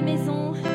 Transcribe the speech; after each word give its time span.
maison. 0.00 0.69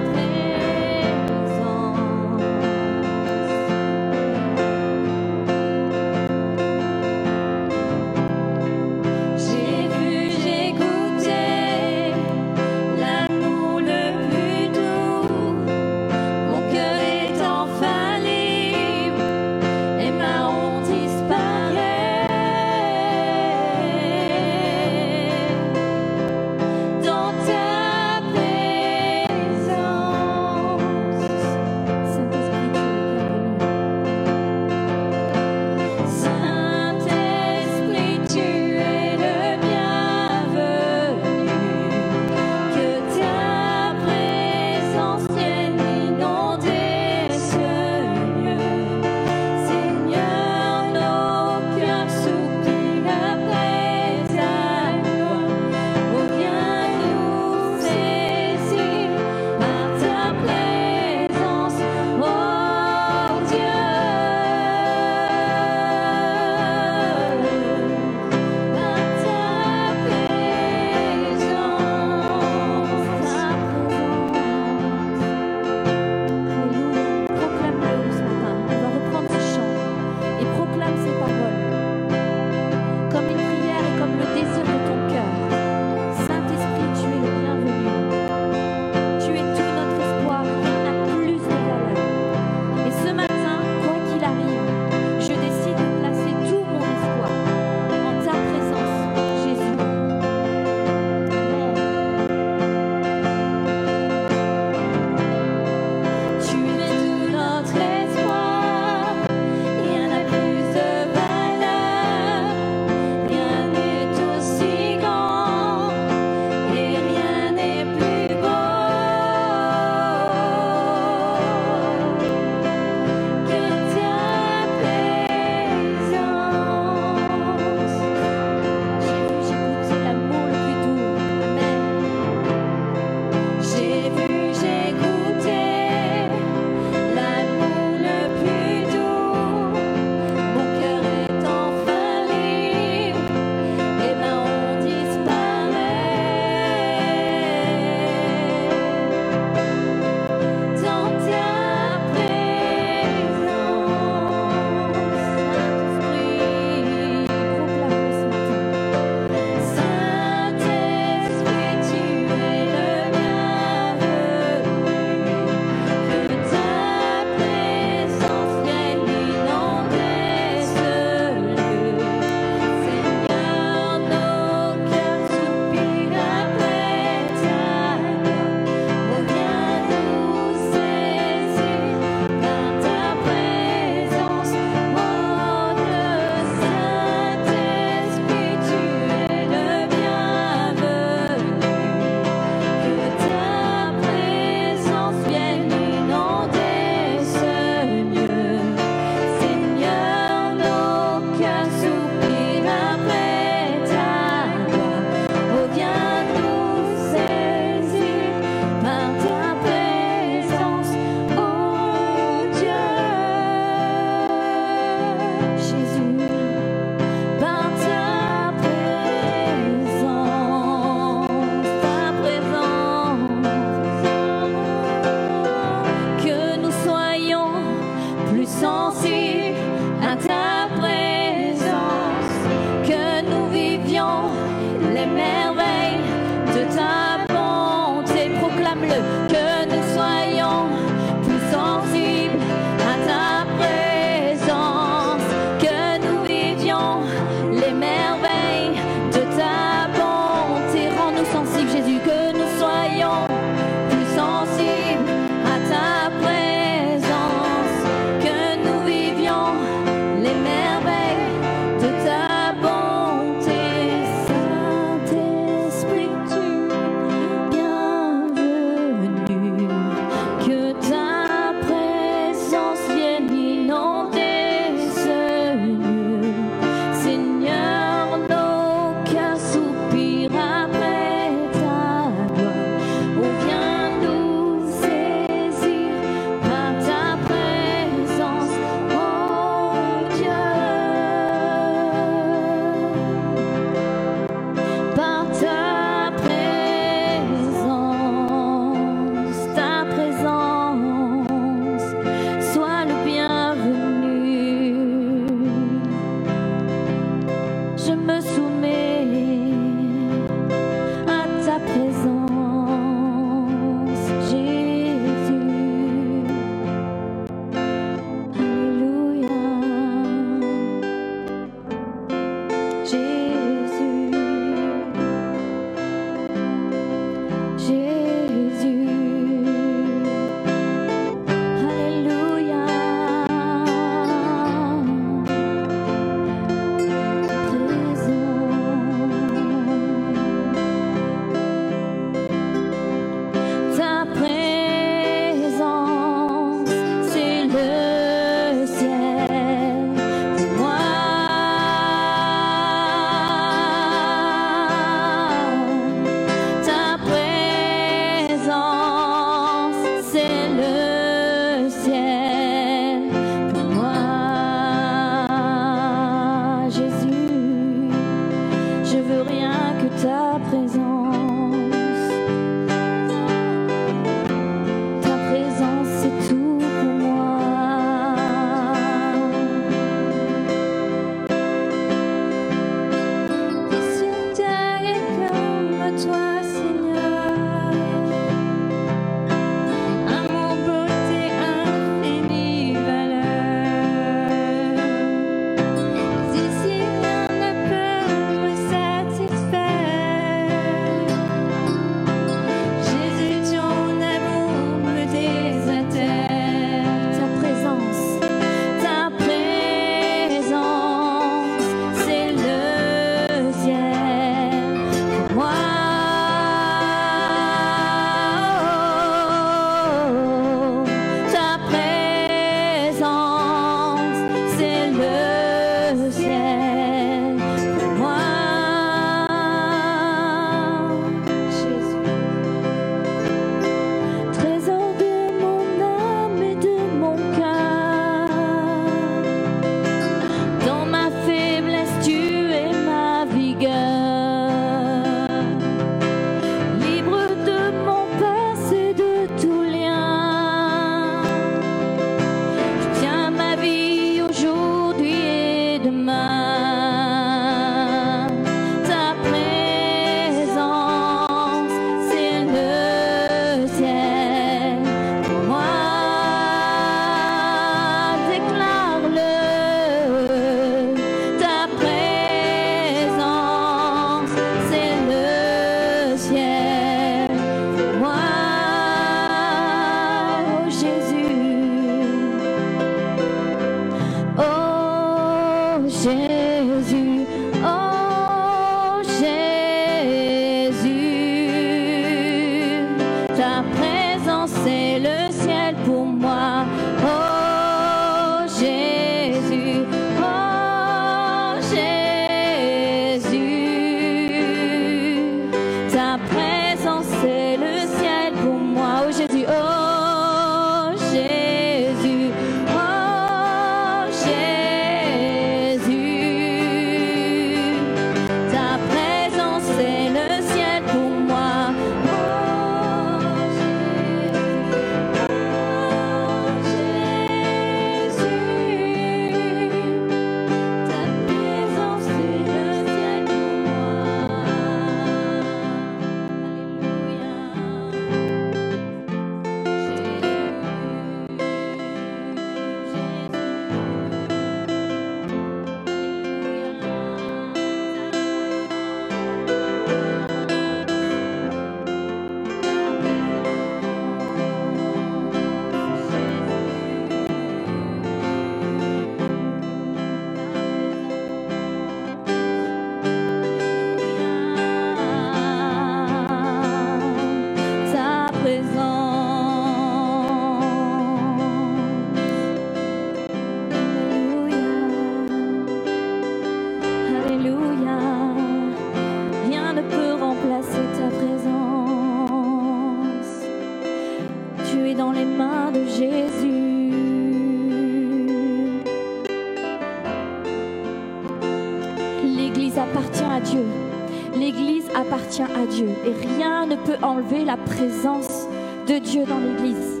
enlever 597.10 597.44
la 597.44 597.56
présence 597.56 598.46
de 598.86 598.98
Dieu 598.98 599.24
dans 599.24 599.38
l'Église. 599.38 600.00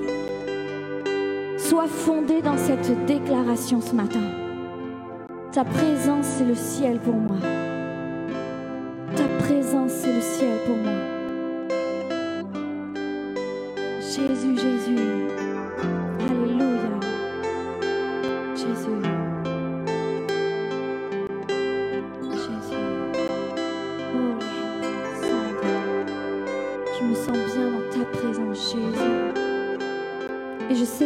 Sois 1.58 1.88
fondé 1.88 2.40
dans 2.40 2.56
cette 2.56 3.04
déclaration 3.06 3.80
ce 3.80 3.94
matin. 3.94 4.20
Ta 5.52 5.64
présence, 5.64 6.26
c'est 6.26 6.44
le 6.44 6.54
ciel 6.54 7.00
pour 7.00 7.14
moi. 7.14 7.29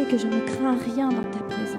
que 0.03 0.17
je 0.17 0.27
ne 0.27 0.41
crains 0.41 0.77
rien 0.93 1.07
dans 1.07 1.23
ta 1.23 1.39
présence. 1.45 1.74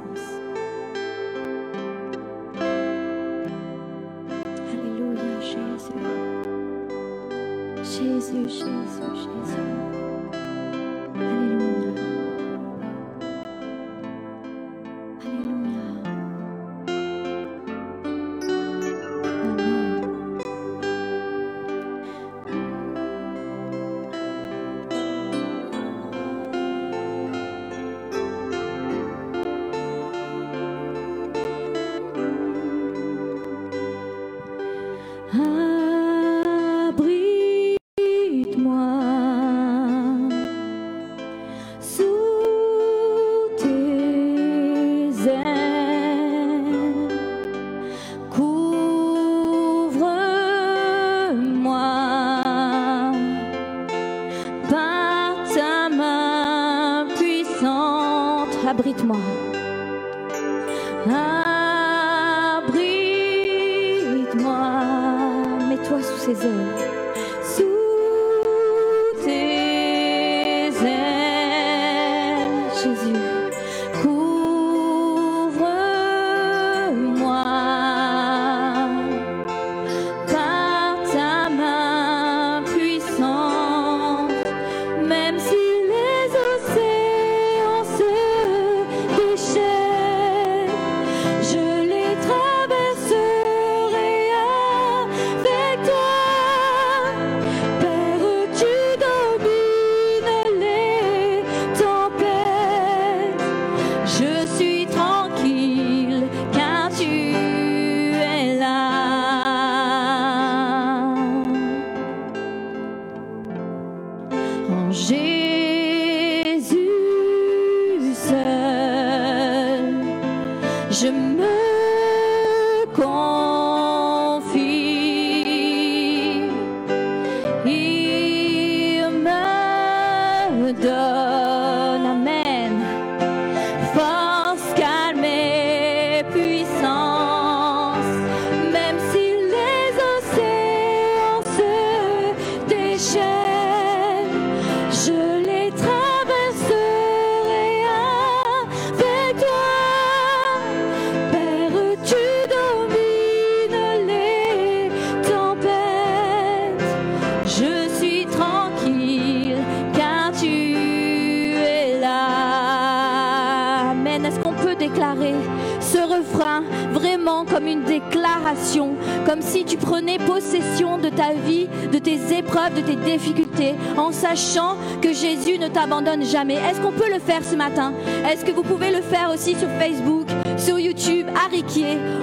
Sachant 174.17 174.77
que 175.03 175.13
Jésus 175.13 175.59
ne 175.59 175.69
t'abandonne 175.69 176.25
jamais. 176.25 176.55
Est-ce 176.55 176.81
qu'on 176.81 176.93
peut 176.93 177.13
le 177.13 177.21
faire 177.21 177.45
ce 177.45 177.55
matin? 177.55 177.93
Est-ce 178.31 178.45
que 178.45 178.53
vous 178.53 178.63
pouvez 178.63 178.91
le 178.91 179.03
faire 179.03 179.31
aussi 179.33 179.55
sur 179.55 179.69
Facebook, 179.79 180.27
sur 180.57 180.79
YouTube, 180.79 181.27
à 181.35 181.49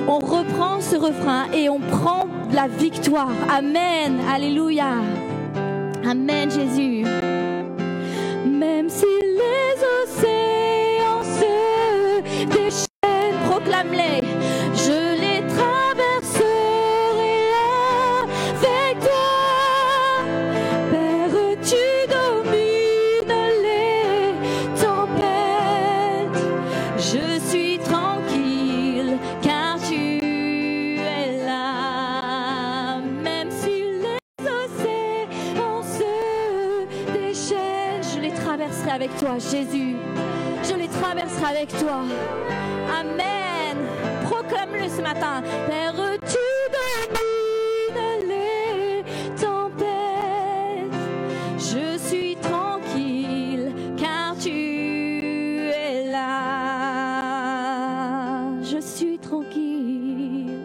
On 0.07 0.19
reprend 0.19 0.81
ce 0.81 0.95
refrain 0.95 1.45
et 1.53 1.69
on 1.69 1.79
prend 1.79 2.27
la 2.51 2.67
victoire. 2.67 3.31
Amen. 3.49 4.19
Alléluia. 4.33 5.01
Amen 6.05 6.49
Jésus. 6.51 7.02
Ce 45.13 45.19
matin. 45.19 45.43
Père, 45.67 45.93
tu 46.21 46.37
domines 46.73 48.29
les 48.29 49.03
tempêtes. 49.39 50.93
Je 51.59 51.97
suis 51.99 52.35
tranquille 52.37 53.71
car 53.97 54.35
tu 54.37 54.49
es 55.69 56.11
là. 56.11 56.31
Je 58.63 58.79
suis 58.81 59.19
tranquille. 59.19 60.59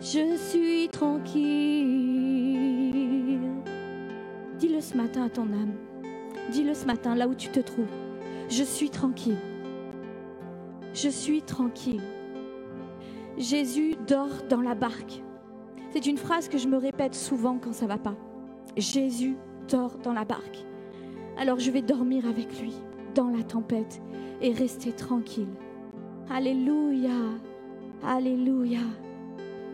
Je 0.00 0.36
suis 0.38 0.88
tranquille. 0.90 1.42
Dis-le 4.58 4.80
ce 4.80 4.96
matin 4.96 5.24
à 5.26 5.30
ton 5.30 5.44
âme. 5.52 5.74
Dis-le 6.52 6.74
ce 6.74 6.86
matin 6.86 7.14
là 7.16 7.28
où 7.28 7.34
tu 7.34 7.50
te 7.50 7.60
trouves. 7.60 7.92
Je 8.48 8.64
suis 8.64 8.90
tranquille. 8.90 9.38
Je 10.94 11.10
suis 11.10 11.42
tranquille. 11.42 12.02
Jésus 13.36 13.96
dort 14.06 14.44
dans 14.48 14.60
la 14.60 14.74
barque. 14.74 15.22
C'est 15.92 16.06
une 16.06 16.18
phrase 16.18 16.48
que 16.48 16.58
je 16.58 16.68
me 16.68 16.76
répète 16.76 17.14
souvent 17.14 17.58
quand 17.58 17.72
ça 17.72 17.86
va 17.86 17.98
pas. 17.98 18.14
Jésus 18.76 19.36
dort 19.68 19.98
dans 20.02 20.12
la 20.12 20.24
barque. 20.24 20.64
Alors 21.36 21.58
je 21.58 21.70
vais 21.70 21.82
dormir 21.82 22.26
avec 22.26 22.60
lui 22.60 22.74
dans 23.14 23.28
la 23.28 23.42
tempête 23.42 24.00
et 24.40 24.52
rester 24.52 24.92
tranquille. 24.92 25.48
Alléluia. 26.30 27.10
Alléluia. 28.06 28.80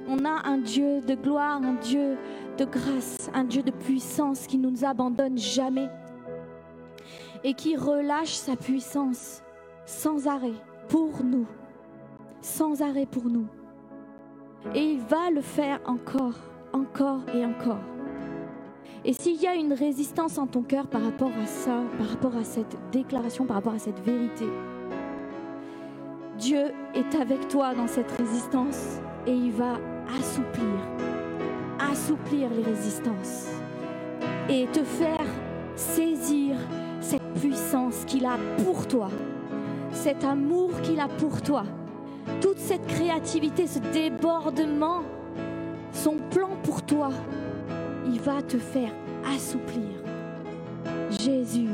On 0.08 0.24
a 0.24 0.48
un 0.48 0.58
Dieu 0.58 1.00
de 1.00 1.14
gloire, 1.14 1.62
un 1.62 1.74
Dieu 1.74 2.16
de 2.56 2.64
grâce, 2.64 3.30
un 3.34 3.44
Dieu 3.44 3.62
de 3.62 3.70
puissance 3.70 4.46
qui 4.46 4.58
ne 4.58 4.70
nous 4.70 4.84
abandonne 4.84 5.38
jamais 5.38 5.88
et 7.44 7.54
qui 7.54 7.76
relâche 7.76 8.34
sa 8.34 8.56
puissance 8.56 9.42
sans 9.86 10.26
arrêt 10.26 10.54
pour 10.88 11.22
nous, 11.24 11.46
sans 12.40 12.82
arrêt 12.82 13.06
pour 13.06 13.24
nous. 13.24 13.46
Et 14.74 14.82
il 14.82 15.00
va 15.00 15.30
le 15.30 15.40
faire 15.40 15.80
encore, 15.86 16.38
encore 16.72 17.20
et 17.34 17.44
encore. 17.44 17.80
Et 19.04 19.14
s'il 19.14 19.40
y 19.40 19.46
a 19.46 19.54
une 19.54 19.72
résistance 19.72 20.36
en 20.36 20.46
ton 20.46 20.62
cœur 20.62 20.86
par 20.86 21.02
rapport 21.02 21.32
à 21.42 21.46
ça, 21.46 21.82
par 21.96 22.08
rapport 22.08 22.36
à 22.36 22.44
cette 22.44 22.76
déclaration, 22.92 23.46
par 23.46 23.56
rapport 23.56 23.74
à 23.74 23.78
cette 23.78 23.98
vérité, 24.00 24.44
Dieu 26.38 26.72
est 26.94 27.14
avec 27.14 27.48
toi 27.48 27.74
dans 27.74 27.86
cette 27.86 28.10
résistance 28.12 29.00
et 29.26 29.32
il 29.32 29.52
va 29.52 29.78
assouplir, 30.18 30.64
assouplir 31.90 32.50
les 32.50 32.62
résistances 32.62 33.48
et 34.48 34.66
te 34.66 34.82
faire 34.82 35.26
saisir 35.76 36.56
cette 37.00 37.22
puissance 37.34 38.04
qu'il 38.06 38.26
a 38.26 38.36
pour 38.64 38.86
toi, 38.86 39.08
cet 39.92 40.24
amour 40.24 40.70
qu'il 40.82 41.00
a 41.00 41.08
pour 41.08 41.40
toi, 41.40 41.64
toute 42.40 42.58
cette 42.58 42.86
créativité, 42.86 43.66
ce 43.66 43.78
débordement, 43.78 45.02
son 45.92 46.16
plan 46.30 46.50
pour 46.62 46.82
toi, 46.82 47.10
il 48.06 48.20
va 48.20 48.42
te 48.42 48.58
faire 48.58 48.92
assouplir. 49.34 49.88
Jésus, 51.10 51.68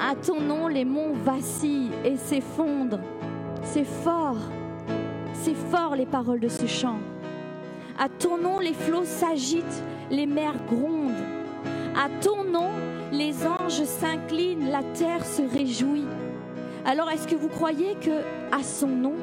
à 0.00 0.14
ton 0.14 0.40
nom, 0.40 0.68
les 0.68 0.84
monts 0.84 1.12
vacillent 1.24 1.90
et 2.04 2.16
s'effondrent. 2.16 3.00
C'est 3.62 3.84
fort, 3.84 4.38
c'est 5.34 5.54
fort 5.54 5.94
les 5.94 6.06
paroles 6.06 6.40
de 6.40 6.48
ce 6.48 6.66
chant. 6.66 6.98
À 7.98 8.08
ton 8.08 8.38
nom, 8.38 8.58
les 8.58 8.72
flots 8.72 9.04
s'agitent, 9.04 9.82
les 10.10 10.26
mers 10.26 10.56
grondent. 10.68 11.12
À 11.94 12.08
ton 12.22 12.44
nom, 12.44 12.70
les 13.12 13.46
anges 13.46 13.84
s'inclinent, 13.84 14.70
la 14.70 14.82
terre 14.94 15.24
se 15.24 15.42
réjouit. 15.42 16.06
Alors 16.86 17.10
est-ce 17.10 17.26
que 17.28 17.36
vous 17.36 17.48
croyez 17.48 17.94
que 17.96 18.22
à 18.52 18.62
son 18.62 18.88
nom, 18.88 19.14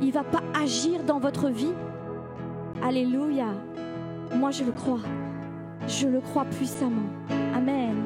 il 0.00 0.12
va 0.12 0.24
pas 0.24 0.42
agir 0.60 1.02
dans 1.04 1.18
votre 1.18 1.48
vie? 1.48 1.74
Alléluia. 2.82 3.48
Moi 4.34 4.50
je 4.50 4.64
le 4.64 4.72
crois. 4.72 5.00
Je 5.86 6.08
le 6.08 6.20
crois 6.20 6.44
puissamment. 6.44 7.08
Amen. 7.54 8.04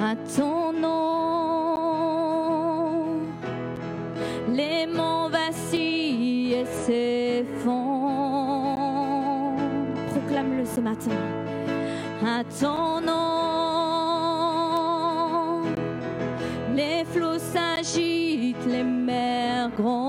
À 0.00 0.14
ton 0.36 0.72
nom, 0.72 0.88
les 4.52 4.86
monts 4.86 5.28
vacillent 5.28 6.54
et 6.54 6.64
s'effondrent. 6.64 7.96
Proclame-le 10.10 10.64
ce 10.64 10.80
matin. 10.80 11.10
À 12.24 12.44
ton 12.44 13.00
nom, 13.00 13.37
mers 19.78 20.07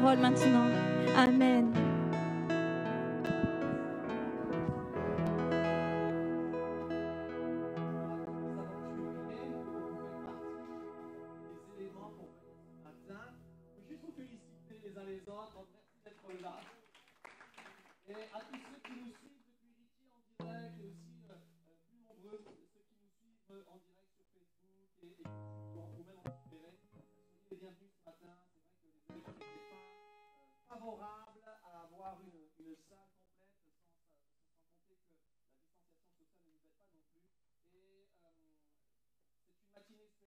parole 0.00 0.18
maintenant. 0.20 0.70
Amen. 1.16 1.87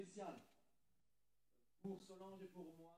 Spéciale 0.01 0.41
pour 1.81 2.01
Solange 2.01 2.41
et 2.41 2.47
pour 2.47 2.73
moi. 2.73 2.97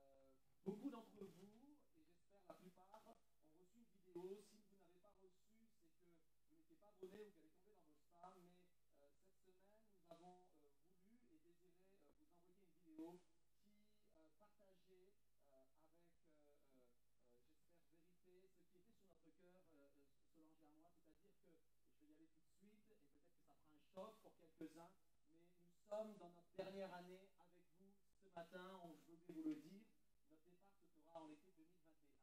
Euh, 0.00 0.24
beaucoup 0.64 0.88
d'entre 0.88 1.12
vous, 1.20 1.52
et 1.94 2.04
j'espère 2.08 2.40
la 2.48 2.54
plupart, 2.54 3.02
ont 3.04 3.60
reçu 3.60 3.76
une 3.76 3.84
vidéo. 3.84 4.40
Si 4.48 4.56
vous 4.56 4.80
n'avez 4.80 4.96
pas 4.96 5.12
reçu, 5.20 5.28
c'est 5.28 5.68
que 5.68 6.08
vous 6.48 6.56
n'étiez 6.56 6.76
pas 6.80 6.88
abonné 6.88 7.20
ou 7.20 7.28
qu'elle 7.36 7.44
est 7.44 7.60
tombée 7.60 7.76
dans 7.76 7.92
vos 7.92 8.00
spams. 8.00 8.48
Mais 8.48 9.04
euh, 9.04 9.12
cette 9.44 9.60
semaine, 9.60 9.84
nous 9.92 10.08
avons 10.08 10.40
euh, 10.56 10.72
voulu 10.88 11.20
et 11.20 11.36
désiré 11.36 11.68
vous 11.76 12.24
envoyer 12.24 12.48
une 12.48 12.72
vidéo 12.80 13.20
qui 13.20 14.32
partageait 14.40 15.12
avec, 15.20 15.20
j'espère, 15.20 15.68
vérité, 17.84 18.48
ce 18.56 18.64
qui 18.72 18.78
était 18.80 18.96
sur 18.96 19.12
notre 19.12 19.36
cœur, 19.36 19.92
Solange 20.00 20.56
et 20.64 20.64
à 20.64 20.64
moi. 20.80 20.88
C'est-à-dire 20.96 21.36
que, 21.44 21.52
je 21.92 22.00
vais 22.00 22.08
y 22.08 22.14
aller 22.16 22.28
tout 22.32 22.40
de 22.40 22.48
suite, 22.56 22.72
et 22.72 22.80
peut-être 22.88 23.04
que 23.04 23.20
ça 23.20 23.36
fera 23.36 23.60
un 23.68 23.84
choc 23.92 24.16
pour 24.24 24.32
quelques-uns, 24.40 24.90
sommes 25.88 26.18
dans 26.18 26.30
notre 26.30 26.54
dernière 26.56 26.92
année 26.94 27.20
avec 27.38 27.62
vous 27.78 27.94
ce 28.18 28.34
matin, 28.34 28.80
on, 28.82 28.90
je 29.06 29.32
voulais 29.32 29.42
vous 29.42 29.54
le 29.54 29.60
dire. 29.62 29.86
Notre 30.30 30.42
départ 30.42 30.74
se 30.82 30.98
fera 31.06 31.22
en 31.22 31.30
été 31.30 31.52
2021. 31.54 32.18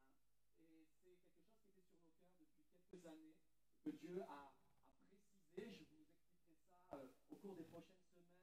Et 0.60 0.76
c'est 0.92 1.00
quelque 1.00 1.00
chose 1.00 1.16
qui 1.24 1.40
était 1.40 1.56
sur 1.56 1.72
nos 1.72 1.80
cœurs 1.88 2.04
depuis 2.36 2.68
quelques 2.68 3.06
années, 3.06 3.34
que 3.82 3.90
Dieu 3.90 4.20
a, 4.28 4.52
a 4.52 5.16
précisé. 5.56 5.88
Je 5.88 5.96
vous 5.96 6.28
expliquerai 6.28 6.60
ça 6.68 6.96
euh, 6.96 7.08
au 7.32 7.36
cours 7.36 7.56
des 7.56 7.64
prochaines 7.64 8.04
semaines. 8.12 8.36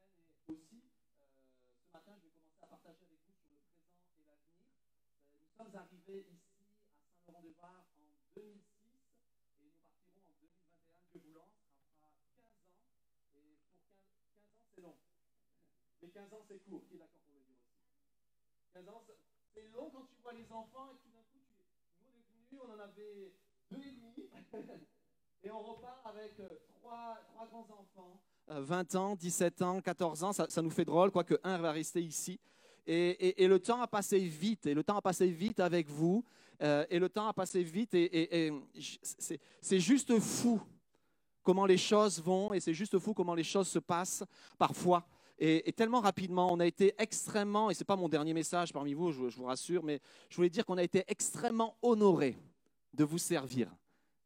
Et 0.49 0.53
aussi, 0.57 0.81
euh, 0.81 1.29
ce 1.85 1.93
matin, 1.93 2.17
je 2.17 2.25
vais 2.25 2.33
commencer 2.33 2.63
à 2.63 2.67
partager 2.67 3.05
avec 3.05 3.21
vous 3.21 3.37
sur 3.37 3.53
le 3.53 3.61
présent 3.61 3.93
et 4.17 4.25
l'avenir. 4.25 4.73
Euh, 5.29 5.37
nous 5.37 5.53
sommes 5.53 5.77
arrivés 5.77 6.25
ici 6.33 6.65
à 6.65 7.21
Saint-Laurent-de-Var 7.29 7.77
en 7.77 7.93
2006 7.93 8.41
et 8.41 9.69
nous 9.69 9.77
partirons 9.85 10.17
en 10.17 10.33
2021. 10.33 10.97
Dieu 11.13 11.21
voulant, 11.29 11.53
ça 11.69 11.77
fera 11.93 12.09
15 12.25 12.41
ans. 12.41 12.57
Et 13.37 13.61
pour 13.69 13.77
15, 13.85 14.01
15 14.33 14.49
ans, 14.57 14.65
c'est 14.73 14.81
long. 14.81 14.97
Mais 16.01 16.09
15 16.09 16.33
ans, 16.33 16.41
c'est 16.47 16.59
court. 16.69 16.81
Qui 16.89 16.95
est 16.95 16.99
d'accord 16.99 17.21
pour 17.25 17.33
dire 17.33 17.45
aussi 17.51 17.65
15 18.73 18.87
ans, 18.89 19.01
c'est- 19.05 19.17
long 19.75 19.89
quand 19.93 20.05
tu 20.05 20.15
vois 20.23 20.33
les 20.33 20.51
enfants 20.51 20.89
et 20.91 20.97
tout 20.97 21.09
d'un 21.11 21.21
coup, 21.31 21.39
tu... 21.47 21.55
nous 22.01 22.09
on 22.09 22.17
est 22.17 22.49
venus, 22.49 22.61
on 22.65 22.71
en 22.73 22.79
avait 22.83 23.31
deux 23.69 23.77
et 23.87 23.91
demi. 23.91 24.29
et 25.43 25.51
on 25.51 25.61
repart 25.61 26.05
avec 26.05 26.39
euh, 26.39 26.47
trois, 26.79 27.17
trois 27.33 27.47
grands-enfants. 27.47 28.19
Euh, 28.49 28.61
20 28.61 28.95
ans, 28.95 29.15
17 29.15 29.61
ans, 29.61 29.81
14 29.81 30.23
ans, 30.23 30.33
ça, 30.33 30.47
ça 30.49 30.61
nous 30.61 30.69
fait 30.71 30.85
drôle, 30.85 31.11
quoique 31.11 31.35
un 31.43 31.57
va 31.57 31.71
rester 31.71 32.01
ici. 32.01 32.39
Et, 32.87 33.09
et- 33.11 33.43
et 33.43 33.47
le 33.47 33.59
temps 33.59 33.81
a 33.81 33.87
passé 33.87 34.19
vite, 34.19 34.65
et 34.65 34.73
le 34.73 34.83
temps 34.83 34.97
a 34.97 35.01
passé 35.01 35.27
vite 35.27 35.59
avec 35.59 35.87
vous, 35.87 36.25
euh, 36.61 36.85
et 36.89 36.97
le 36.99 37.07
temps 37.09 37.27
a 37.27 37.33
passé 37.33 37.63
vite, 37.63 37.93
et, 37.93 38.47
et- 38.47 38.53
c'est 39.61 39.79
juste 39.79 40.19
fou 40.19 40.59
comment 41.43 41.65
les 41.65 41.77
choses 41.77 42.19
vont, 42.21 42.51
et 42.53 42.59
c'est 42.59 42.73
juste 42.73 42.97
fou 42.99 43.13
comment 43.13 43.35
les 43.35 43.43
choses 43.43 43.67
se 43.67 43.79
passent 43.79 44.23
parfois. 44.57 45.05
Et, 45.43 45.73
tellement 45.73 46.01
rapidement, 46.01 46.53
on 46.53 46.59
a 46.59 46.67
été 46.67 46.93
extrêmement, 46.99 47.71
et 47.71 47.73
ce 47.73 47.79
n'est 47.79 47.85
pas 47.85 47.95
mon 47.95 48.07
dernier 48.07 48.31
message 48.31 48.71
parmi 48.71 48.93
vous, 48.93 49.11
je, 49.11 49.35
vous 49.35 49.45
rassure, 49.45 49.83
mais 49.83 49.99
je 50.29 50.35
voulais 50.35 50.51
dire 50.51 50.63
qu'on 50.63 50.77
a 50.77 50.83
été 50.83 51.03
extrêmement 51.07 51.75
honorés 51.81 52.37
de 52.93 53.03
vous 53.03 53.17
servir, 53.17 53.75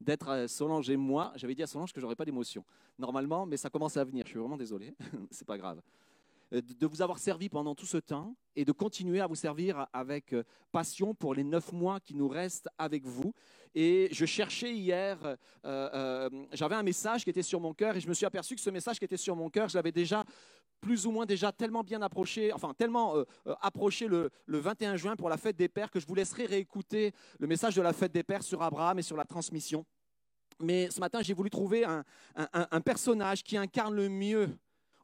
d'être 0.02 0.48
Solange 0.50 0.90
et 0.90 0.98
moi. 0.98 1.32
J'avais 1.38 1.56
dit 1.56 1.64
à 1.64 1.68
Solange 1.68 1.94
que 1.94 2.02
j'aurais 2.02 2.18
pas 2.18 2.26
d'émotion, 2.26 2.66
normalement, 3.00 3.46
mais 3.46 3.56
ça 3.56 3.70
commence 3.70 3.96
à 3.96 4.04
venir, 4.04 4.26
je 4.26 4.32
suis 4.32 4.40
vraiment 4.40 4.58
désolé, 4.58 4.94
c'est 5.32 5.48
pas 5.48 5.58
grave. 5.58 5.82
Euh, 6.54 6.62
de 6.62 6.86
vous 6.86 7.02
avoir 7.02 7.18
servi 7.18 7.50
pendant 7.50 7.74
tout 7.74 7.86
ce 7.86 7.98
temps 7.98 8.36
et 8.56 8.66
de 8.66 8.72
continuer 8.72 9.20
à 9.20 9.28
vous 9.28 9.36
servir 9.36 9.88
avec 9.94 10.34
euh, 10.34 10.44
passion 10.72 11.16
pour 11.16 11.34
les 11.34 11.44
neuf 11.44 11.72
mois 11.72 12.00
qui 12.00 12.14
nous 12.14 12.28
restent 12.28 12.70
avec 12.78 13.06
vous. 13.06 13.34
Et 13.74 14.08
je 14.12 14.26
cherchais 14.26 14.74
hier, 14.74 15.38
euh, 15.66 16.30
j'avais 16.54 16.76
un 16.76 16.84
message 16.84 17.24
qui 17.24 17.30
était 17.30 17.42
sur 17.42 17.60
mon 17.60 17.74
cœur 17.74 17.98
et 17.98 18.00
je 18.00 18.08
me 18.08 18.14
suis 18.14 18.26
aperçu 18.26 18.56
que 18.56 18.62
ce 18.62 18.70
message 18.70 19.00
qui 19.00 19.06
était 19.06 19.18
sur 19.18 19.36
mon 19.36 19.50
cœur, 19.50 19.68
je 19.68 19.76
l'avais 19.76 19.92
déjà 19.92 20.24
plus 20.86 21.08
ou 21.08 21.12
moins 21.12 21.26
déjà 21.26 21.52
tellement 21.52 21.84
bien 21.84 22.04
approché, 22.04 22.54
enfin 22.54 22.76
tellement 22.78 23.16
euh, 23.16 23.24
euh, 23.48 23.56
approché 23.60 24.08
le, 24.08 24.30
le 24.46 24.60
21 24.60 24.98
juin 24.98 25.16
pour 25.16 25.30
la 25.30 25.38
fête 25.38 25.56
des 25.56 25.68
pères 25.68 25.90
que 25.90 26.00
je 26.00 26.06
vous 26.06 26.14
laisserai 26.14 26.46
réécouter 26.46 27.12
le 27.40 27.48
message 27.48 27.74
de 27.74 27.82
la 27.82 27.92
fête 27.92 28.12
des 28.12 28.22
pères 28.22 28.44
sur 28.44 28.62
Abraham 28.62 29.00
et 29.00 29.02
sur 29.02 29.18
la 29.18 29.26
transmission. 29.26 29.84
Mais 30.60 30.92
ce 30.92 31.00
matin, 31.00 31.24
j'ai 31.24 31.34
voulu 31.34 31.50
trouver 31.50 31.86
un 31.86 32.82
personnage 32.82 33.44
qui 33.44 33.58
incarne 33.58 33.96
le 33.96 34.10
mieux 34.10 34.48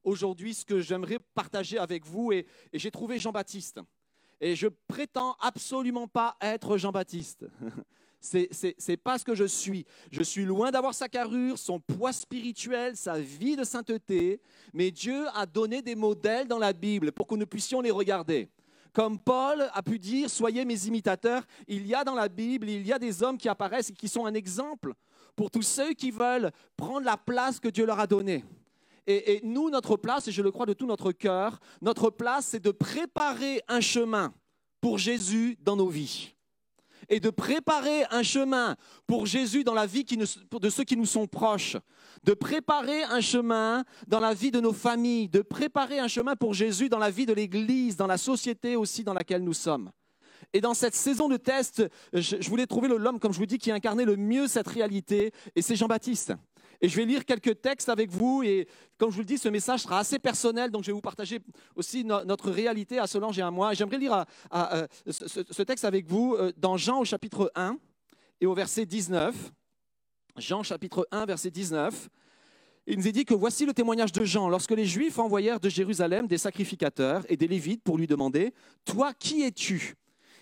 aujourd'hui 0.03 0.53
ce 0.53 0.63
que 0.63 0.81
j'aimerais 0.81 1.17
partager 1.33 1.79
avec 1.79 2.05
vous 2.05 2.31
et, 2.31 2.45
et 2.71 2.77
j'ai 2.77 2.91
trouvé 2.91 3.17
Jean-Baptiste. 3.17 3.79
Et 4.39 4.55
je 4.55 4.67
prétends 4.87 5.35
absolument 5.39 6.07
pas 6.07 6.37
être 6.41 6.77
Jean-Baptiste. 6.77 7.47
C'est 8.21 8.97
pas 8.97 9.17
ce 9.17 9.25
que 9.25 9.33
je 9.33 9.45
suis. 9.45 9.83
Je 10.11 10.21
suis 10.21 10.45
loin 10.45 10.69
d'avoir 10.69 10.93
sa 10.93 11.09
carrure, 11.09 11.57
son 11.57 11.79
poids 11.79 12.13
spirituel, 12.13 12.95
sa 12.95 13.19
vie 13.19 13.55
de 13.55 13.63
sainteté, 13.63 14.39
mais 14.73 14.91
Dieu 14.91 15.25
a 15.33 15.47
donné 15.47 15.81
des 15.81 15.95
modèles 15.95 16.47
dans 16.47 16.59
la 16.59 16.71
Bible 16.71 17.11
pour 17.11 17.25
que 17.25 17.33
nous 17.33 17.47
puissions 17.47 17.81
les 17.81 17.89
regarder. 17.89 18.47
Comme 18.93 19.17
Paul 19.17 19.69
a 19.73 19.81
pu 19.81 19.97
dire, 19.97 20.29
soyez 20.29 20.65
mes 20.65 20.85
imitateurs, 20.85 21.43
il 21.67 21.87
y 21.87 21.95
a 21.95 22.03
dans 22.03 22.13
la 22.13 22.29
Bible, 22.29 22.69
il 22.69 22.85
y 22.85 22.93
a 22.93 22.99
des 22.99 23.23
hommes 23.23 23.37
qui 23.37 23.49
apparaissent 23.49 23.89
et 23.89 23.93
qui 23.93 24.07
sont 24.07 24.25
un 24.25 24.33
exemple 24.33 24.93
pour 25.35 25.49
tous 25.49 25.63
ceux 25.63 25.93
qui 25.93 26.11
veulent 26.11 26.51
prendre 26.77 27.05
la 27.05 27.17
place 27.17 27.59
que 27.59 27.69
Dieu 27.69 27.85
leur 27.85 27.99
a 27.99 28.05
donnée. 28.05 28.43
Et, 29.07 29.33
et 29.33 29.41
nous, 29.43 29.69
notre 29.71 29.97
place, 29.97 30.27
et 30.27 30.31
je 30.31 30.43
le 30.43 30.51
crois 30.51 30.67
de 30.67 30.73
tout 30.73 30.85
notre 30.85 31.11
cœur, 31.11 31.59
notre 31.81 32.11
place, 32.11 32.47
c'est 32.47 32.59
de 32.59 32.71
préparer 32.71 33.61
un 33.67 33.81
chemin 33.81 34.33
pour 34.79 34.99
Jésus 34.99 35.57
dans 35.61 35.75
nos 35.75 35.87
vies. 35.87 36.35
Et 37.11 37.19
de 37.19 37.29
préparer 37.29 38.05
un 38.09 38.23
chemin 38.23 38.75
pour 39.05 39.25
Jésus 39.25 39.63
dans 39.63 39.73
la 39.73 39.85
vie 39.85 40.05
de 40.05 40.69
ceux 40.69 40.83
qui 40.85 40.95
nous 40.95 41.05
sont 41.05 41.27
proches, 41.27 41.75
de 42.23 42.33
préparer 42.33 43.03
un 43.03 43.19
chemin 43.19 43.83
dans 44.07 44.21
la 44.21 44.33
vie 44.33 44.49
de 44.49 44.61
nos 44.61 44.71
familles, 44.71 45.27
de 45.27 45.41
préparer 45.41 45.99
un 45.99 46.07
chemin 46.07 46.37
pour 46.37 46.53
Jésus 46.53 46.87
dans 46.87 46.97
la 46.97 47.11
vie 47.11 47.25
de 47.25 47.33
l'Église, 47.33 47.97
dans 47.97 48.07
la 48.07 48.17
société 48.17 48.77
aussi 48.77 49.03
dans 49.03 49.13
laquelle 49.13 49.43
nous 49.43 49.53
sommes. 49.53 49.91
Et 50.53 50.61
dans 50.61 50.73
cette 50.73 50.95
saison 50.95 51.27
de 51.27 51.37
test, 51.37 51.83
je, 52.13 52.49
voulais 52.49 52.65
trouver 52.65 52.87
l'homme, 52.87 53.19
comme 53.19 53.33
je 53.33 53.39
vous 53.39 53.45
dis, 53.45 53.57
qui 53.57 53.71
incarnait 53.71 54.05
le 54.05 54.15
mieux 54.15 54.47
cette 54.47 54.67
réalité, 54.67 55.33
et 55.55 55.61
c'est 55.61 55.75
Jean-Baptiste. 55.75 56.33
Et 56.81 56.89
je 56.89 56.95
vais 56.95 57.05
lire 57.05 57.25
quelques 57.25 57.61
textes 57.61 57.89
avec 57.89 58.09
vous, 58.09 58.41
et 58.43 58.67
comme 58.97 59.11
je 59.11 59.15
vous 59.15 59.21
le 59.21 59.25
dis, 59.25 59.37
ce 59.37 59.49
message 59.49 59.81
sera 59.81 59.99
assez 59.99 60.17
personnel, 60.17 60.71
donc 60.71 60.83
je 60.83 60.87
vais 60.87 60.93
vous 60.93 61.01
partager 61.01 61.39
aussi 61.75 62.03
no- 62.03 62.25
notre 62.25 62.49
réalité 62.49 62.97
à 62.97 63.05
Solange 63.05 63.37
et 63.37 63.43
à 63.43 63.51
moi. 63.51 63.73
J'aimerais 63.73 63.99
lire 63.99 64.25
à, 64.49 64.75
euh, 64.75 64.87
ce, 65.07 65.61
texte 65.61 65.85
avec 65.85 66.07
vous 66.07 66.35
euh, 66.39 66.51
dans 66.57 66.77
Jean 66.77 66.99
au 66.99 67.05
chapitre 67.05 67.51
1 67.55 67.77
et 68.41 68.47
au 68.47 68.55
verset 68.55 68.87
19. 68.87 69.35
Jean 70.37 70.63
chapitre 70.63 71.07
1, 71.11 71.25
verset 71.27 71.51
19. 71.51 72.09
Il 72.87 72.97
nous 72.97 73.07
est 73.07 73.11
dit 73.11 73.25
que 73.25 73.35
voici 73.35 73.67
le 73.67 73.73
témoignage 73.73 74.11
de 74.11 74.25
Jean. 74.25 74.49
Lorsque 74.49 74.71
les 74.71 74.85
Juifs 74.85 75.19
envoyèrent 75.19 75.59
de 75.59 75.69
Jérusalem 75.69 76.25
des 76.25 76.39
sacrificateurs 76.39 77.23
et 77.29 77.37
des 77.37 77.47
Lévites 77.47 77.83
pour 77.83 77.97
lui 77.97 78.07
demander 78.07 78.53
Toi, 78.85 79.13
qui 79.13 79.43
es-tu? 79.43 79.93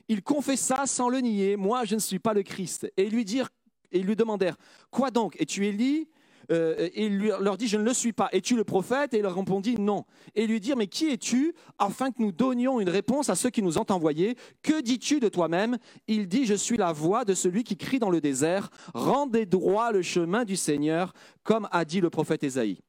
Il 0.08 0.24
confessa 0.24 0.86
sans 0.86 1.10
le 1.10 1.20
nier 1.20 1.58
Moi, 1.58 1.84
je 1.84 1.96
ne 1.96 2.00
suis 2.00 2.18
pas 2.20 2.34
le 2.34 2.44
Christ. 2.44 2.90
Et 2.96 3.04
ils 3.04 3.14
lui, 3.14 3.26
dirent, 3.26 3.50
et 3.92 4.00
lui 4.00 4.16
demandèrent 4.16 4.56
Quoi 4.90 5.12
donc? 5.12 5.36
Es-tu 5.40 5.66
Élie? 5.66 6.08
Euh, 6.52 6.90
Et 6.94 7.06
il 7.06 7.18
lui- 7.18 7.32
leur 7.40 7.58
dit 7.58 7.68
Je 7.68 7.78
ne 7.78 7.84
le 7.84 7.94
suis 7.94 8.14
pas. 8.14 8.30
Es-tu 8.32 8.56
le 8.56 8.64
prophète? 8.64 9.14
Et 9.14 9.18
il 9.18 9.22
leur 9.24 9.36
répondit 9.36 9.76
Non. 9.78 10.06
Et 10.36 10.48
lui 10.48 10.60
dirent 10.60 10.78
Mais 10.78 10.88
qui 10.88 11.10
es-tu 11.10 11.54
Afin 11.78 12.12
que 12.12 12.22
nous 12.22 12.32
donnions 12.32 12.80
une 12.80 12.90
réponse 12.90 13.30
à 13.30 13.36
ceux 13.36 13.50
qui 13.50 13.62
nous 13.62 13.78
ont 13.78 13.86
envoyés? 13.90 14.36
Que 14.64 14.82
dis-tu 14.82 15.20
de 15.20 15.30
toi-même? 15.30 15.78
Il 16.08 16.28
dit 16.28 16.46
Je 16.46 16.56
suis 16.56 16.78
la 16.78 16.92
voix 16.92 17.24
de 17.26 17.34
celui 17.34 17.64
qui 17.64 17.78
crie 17.78 18.00
dans 18.00 18.10
le 18.10 18.22
désert 18.22 18.70
Rendez 18.94 19.46
droit 19.46 19.92
le 19.92 20.02
chemin 20.02 20.44
du 20.46 20.56
Seigneur, 20.56 21.14
comme 21.44 21.68
a 21.72 21.86
dit 21.86 22.02
le 22.02 22.10
prophète 22.10 22.44
Ésaïe. 22.44 22.80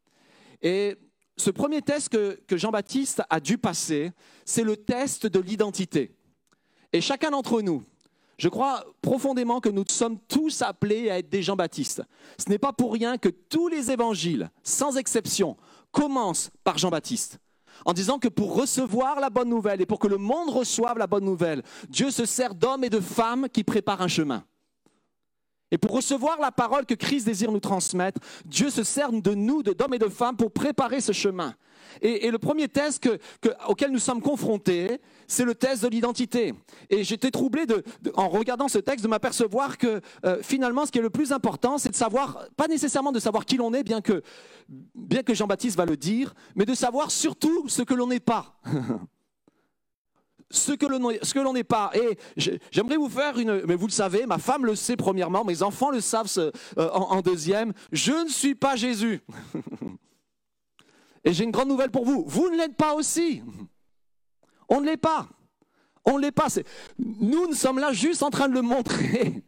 Et 0.62 0.96
ce 1.36 1.50
premier 1.50 1.82
test 1.82 2.08
que 2.10 2.56
Jean-Baptiste 2.56 3.22
a 3.30 3.40
dû 3.40 3.56
passer, 3.58 4.12
c'est 4.44 4.64
le 4.64 4.76
test 4.76 5.26
de 5.26 5.38
l'identité. 5.40 6.14
Et 6.92 7.00
chacun 7.00 7.30
d'entre 7.30 7.62
nous, 7.62 7.82
je 8.40 8.48
crois 8.48 8.86
profondément 9.02 9.60
que 9.60 9.68
nous 9.68 9.84
sommes 9.86 10.18
tous 10.26 10.62
appelés 10.62 11.10
à 11.10 11.18
être 11.18 11.28
des 11.28 11.42
Jean-Baptiste. 11.42 12.02
Ce 12.38 12.48
n'est 12.48 12.58
pas 12.58 12.72
pour 12.72 12.90
rien 12.90 13.18
que 13.18 13.28
tous 13.28 13.68
les 13.68 13.90
évangiles, 13.90 14.50
sans 14.62 14.96
exception, 14.96 15.58
commencent 15.92 16.50
par 16.64 16.78
Jean-Baptiste. 16.78 17.38
En 17.84 17.92
disant 17.92 18.18
que 18.18 18.28
pour 18.28 18.54
recevoir 18.54 19.20
la 19.20 19.28
bonne 19.28 19.50
nouvelle 19.50 19.82
et 19.82 19.86
pour 19.86 19.98
que 19.98 20.08
le 20.08 20.16
monde 20.16 20.48
reçoive 20.48 20.96
la 20.96 21.06
bonne 21.06 21.24
nouvelle, 21.24 21.62
Dieu 21.90 22.10
se 22.10 22.24
sert 22.24 22.54
d'hommes 22.54 22.82
et 22.82 22.88
de 22.88 23.00
femmes 23.00 23.46
qui 23.52 23.62
préparent 23.62 24.00
un 24.00 24.08
chemin. 24.08 24.42
Et 25.70 25.76
pour 25.76 25.92
recevoir 25.92 26.40
la 26.40 26.50
parole 26.50 26.86
que 26.86 26.94
Christ 26.94 27.26
désire 27.26 27.52
nous 27.52 27.60
transmettre, 27.60 28.22
Dieu 28.46 28.70
se 28.70 28.84
sert 28.84 29.12
de 29.12 29.34
nous, 29.34 29.62
d'hommes 29.62 29.94
et 29.94 29.98
de 29.98 30.08
femmes, 30.08 30.36
pour 30.38 30.50
préparer 30.50 31.02
ce 31.02 31.12
chemin. 31.12 31.54
Et, 32.02 32.30
le 32.30 32.38
premier 32.38 32.68
test 32.68 33.02
que- 33.02 33.18
que- 33.40 33.50
auquel 33.68 33.90
nous 33.90 33.98
sommes 33.98 34.20
confrontés, 34.22 35.00
c'est 35.26 35.44
le 35.44 35.54
test 35.54 35.82
de 35.82 35.88
l'identité. 35.88 36.54
Et 36.88 37.04
j'étais 37.04 37.30
troublé 37.30 37.64
en 38.14 38.28
regardant 38.28 38.68
ce 38.68 38.78
texte 38.78 39.04
de 39.04 39.08
m'apercevoir 39.08 39.78
que 39.78 40.00
euh, 40.24 40.38
finalement, 40.42 40.86
ce 40.86 40.92
qui 40.92 40.98
est 40.98 41.02
le 41.02 41.10
plus 41.10 41.32
important, 41.32 41.78
c'est 41.78 41.90
de 41.90 41.94
savoir, 41.94 42.46
pas 42.56 42.68
nécessairement 42.68 43.12
de 43.12 43.20
savoir 43.20 43.44
qui 43.44 43.56
l'on 43.56 43.72
est, 43.74 43.82
bien 43.82 44.00
que, 44.00 44.22
bien 44.94 45.22
que 45.22 45.34
Jean-Baptiste 45.34 45.76
va 45.76 45.86
le 45.86 45.96
dire, 45.96 46.34
mais 46.54 46.64
de 46.64 46.74
savoir 46.74 47.10
surtout 47.10 47.68
ce 47.68 47.82
que 47.82 47.94
l'on 47.94 48.06
n'est 48.08 48.20
pas. 48.20 48.60
ce 50.50 50.72
que 50.72 51.38
l'on 51.40 51.52
n'est 51.52 51.64
pas. 51.64 51.90
Et 51.94 52.18
j'aimerais 52.70 52.96
vous 52.96 53.08
faire 53.08 53.38
une... 53.38 53.62
Mais 53.66 53.76
vous 53.76 53.86
le 53.86 53.92
savez, 53.92 54.26
ma 54.26 54.38
femme 54.38 54.66
le 54.66 54.74
sait 54.74 54.96
premièrement, 54.96 55.44
mes 55.44 55.62
enfants 55.62 55.90
le 55.90 56.00
savent 56.00 56.28
euh, 56.38 56.50
en 56.90 57.20
deuxième. 57.20 57.72
Je 57.92 58.24
ne 58.24 58.28
suis 58.28 58.54
pas 58.54 58.76
Jésus. 58.76 59.20
Et 61.24 61.32
j'ai 61.32 61.44
une 61.44 61.50
grande 61.50 61.68
nouvelle 61.68 61.90
pour 61.90 62.04
vous. 62.04 62.24
Vous 62.26 62.48
ne 62.50 62.56
l'êtes 62.56 62.76
pas 62.76 62.94
aussi. 62.94 63.42
On 64.68 64.80
ne 64.80 64.86
l'est 64.86 64.96
pas. 64.96 65.28
On 66.04 66.16
ne 66.16 66.22
l'est 66.22 66.32
pas. 66.32 66.46
Nous, 66.98 67.48
nous 67.48 67.54
sommes 67.54 67.78
là 67.78 67.92
juste 67.92 68.22
en 68.22 68.30
train 68.30 68.48
de 68.48 68.54
le 68.54 68.62
montrer. 68.62 69.42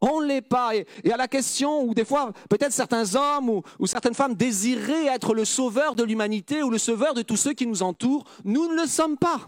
On 0.00 0.20
ne 0.20 0.26
l'est 0.26 0.42
pas. 0.42 0.76
Et, 0.76 0.86
et 1.04 1.12
à 1.12 1.16
la 1.16 1.26
question 1.26 1.82
où 1.82 1.94
des 1.94 2.04
fois, 2.04 2.32
peut-être 2.48 2.72
certains 2.72 3.14
hommes 3.14 3.48
ou, 3.48 3.62
ou 3.78 3.86
certaines 3.86 4.14
femmes 4.14 4.34
désiraient 4.34 5.06
être 5.06 5.34
le 5.34 5.44
sauveur 5.44 5.94
de 5.94 6.04
l'humanité 6.04 6.62
ou 6.62 6.70
le 6.70 6.78
sauveur 6.78 7.14
de 7.14 7.22
tous 7.22 7.36
ceux 7.36 7.54
qui 7.54 7.66
nous 7.66 7.82
entourent, 7.82 8.24
nous 8.44 8.68
ne 8.68 8.82
le 8.82 8.86
sommes 8.86 9.16
pas. 9.16 9.46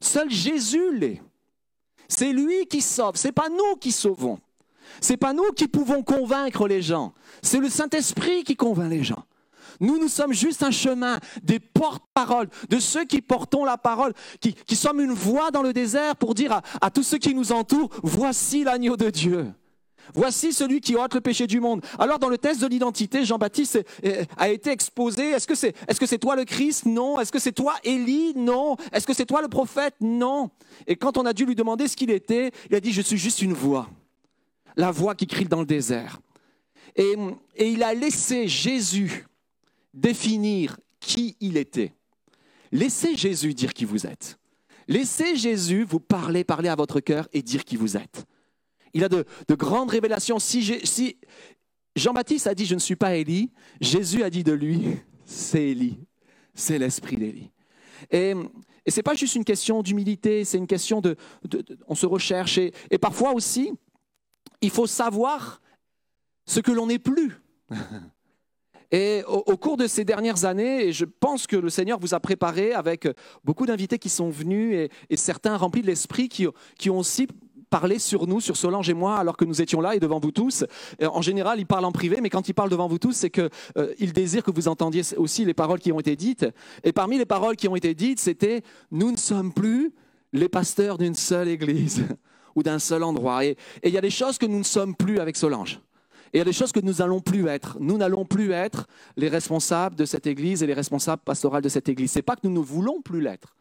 Seul 0.00 0.30
Jésus 0.30 0.96
l'est. 0.96 1.20
C'est 2.08 2.32
lui 2.32 2.66
qui 2.66 2.80
sauve, 2.80 3.16
c'est 3.16 3.32
pas 3.32 3.50
nous 3.50 3.76
qui 3.76 3.92
sauvons. 3.92 4.38
C'est 5.00 5.18
pas 5.18 5.34
nous 5.34 5.52
qui 5.52 5.68
pouvons 5.68 6.02
convaincre 6.02 6.66
les 6.66 6.80
gens. 6.80 7.12
C'est 7.42 7.58
le 7.58 7.68
Saint-Esprit 7.68 8.44
qui 8.44 8.56
convainc 8.56 8.90
les 8.90 9.04
gens. 9.04 9.24
Nous, 9.80 9.98
nous 9.98 10.08
sommes 10.08 10.32
juste 10.32 10.62
un 10.62 10.70
chemin, 10.70 11.20
des 11.42 11.60
porte-paroles, 11.60 12.48
de 12.68 12.78
ceux 12.78 13.04
qui 13.04 13.20
portons 13.22 13.64
la 13.64 13.78
parole, 13.78 14.12
qui, 14.40 14.54
qui 14.54 14.76
sommes 14.76 15.00
une 15.00 15.12
voix 15.12 15.50
dans 15.50 15.62
le 15.62 15.72
désert 15.72 16.16
pour 16.16 16.34
dire 16.34 16.52
à, 16.52 16.62
à 16.80 16.90
tous 16.90 17.02
ceux 17.02 17.18
qui 17.18 17.34
nous 17.34 17.52
entourent, 17.52 17.90
voici 18.02 18.64
l'agneau 18.64 18.96
de 18.96 19.10
Dieu. 19.10 19.46
Voici 20.14 20.54
celui 20.54 20.80
qui 20.80 20.96
ôte 20.96 21.12
le 21.14 21.20
péché 21.20 21.46
du 21.46 21.60
monde. 21.60 21.84
Alors 21.98 22.18
dans 22.18 22.30
le 22.30 22.38
test 22.38 22.62
de 22.62 22.66
l'identité, 22.66 23.26
Jean-Baptiste 23.26 23.76
est- 23.76 24.06
est- 24.06 24.26
a 24.38 24.48
été 24.48 24.70
exposé. 24.70 25.32
Est-ce 25.32 25.46
que 25.46 25.54
c'est 25.54 25.74
est-ce 25.86 26.00
que 26.00 26.06
c'est 26.06 26.16
toi 26.16 26.34
le 26.34 26.46
Christ? 26.46 26.86
Non. 26.86 27.20
Est-ce 27.20 27.30
que 27.30 27.38
c'est 27.38 27.52
toi 27.52 27.74
Élie? 27.84 28.32
Non. 28.34 28.76
Est-ce 28.90 29.06
que 29.06 29.12
c'est 29.12 29.26
toi 29.26 29.42
le 29.42 29.48
prophète? 29.48 29.94
Non. 30.00 30.48
Et 30.86 30.96
quand 30.96 31.18
on 31.18 31.26
a 31.26 31.34
dû 31.34 31.44
lui 31.44 31.54
demander 31.54 31.88
ce 31.88 31.94
qu'il 31.94 32.10
était, 32.10 32.52
il 32.70 32.74
a 32.74 32.80
dit 32.80 32.90
je 32.90 33.02
suis 33.02 33.18
juste 33.18 33.42
une 33.42 33.52
voix. 33.52 33.90
La 34.76 34.90
voix 34.90 35.14
qui 35.14 35.26
crie 35.26 35.44
dans 35.44 35.60
le 35.60 35.66
désert. 35.66 36.20
Et, 36.96 37.14
et 37.56 37.68
il 37.68 37.82
a 37.82 37.92
laissé 37.92 38.48
Jésus 38.48 39.26
définir 39.94 40.78
qui 41.00 41.36
il 41.40 41.56
était. 41.56 41.94
Laissez 42.72 43.16
Jésus 43.16 43.54
dire 43.54 43.72
qui 43.72 43.84
vous 43.84 44.06
êtes. 44.06 44.38
Laissez 44.86 45.36
Jésus 45.36 45.84
vous 45.84 46.00
parler, 46.00 46.44
parler 46.44 46.68
à 46.68 46.76
votre 46.76 47.00
cœur 47.00 47.28
et 47.32 47.42
dire 47.42 47.64
qui 47.64 47.76
vous 47.76 47.96
êtes. 47.96 48.26
Il 48.94 49.04
a 49.04 49.08
de, 49.08 49.24
de 49.46 49.54
grandes 49.54 49.90
révélations. 49.90 50.38
Si, 50.38 51.16
Jean-Baptiste 51.94 52.46
a 52.46 52.54
dit 52.54 52.64
je 52.64 52.74
ne 52.74 52.80
suis 52.80 52.96
pas 52.96 53.16
Élie, 53.16 53.50
Jésus 53.80 54.22
a 54.22 54.30
dit 54.30 54.44
de 54.44 54.52
lui 54.52 54.96
c'est 55.24 55.70
Élie, 55.70 55.98
c'est 56.54 56.78
l'esprit 56.78 57.16
d'Élie. 57.16 57.50
Et, 58.10 58.32
et 58.86 58.90
ce 58.90 58.96
n'est 58.96 59.02
pas 59.02 59.14
juste 59.14 59.34
une 59.34 59.44
question 59.44 59.82
d'humilité, 59.82 60.44
c'est 60.44 60.56
une 60.56 60.66
question 60.66 61.00
de, 61.00 61.16
on 61.86 61.94
se 61.94 62.06
recherche 62.06 62.58
et 62.58 62.98
parfois 62.98 63.32
aussi 63.32 63.72
il 64.60 64.70
faut 64.70 64.86
savoir 64.86 65.60
ce 66.46 66.60
que 66.60 66.72
l'on 66.72 66.86
n'est 66.86 66.98
plus. 66.98 67.40
Et 68.90 69.22
au, 69.26 69.56
cours 69.58 69.76
de 69.76 69.86
ces 69.86 70.04
dernières 70.04 70.46
années, 70.46 70.92
je 70.92 71.04
pense 71.04 71.46
que 71.46 71.56
le 71.56 71.68
Seigneur 71.68 71.98
vous 71.98 72.14
a 72.14 72.20
préparé 72.20 72.72
avec 72.72 73.06
beaucoup 73.44 73.66
d'invités 73.66 73.98
qui 73.98 74.08
sont 74.08 74.30
venus 74.30 74.88
et, 75.10 75.16
certains 75.16 75.58
remplis 75.58 75.82
de 75.82 75.86
l'esprit 75.86 76.28
qui, 76.28 76.46
ont 76.88 76.98
aussi 76.98 77.28
parlé 77.68 77.98
sur 77.98 78.26
nous, 78.26 78.40
sur 78.40 78.56
Solange 78.56 78.88
et 78.88 78.94
moi, 78.94 79.16
alors 79.16 79.36
que 79.36 79.44
nous 79.44 79.60
étions 79.60 79.82
là 79.82 79.94
et 79.94 80.00
devant 80.00 80.20
vous 80.20 80.30
tous. 80.30 80.64
En 81.02 81.20
général, 81.20 81.60
il 81.60 81.66
parle 81.66 81.84
en 81.84 81.92
privé, 81.92 82.20
mais 82.22 82.30
quand 82.30 82.48
il 82.48 82.54
parle 82.54 82.70
devant 82.70 82.88
vous 82.88 82.98
tous, 82.98 83.12
c'est 83.12 83.28
qu'il 83.28 83.50
il 83.98 84.14
désire 84.14 84.42
que 84.42 84.50
vous 84.50 84.68
entendiez 84.68 85.02
aussi 85.18 85.44
les 85.44 85.54
paroles 85.54 85.80
qui 85.80 85.92
ont 85.92 86.00
été 86.00 86.16
dites. 86.16 86.46
Et 86.82 86.92
parmi 86.92 87.18
les 87.18 87.26
paroles 87.26 87.56
qui 87.56 87.68
ont 87.68 87.76
été 87.76 87.94
dites, 87.94 88.20
c'était 88.20 88.62
Nous 88.90 89.12
ne 89.12 89.18
sommes 89.18 89.52
plus 89.52 89.92
les 90.32 90.48
pasteurs 90.48 90.96
d'une 90.96 91.14
seule 91.14 91.48
église 91.48 92.04
ou 92.54 92.62
d'un 92.62 92.78
seul 92.78 93.02
endroit. 93.02 93.44
Et 93.44 93.56
il 93.84 93.92
y 93.92 93.98
a 93.98 94.02
des 94.02 94.08
choses 94.08 94.38
que 94.38 94.46
nous 94.46 94.58
ne 94.58 94.64
sommes 94.64 94.96
plus 94.96 95.18
avec 95.18 95.36
Solange. 95.36 95.78
Et 96.32 96.36
il 96.36 96.38
y 96.38 96.42
a 96.42 96.44
des 96.44 96.52
choses 96.52 96.72
que 96.72 96.80
nous 96.80 96.94
n'allons 96.94 97.20
plus 97.20 97.46
être. 97.48 97.76
Nous 97.80 97.96
n'allons 97.96 98.24
plus 98.24 98.52
être 98.52 98.86
les 99.16 99.28
responsables 99.28 99.96
de 99.96 100.04
cette 100.04 100.26
église 100.26 100.62
et 100.62 100.66
les 100.66 100.74
responsables 100.74 101.22
pastorales 101.22 101.62
de 101.62 101.68
cette 101.68 101.88
église. 101.88 102.12
C'est 102.12 102.22
pas 102.22 102.36
que 102.36 102.46
nous 102.46 102.54
ne 102.54 102.64
voulons 102.64 103.00
plus 103.02 103.20
l'être. 103.20 103.57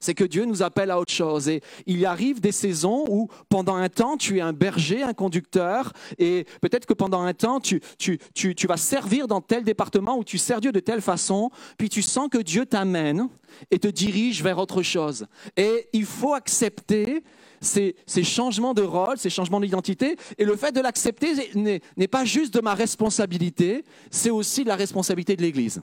C'est 0.00 0.14
que 0.14 0.24
Dieu 0.24 0.44
nous 0.44 0.62
appelle 0.62 0.90
à 0.90 0.98
autre 0.98 1.12
chose. 1.12 1.48
Et 1.48 1.62
il 1.86 2.04
arrive 2.06 2.40
des 2.40 2.52
saisons 2.52 3.04
où, 3.08 3.28
pendant 3.48 3.74
un 3.74 3.88
temps, 3.88 4.16
tu 4.16 4.38
es 4.38 4.40
un 4.40 4.52
berger, 4.52 5.02
un 5.02 5.14
conducteur, 5.14 5.92
et 6.18 6.46
peut-être 6.60 6.86
que 6.86 6.94
pendant 6.94 7.22
un 7.22 7.34
temps, 7.34 7.60
tu, 7.60 7.80
tu, 7.98 8.18
tu, 8.34 8.54
tu 8.54 8.66
vas 8.66 8.76
servir 8.76 9.26
dans 9.26 9.40
tel 9.40 9.64
département 9.64 10.16
où 10.18 10.24
tu 10.24 10.38
sers 10.38 10.60
Dieu 10.60 10.72
de 10.72 10.80
telle 10.80 11.00
façon, 11.00 11.50
puis 11.76 11.88
tu 11.88 12.02
sens 12.02 12.28
que 12.30 12.38
Dieu 12.38 12.66
t'amène 12.66 13.28
et 13.70 13.78
te 13.78 13.88
dirige 13.88 14.42
vers 14.42 14.58
autre 14.58 14.82
chose. 14.82 15.26
Et 15.56 15.88
il 15.92 16.04
faut 16.04 16.34
accepter 16.34 17.22
ces, 17.60 17.96
ces 18.06 18.24
changements 18.24 18.74
de 18.74 18.82
rôle, 18.82 19.18
ces 19.18 19.30
changements 19.30 19.60
d'identité. 19.60 20.16
Et 20.38 20.44
le 20.44 20.56
fait 20.56 20.72
de 20.72 20.80
l'accepter 20.80 21.32
n'est 21.54 22.08
pas 22.08 22.24
juste 22.24 22.54
de 22.54 22.60
ma 22.60 22.74
responsabilité, 22.74 23.84
c'est 24.10 24.30
aussi 24.30 24.62
de 24.62 24.68
la 24.68 24.76
responsabilité 24.76 25.36
de 25.36 25.42
l'Église. 25.42 25.82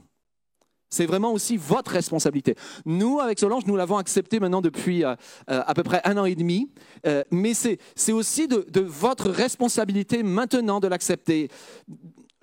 C'est 0.96 1.04
vraiment 1.04 1.30
aussi 1.34 1.58
votre 1.58 1.90
responsabilité. 1.90 2.54
Nous, 2.86 3.20
avec 3.20 3.38
Solange, 3.38 3.66
nous 3.66 3.76
l'avons 3.76 3.98
accepté 3.98 4.40
maintenant 4.40 4.62
depuis 4.62 5.04
euh, 5.04 5.14
euh, 5.50 5.62
à 5.66 5.74
peu 5.74 5.82
près 5.82 6.00
un 6.04 6.16
an 6.16 6.24
et 6.24 6.34
demi, 6.34 6.70
euh, 7.06 7.22
mais 7.30 7.52
c'est 7.52 8.12
aussi 8.12 8.48
de, 8.48 8.80
votre 8.80 9.28
responsabilité 9.28 10.22
maintenant 10.22 10.80
de 10.80 10.88
l'accepter. 10.88 11.50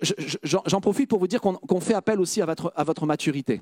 Je- 0.00 0.12
je- 0.18 0.38
J'en 0.66 0.80
profite 0.80 1.08
pour 1.10 1.18
vous 1.18 1.26
dire 1.26 1.40
qu'on 1.40 1.80
fait 1.80 1.94
appel 1.94 2.20
aussi 2.20 2.40
à 2.42 2.46
votre, 2.46 2.72
à 2.76 2.84
votre 2.84 3.06
maturité. 3.06 3.60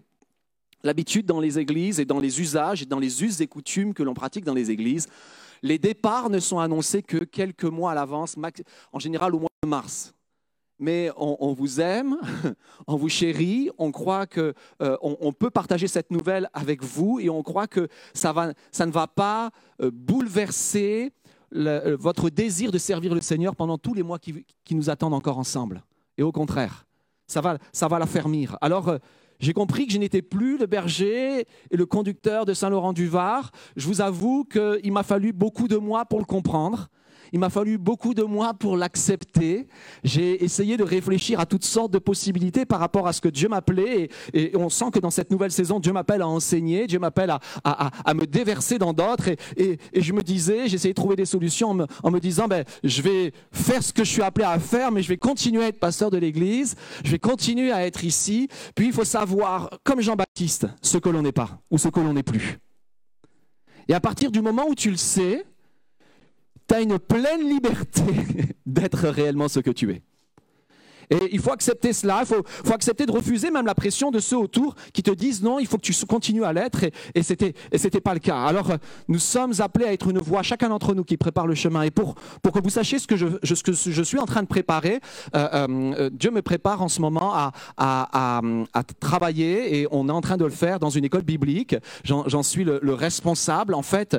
L'habitude 0.84 1.24
dans 1.24 1.40
les 1.40 1.58
églises 1.58 1.98
et 1.98 2.04
dans 2.04 2.18
les 2.18 2.40
usages 2.40 2.82
et 2.82 2.86
dans 2.86 2.98
les 2.98 3.22
us 3.24 3.40
et 3.40 3.46
coutumes 3.46 3.94
que 3.94 4.02
l'on 4.02 4.14
pratique 4.14 4.44
dans 4.44 4.52
les 4.54 4.70
églises, 4.70 5.06
les 5.62 5.78
départs 5.78 6.28
ne 6.28 6.38
sont 6.38 6.58
annoncés 6.58 7.02
que 7.02 7.18
quelques 7.24 7.64
mois 7.64 7.92
à 7.92 7.94
l'avance, 7.94 8.36
en 8.92 8.98
général 8.98 9.34
au 9.34 9.38
mois 9.38 9.48
de 9.62 9.68
mars. 9.68 10.12
Mais 10.82 11.12
on, 11.16 11.52
vous 11.52 11.80
aime, 11.80 12.16
on 12.88 12.96
vous 12.96 13.08
chérit, 13.08 13.70
on 13.78 13.92
croit 13.92 14.26
que 14.26 14.52
euh, 14.82 14.96
on, 15.00 15.32
peut 15.32 15.48
partager 15.48 15.86
cette 15.86 16.10
nouvelle 16.10 16.50
avec 16.54 16.82
vous 16.82 17.20
et 17.20 17.30
on 17.30 17.44
croit 17.44 17.68
que 17.68 17.86
ça, 18.14 18.32
ne 18.34 18.90
va 18.90 19.06
pas 19.06 19.52
euh, 19.80 19.92
bouleverser 19.94 21.12
le- 21.52 21.68
euh, 21.68 21.96
votre 21.96 22.30
désir 22.30 22.72
de 22.72 22.78
servir 22.78 23.14
le 23.14 23.20
Seigneur 23.20 23.54
pendant 23.54 23.78
tous 23.78 23.94
les 23.94 24.02
mois 24.02 24.18
qui, 24.18 24.44
nous 24.72 24.90
attendent 24.90 25.14
encore 25.14 25.38
ensemble. 25.38 25.84
Et 26.18 26.24
au 26.24 26.32
contraire, 26.32 26.84
ça 27.28 27.40
va, 27.40 27.98
l'affermir. 28.00 28.58
Alors, 28.60 28.98
j'ai 29.38 29.52
compris 29.52 29.86
que 29.86 29.92
je 29.92 29.98
n'étais 29.98 30.20
plus 30.20 30.58
le 30.58 30.66
berger 30.66 31.46
et 31.70 31.76
le 31.76 31.86
conducteur 31.86 32.44
de 32.44 32.54
Saint-Laurent-du-Var. 32.54 33.52
Je 33.76 33.86
vous 33.86 34.00
avoue 34.00 34.42
qu'il 34.42 34.92
m'a 34.92 35.04
fallu 35.04 35.32
beaucoup 35.32 35.68
de 35.68 35.76
mois 35.76 36.06
pour 36.06 36.18
le 36.18 36.24
comprendre. 36.24 36.88
Il 37.32 37.38
m'a 37.40 37.48
fallu 37.48 37.78
beaucoup 37.78 38.12
de 38.12 38.22
mois 38.22 38.52
pour 38.52 38.76
l'accepter. 38.76 39.66
J'ai 40.04 40.44
essayé 40.44 40.76
de 40.76 40.84
réfléchir 40.84 41.40
à 41.40 41.46
toutes 41.46 41.64
sortes 41.64 41.90
de 41.90 41.98
possibilités 41.98 42.66
par 42.66 42.78
rapport 42.78 43.06
à 43.06 43.12
ce 43.14 43.20
que 43.22 43.28
Dieu 43.28 43.48
m'appelait. 43.48 44.10
Et, 44.34 44.52
on 44.56 44.68
sent 44.68 44.90
que 44.92 44.98
dans 44.98 45.10
cette 45.10 45.30
nouvelle 45.30 45.50
saison, 45.50 45.80
Dieu 45.80 45.92
m'appelle 45.92 46.20
à 46.20 46.28
enseigner, 46.28 46.86
Dieu 46.86 46.98
m'appelle 46.98 47.30
à, 47.30 47.40
à- 47.64 48.14
me 48.14 48.26
déverser 48.26 48.78
dans 48.78 48.92
d'autres. 48.92 49.28
Et, 49.28 49.38
et- 49.56 49.78
et 49.94 50.02
je 50.02 50.12
me 50.12 50.22
disais, 50.22 50.68
j'essayais 50.68 50.92
de 50.92 50.96
trouver 51.00 51.16
des 51.16 51.24
solutions 51.24 51.70
en 51.70 51.74
me, 51.74 51.86
en 52.02 52.10
me 52.10 52.20
disant, 52.20 52.48
ben, 52.48 52.64
je 52.84 53.00
vais 53.00 53.32
faire 53.50 53.82
ce 53.82 53.92
que 53.94 54.04
je 54.04 54.10
suis 54.10 54.22
appelé 54.22 54.44
à 54.44 54.58
faire, 54.58 54.92
mais 54.92 55.02
je 55.02 55.08
vais 55.08 55.16
continuer 55.16 55.64
à 55.64 55.68
être 55.68 55.80
pasteur 55.80 56.10
de 56.10 56.18
l'Église. 56.18 56.74
Je 57.02 57.10
vais 57.12 57.18
continuer 57.18 57.72
à 57.72 57.86
être 57.86 58.04
ici. 58.04 58.48
Puis 58.74 58.88
il 58.88 58.92
faut 58.92 59.04
savoir, 59.04 59.70
comme 59.84 60.02
Jean-Baptiste, 60.02 60.66
ce 60.82 60.98
que 60.98 61.08
l'on 61.08 61.22
n'est 61.22 61.32
pas 61.32 61.60
ou 61.70 61.78
ce 61.78 61.88
que 61.88 62.00
l'on 62.00 62.12
n'est 62.12 62.22
plus. 62.22 62.58
Et 63.88 63.94
à 63.94 64.00
partir 64.00 64.30
du 64.30 64.42
moment 64.42 64.66
où 64.68 64.74
tu 64.74 64.90
le 64.90 64.96
sais, 64.96 65.44
tu 66.66 66.74
as 66.74 66.80
une 66.80 66.98
pleine 66.98 67.48
liberté 67.48 68.02
d'être 68.66 69.08
réellement 69.08 69.48
ce 69.48 69.60
que 69.60 69.70
tu 69.70 69.90
es. 69.92 70.02
Et 71.12 71.28
il 71.32 71.40
faut 71.40 71.52
accepter 71.52 71.92
cela, 71.92 72.22
il 72.22 72.26
faut, 72.26 72.72
accepter 72.72 73.04
de 73.04 73.12
refuser 73.12 73.50
même 73.50 73.66
la 73.66 73.74
pression 73.74 74.10
de 74.10 74.18
ceux 74.18 74.38
autour 74.38 74.74
qui 74.94 75.02
te 75.02 75.10
disent 75.10 75.42
non, 75.42 75.58
il 75.58 75.66
faut 75.66 75.76
que 75.76 75.82
tu 75.82 75.92
continues 76.06 76.44
à 76.44 76.52
l'être, 76.54 76.84
et, 76.84 76.92
et 77.14 77.22
c'était 77.22 77.52
et 77.70 77.78
c'était 77.78 78.00
pas 78.00 78.14
le 78.14 78.20
cas. 78.20 78.42
Alors 78.42 78.70
euh, 78.70 78.76
nous 79.08 79.18
sommes 79.18 79.52
appelés 79.58 79.84
à 79.84 79.92
être 79.92 80.08
une 80.08 80.18
voix, 80.18 80.42
chacun 80.42 80.70
d'entre 80.70 80.94
nous 80.94 81.04
qui 81.04 81.18
prépare 81.18 81.46
le 81.46 81.54
chemin. 81.54 81.82
Et 81.82 81.90
pour, 81.90 82.14
pour 82.42 82.52
que 82.52 82.60
vous 82.60 82.70
sachiez 82.70 82.98
ce 82.98 83.06
que 83.06 83.16
je, 83.16 83.26
ce 83.42 83.62
que 83.62 83.72
je 83.72 84.02
suis 84.02 84.18
en 84.18 84.24
train 84.24 84.42
de 84.42 84.46
préparer, 84.46 85.00
euh, 85.36 85.66
euh, 85.68 86.10
Dieu 86.10 86.30
me 86.30 86.40
prépare 86.40 86.80
en 86.80 86.88
ce 86.88 87.00
moment 87.00 87.34
à, 87.34 87.52
à, 87.76 88.40
travailler, 89.00 89.80
et 89.80 89.88
on 89.90 90.08
est 90.08 90.12
en 90.12 90.20
train 90.22 90.38
de 90.38 90.44
le 90.44 90.50
faire 90.50 90.78
dans 90.78 90.90
une 90.90 91.04
école 91.04 91.22
biblique. 91.22 91.76
J'en 92.04 92.42
suis 92.42 92.64
le, 92.64 92.78
le 92.82 92.94
responsable. 92.94 93.74
En 93.74 93.82
fait, 93.82 94.16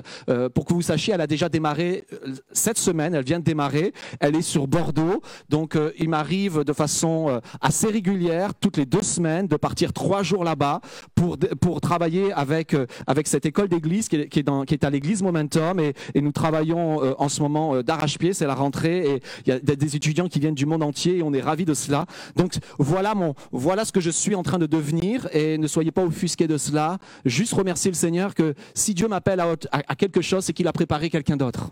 pour 0.54 0.66
que 0.66 0.74
vous 0.74 0.82
sachiez, 0.82 1.14
elle 1.14 1.22
a 1.22 1.28
déjà 1.28 1.50
démarré 1.50 2.06
cette 2.52 2.78
semaine, 2.78 3.14
elle 3.16 3.24
vient 3.24 3.40
de 3.40 3.44
démarrer, 3.44 3.94
elle 4.20 4.36
est 4.36 4.42
sur 4.42 4.68
Bordeaux, 4.68 5.22
donc 5.50 5.78
il 5.98 6.10
m'arrive 6.10 6.64
de 6.64 6.74
façon 6.74 6.83
euh, 7.30 7.40
assez 7.62 7.88
régulière, 7.88 8.54
toutes 8.56 8.78
les 8.78 8.86
deux 8.86 9.02
semaines, 9.02 9.48
de 9.48 9.56
partir 9.56 9.94
trois 9.94 10.24
jours 10.24 10.44
là-bas 10.44 10.82
pour, 11.16 11.38
pour 11.62 11.82
travailler 11.82 12.32
avec, 12.34 12.74
euh, 12.74 12.86
avec 13.08 13.28
cette 13.28 13.46
école 13.46 13.68
d'église 13.68 14.08
qui 14.08 14.16
est, 14.18 14.30
qui 14.30 14.40
est, 14.40 14.84
à 14.84 14.90
l'église 14.90 15.22
Momentum 15.24 15.80
et, 15.80 15.94
nous 16.16 16.32
travaillons 16.32 17.04
euh, 17.04 17.14
en 17.18 17.30
ce 17.30 17.42
moment 17.42 17.82
d'arrache-pied, 17.84 18.34
c'est 18.34 18.46
la 18.48 18.56
rentrée 18.56 19.16
et 19.16 19.22
il 19.46 19.50
y 19.50 19.52
a 19.52 19.60
des- 19.60 19.96
étudiants 19.96 20.28
qui 20.28 20.40
viennent 20.40 20.56
du 20.56 20.66
monde 20.66 20.82
entier 20.84 21.18
et 21.18 21.24
on 21.24 21.34
est 21.34 21.42
ravis 21.42 21.66
de 21.66 21.74
cela. 21.74 22.06
Donc 22.36 22.54
voilà, 22.80 23.14
mon, 23.14 23.36
voilà 23.52 23.86
ce 23.86 23.92
que 23.92 24.00
je 24.00 24.10
suis 24.10 24.36
en 24.36 24.44
train 24.44 24.58
de 24.58 24.66
devenir 24.66 25.28
et 25.34 25.58
ne 25.58 25.68
soyez 25.68 25.92
pas 25.92 26.04
offusqués 26.04 26.48
de 26.48 26.58
cela. 26.58 26.98
Juste 27.26 27.54
remercier 27.54 27.92
le 27.92 27.96
Seigneur 27.96 28.34
que 28.34 28.54
si 28.74 28.94
Dieu 28.94 29.08
m'appelle 29.08 29.42
à 29.42 29.96
quelque 29.96 30.22
chose, 30.22 30.46
c'est 30.46 30.54
qu'il 30.54 30.68
a 30.68 30.74
préparé 30.74 31.10
quelqu'un 31.10 31.38
d'autre. 31.38 31.72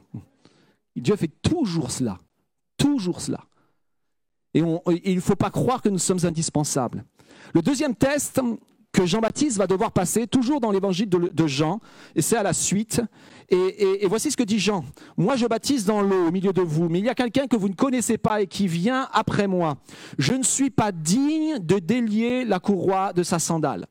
Dieu 0.96 1.16
fait 1.16 1.32
toujours 1.42 1.92
cela, 1.92 2.20
toujours 2.78 3.22
cela. 3.22 3.46
Et, 4.54 4.64
il 5.04 5.16
ne 5.16 5.22
faut 5.22 5.36
pas 5.36 5.50
croire 5.50 5.82
que 5.82 5.90
nous 5.90 6.00
sommes 6.00 6.24
indispensables. 6.24 7.04
Le 7.54 7.62
deuxième 7.62 7.96
test 7.96 8.42
que 8.92 9.06
Jean-Baptiste 9.06 9.58
va 9.58 9.68
devoir 9.68 9.92
passer, 9.92 10.28
toujours 10.28 10.60
dans 10.60 10.72
l'évangile 10.72 11.08
de, 11.08 11.48
Jean, 11.48 11.80
et 12.16 12.22
c'est 12.22 12.36
à 12.36 12.44
la 12.44 12.54
suite. 12.54 13.02
Et 13.50 14.06
voici 14.08 14.32
ce 14.32 14.38
que 14.38 14.44
dit 14.44 14.60
Jean. 14.60 14.84
Moi, 15.18 15.36
je 15.38 15.46
baptise 15.46 15.86
dans 15.86 16.02
l'eau 16.02 16.28
au 16.28 16.32
milieu 16.32 16.52
de 16.52 16.62
vous, 16.62 16.90
mais 16.90 17.00
il 17.00 17.06
y 17.06 17.10
a 17.10 17.16
quelqu'un 17.16 17.48
que 17.48 17.56
vous 17.56 17.70
ne 17.70 17.74
connaissez 17.74 18.18
pas 18.18 18.42
et 18.42 18.48
qui 18.48 18.68
vient 18.68 19.08
après 19.14 19.48
moi. 19.48 19.78
Je 20.18 20.34
ne 20.34 20.44
suis 20.44 20.70
pas 20.70 20.92
digne 20.92 21.60
de 21.60 21.80
délier 21.80 22.44
la 22.44 22.60
courroie 22.60 23.14
de 23.14 23.24
sa 23.24 23.40
sandale. 23.40 23.88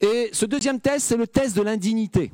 Et 0.00 0.30
ce 0.32 0.46
deuxième 0.46 0.80
test, 0.80 1.06
c'est 1.06 1.16
le 1.16 1.26
test 1.26 1.56
de 1.56 1.62
l'indignité. 1.62 2.32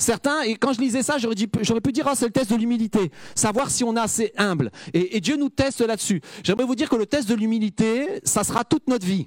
Certains, 0.00 0.40
et 0.42 0.54
quand 0.54 0.72
je 0.72 0.80
lisais 0.80 1.02
ça, 1.02 1.18
j'aurais, 1.18 1.80
pu 1.82 1.92
dire, 1.92 2.08
ah, 2.08 2.14
c'est 2.14 2.24
le 2.24 2.32
test 2.32 2.50
de 2.50 2.56
l'humilité, 2.56 3.10
savoir 3.34 3.68
si 3.68 3.84
on 3.84 3.94
est 3.94 4.00
assez 4.00 4.32
humble. 4.34 4.70
Et, 4.94 5.20
Dieu 5.20 5.36
nous 5.36 5.50
teste 5.50 5.82
là-dessus. 5.82 6.22
J'aimerais 6.42 6.64
vous 6.64 6.74
dire 6.74 6.88
que 6.88 6.96
le 6.96 7.04
test 7.04 7.28
de 7.28 7.34
l'humilité, 7.34 8.20
ça 8.24 8.42
sera 8.42 8.64
toute 8.64 8.88
notre 8.88 9.04
vie. 9.04 9.26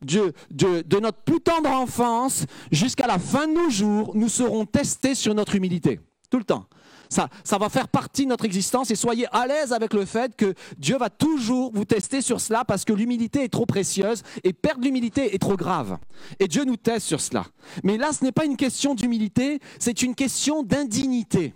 Dieu, 0.00 0.32
de 0.50 0.98
notre 0.98 1.18
plus 1.18 1.40
tendre 1.40 1.68
enfance 1.68 2.46
jusqu'à 2.72 3.06
la 3.06 3.18
fin 3.18 3.46
de 3.46 3.52
nos 3.52 3.68
jours, 3.68 4.12
nous 4.14 4.30
serons 4.30 4.64
testés 4.64 5.14
sur 5.14 5.34
notre 5.34 5.54
humilité. 5.54 6.00
Tout 6.30 6.38
le 6.38 6.44
temps. 6.44 6.64
Ça, 7.08 7.28
va 7.58 7.68
faire 7.68 7.88
partie 7.88 8.24
de 8.24 8.30
notre 8.30 8.44
existence 8.44 8.90
et 8.90 8.94
soyez 8.94 9.26
à 9.32 9.46
l'aise 9.46 9.72
avec 9.72 9.94
le 9.94 10.04
fait 10.04 10.34
que 10.36 10.54
Dieu 10.78 10.96
va 10.98 11.10
toujours 11.10 11.72
vous 11.72 11.84
tester 11.84 12.20
sur 12.20 12.40
cela 12.40 12.64
parce 12.64 12.84
que 12.84 12.92
l'humilité 12.92 13.44
est 13.44 13.48
trop 13.48 13.66
précieuse 13.66 14.22
et 14.42 14.52
perdre 14.52 14.84
l'humilité 14.84 15.34
est 15.34 15.38
trop 15.38 15.56
grave. 15.56 15.98
Et 16.40 16.48
Dieu 16.48 16.64
nous 16.64 16.76
teste 16.76 17.06
sur 17.06 17.20
cela. 17.20 17.44
Mais 17.82 17.96
là, 17.96 18.12
ce 18.12 18.24
n'est 18.24 18.32
pas 18.32 18.44
une 18.44 18.56
question 18.56 18.94
d'humilité, 18.94 19.60
c'est 19.78 20.02
une 20.02 20.14
question 20.14 20.62
d'indignité. 20.62 21.54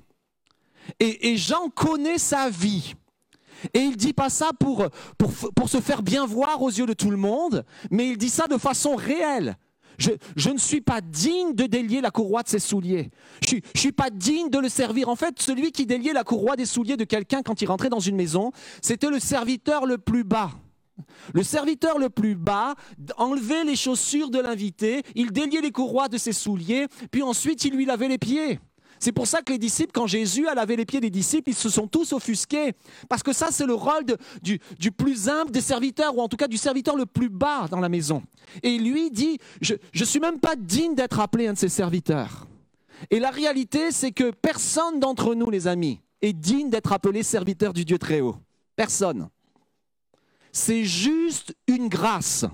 Et, 1.01 1.37
Jean 1.37 1.69
connaît 1.69 2.19
sa 2.19 2.49
vie. 2.49 2.95
Et 3.75 3.81
il 3.81 3.97
dit 3.97 4.13
pas 4.13 4.31
ça 4.31 4.51
pour, 4.59 4.87
pour, 5.19 5.33
pour 5.55 5.69
se 5.69 5.81
faire 5.81 6.03
bien 6.03 6.25
voir 6.25 6.63
aux 6.63 6.71
yeux 6.71 6.87
de 6.87 6.93
tout 6.93 7.11
le 7.11 7.17
monde, 7.17 7.65
mais 7.91 8.09
il 8.09 8.17
dit 8.17 8.31
ça 8.31 8.47
de 8.47 8.57
façon 8.57 8.95
réelle. 8.95 9.57
Je, 9.99 10.51
ne 10.51 10.59
suis 10.59 10.81
pas 10.81 11.01
digne 11.01 11.55
de 11.55 11.67
délier 11.67 12.01
la 12.01 12.11
courroie 12.11 12.43
de 12.43 12.49
ses 12.49 12.61
souliers. 12.61 13.11
Je 13.47 13.57
ne 13.57 13.61
suis 13.75 13.93
pas 13.93 14.11
digne 14.11 14.49
de 14.49 14.59
le 14.59 14.69
servir. 14.69 15.09
En 15.09 15.17
fait, 15.17 15.41
celui 15.41 15.73
qui 15.73 15.87
déliait 15.87 16.13
la 16.13 16.25
courroie 16.25 16.57
des 16.57 16.67
souliers 16.67 16.97
de 16.97 17.05
quelqu'un 17.05 17.43
quand 17.43 17.61
il 17.61 17.67
rentrait 17.67 17.89
dans 17.89 18.01
une 18.01 18.17
maison, 18.17 18.53
c'était 18.81 19.11
le 19.11 19.19
serviteur 19.19 19.87
le 19.87 19.99
plus 19.99 20.25
bas. 20.25 20.53
Le 21.33 21.43
serviteur 21.43 21.99
le 21.99 22.11
plus 22.11 22.35
bas 22.35 22.75
enlevait 23.17 23.65
les 23.65 23.77
chaussures 23.77 24.31
de 24.31 24.41
l'invité, 24.41 25.03
il 25.15 25.31
déliait 25.31 25.61
les 25.61 25.71
courroies 25.71 26.09
de 26.09 26.19
ses 26.19 26.33
souliers, 26.33 26.87
puis 27.11 27.23
ensuite 27.23 27.65
il 27.65 27.75
lui 27.75 27.85
lavait 27.85 28.09
les 28.09 28.19
pieds. 28.19 28.59
C'est 29.01 29.13
pour 29.13 29.27
ça 29.27 29.43
que 29.43 29.53
les 29.53 29.59
disciples, 29.59 29.93
quand 29.93 30.07
Jésus 30.07 30.49
a 30.49 30.55
lavé 30.55 30.77
les 30.77 30.85
pieds 30.85 31.01
des 31.01 31.11
disciples, 31.11 31.51
ils 31.51 31.57
se 31.57 31.69
sont 31.69 31.87
tous 31.87 32.13
offusqués. 32.13 32.73
Parce 33.09 33.23
que 33.23 33.33
ça, 33.33 33.49
c'est 33.51 33.67
le 33.67 33.75
rôle 33.75 34.05
du 34.43 34.93
plus 34.93 35.29
humble 35.29 35.51
des 35.51 35.61
serviteurs, 35.61 36.17
ou 36.17 36.21
en 36.21 36.29
tout 36.29 36.37
cas 36.37 36.49
du 36.49 36.57
serviteur 36.57 36.97
le 36.97 37.07
plus 37.07 37.29
bas 37.29 37.67
dans 37.71 37.81
la 37.81 37.89
maison. 37.89 38.23
Et 38.63 38.79
lui 38.79 39.11
dit, 39.11 39.39
je 39.61 39.75
ne 39.95 40.05
suis 40.05 40.21
même 40.21 40.41
pas 40.41 40.57
digne 40.57 40.95
d'être 40.95 41.21
appelé 41.21 41.47
un 41.47 41.53
de 41.53 41.59
ses 41.59 41.69
serviteurs. 41.69 42.47
Et 43.11 43.21
la 43.21 43.31
réalité, 43.31 43.93
c'est 43.93 44.13
que 44.13 44.31
personne 44.31 44.99
d'entre 44.99 45.35
nous, 45.35 45.51
les 45.51 45.69
amis, 45.69 46.01
est 46.21 46.33
digne 46.33 46.69
d'être 46.69 46.93
appelé 46.93 47.23
serviteur 47.23 47.73
du 47.73 47.85
Dieu 47.85 47.99
très 47.99 48.21
haut. 48.21 48.37
Personne. 48.75 49.29
C'est 50.51 50.85
juste 50.85 51.55
une 51.69 51.89
grâce 51.89 52.45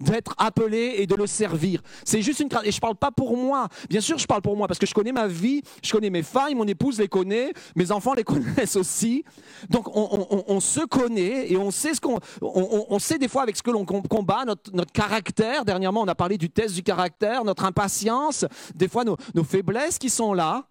d'être 0.00 0.34
appelé 0.38 0.94
et 0.98 1.06
de 1.06 1.14
le 1.14 1.26
servir. 1.26 1.80
C'est 2.04 2.22
juste 2.22 2.40
une 2.40 2.48
grâce. 2.48 2.64
Et 2.64 2.70
je 2.70 2.76
ne 2.76 2.80
parle 2.80 2.96
pas 2.96 3.10
pour 3.10 3.36
moi. 3.36 3.68
Bien 3.88 4.00
sûr, 4.00 4.18
je 4.18 4.26
parle 4.26 4.42
pour 4.42 4.56
moi 4.56 4.68
parce 4.68 4.78
que 4.78 4.86
je 4.86 4.94
connais 4.94 5.12
ma 5.12 5.26
vie, 5.26 5.62
je 5.82 5.92
connais 5.92 6.10
mes 6.10 6.22
failles, 6.22 6.54
mon 6.54 6.66
épouse 6.66 6.98
les 6.98 7.08
connaît, 7.08 7.52
mes 7.76 7.90
enfants 7.92 8.14
les 8.14 8.24
connaissent 8.24 8.76
aussi. 8.76 9.24
Donc, 9.68 9.88
on, 9.94 10.60
se 10.60 10.80
connaît 10.80 11.50
et 11.50 11.56
on 11.56 11.70
sait 11.70 11.94
ce 11.94 12.00
qu'on, 12.00 12.18
on, 12.40 12.98
sait 12.98 13.18
des 13.18 13.28
fois 13.28 13.42
avec 13.42 13.56
ce 13.56 13.62
que 13.62 13.70
l'on 13.70 13.84
com- 13.84 14.02
combat, 14.08 14.44
notre, 14.44 14.72
notre 14.72 14.92
caractère. 14.92 15.64
Dernièrement, 15.64 16.02
on 16.02 16.08
a 16.08 16.14
parlé 16.14 16.38
du 16.38 16.50
test 16.50 16.74
du 16.74 16.82
caractère, 16.82 17.44
notre 17.44 17.64
impatience, 17.64 18.44
des 18.74 18.88
fois 18.88 19.04
nos, 19.04 19.16
nos 19.34 19.44
faiblesses 19.44 19.98
qui 19.98 20.10
sont 20.10 20.32
là. 20.32 20.64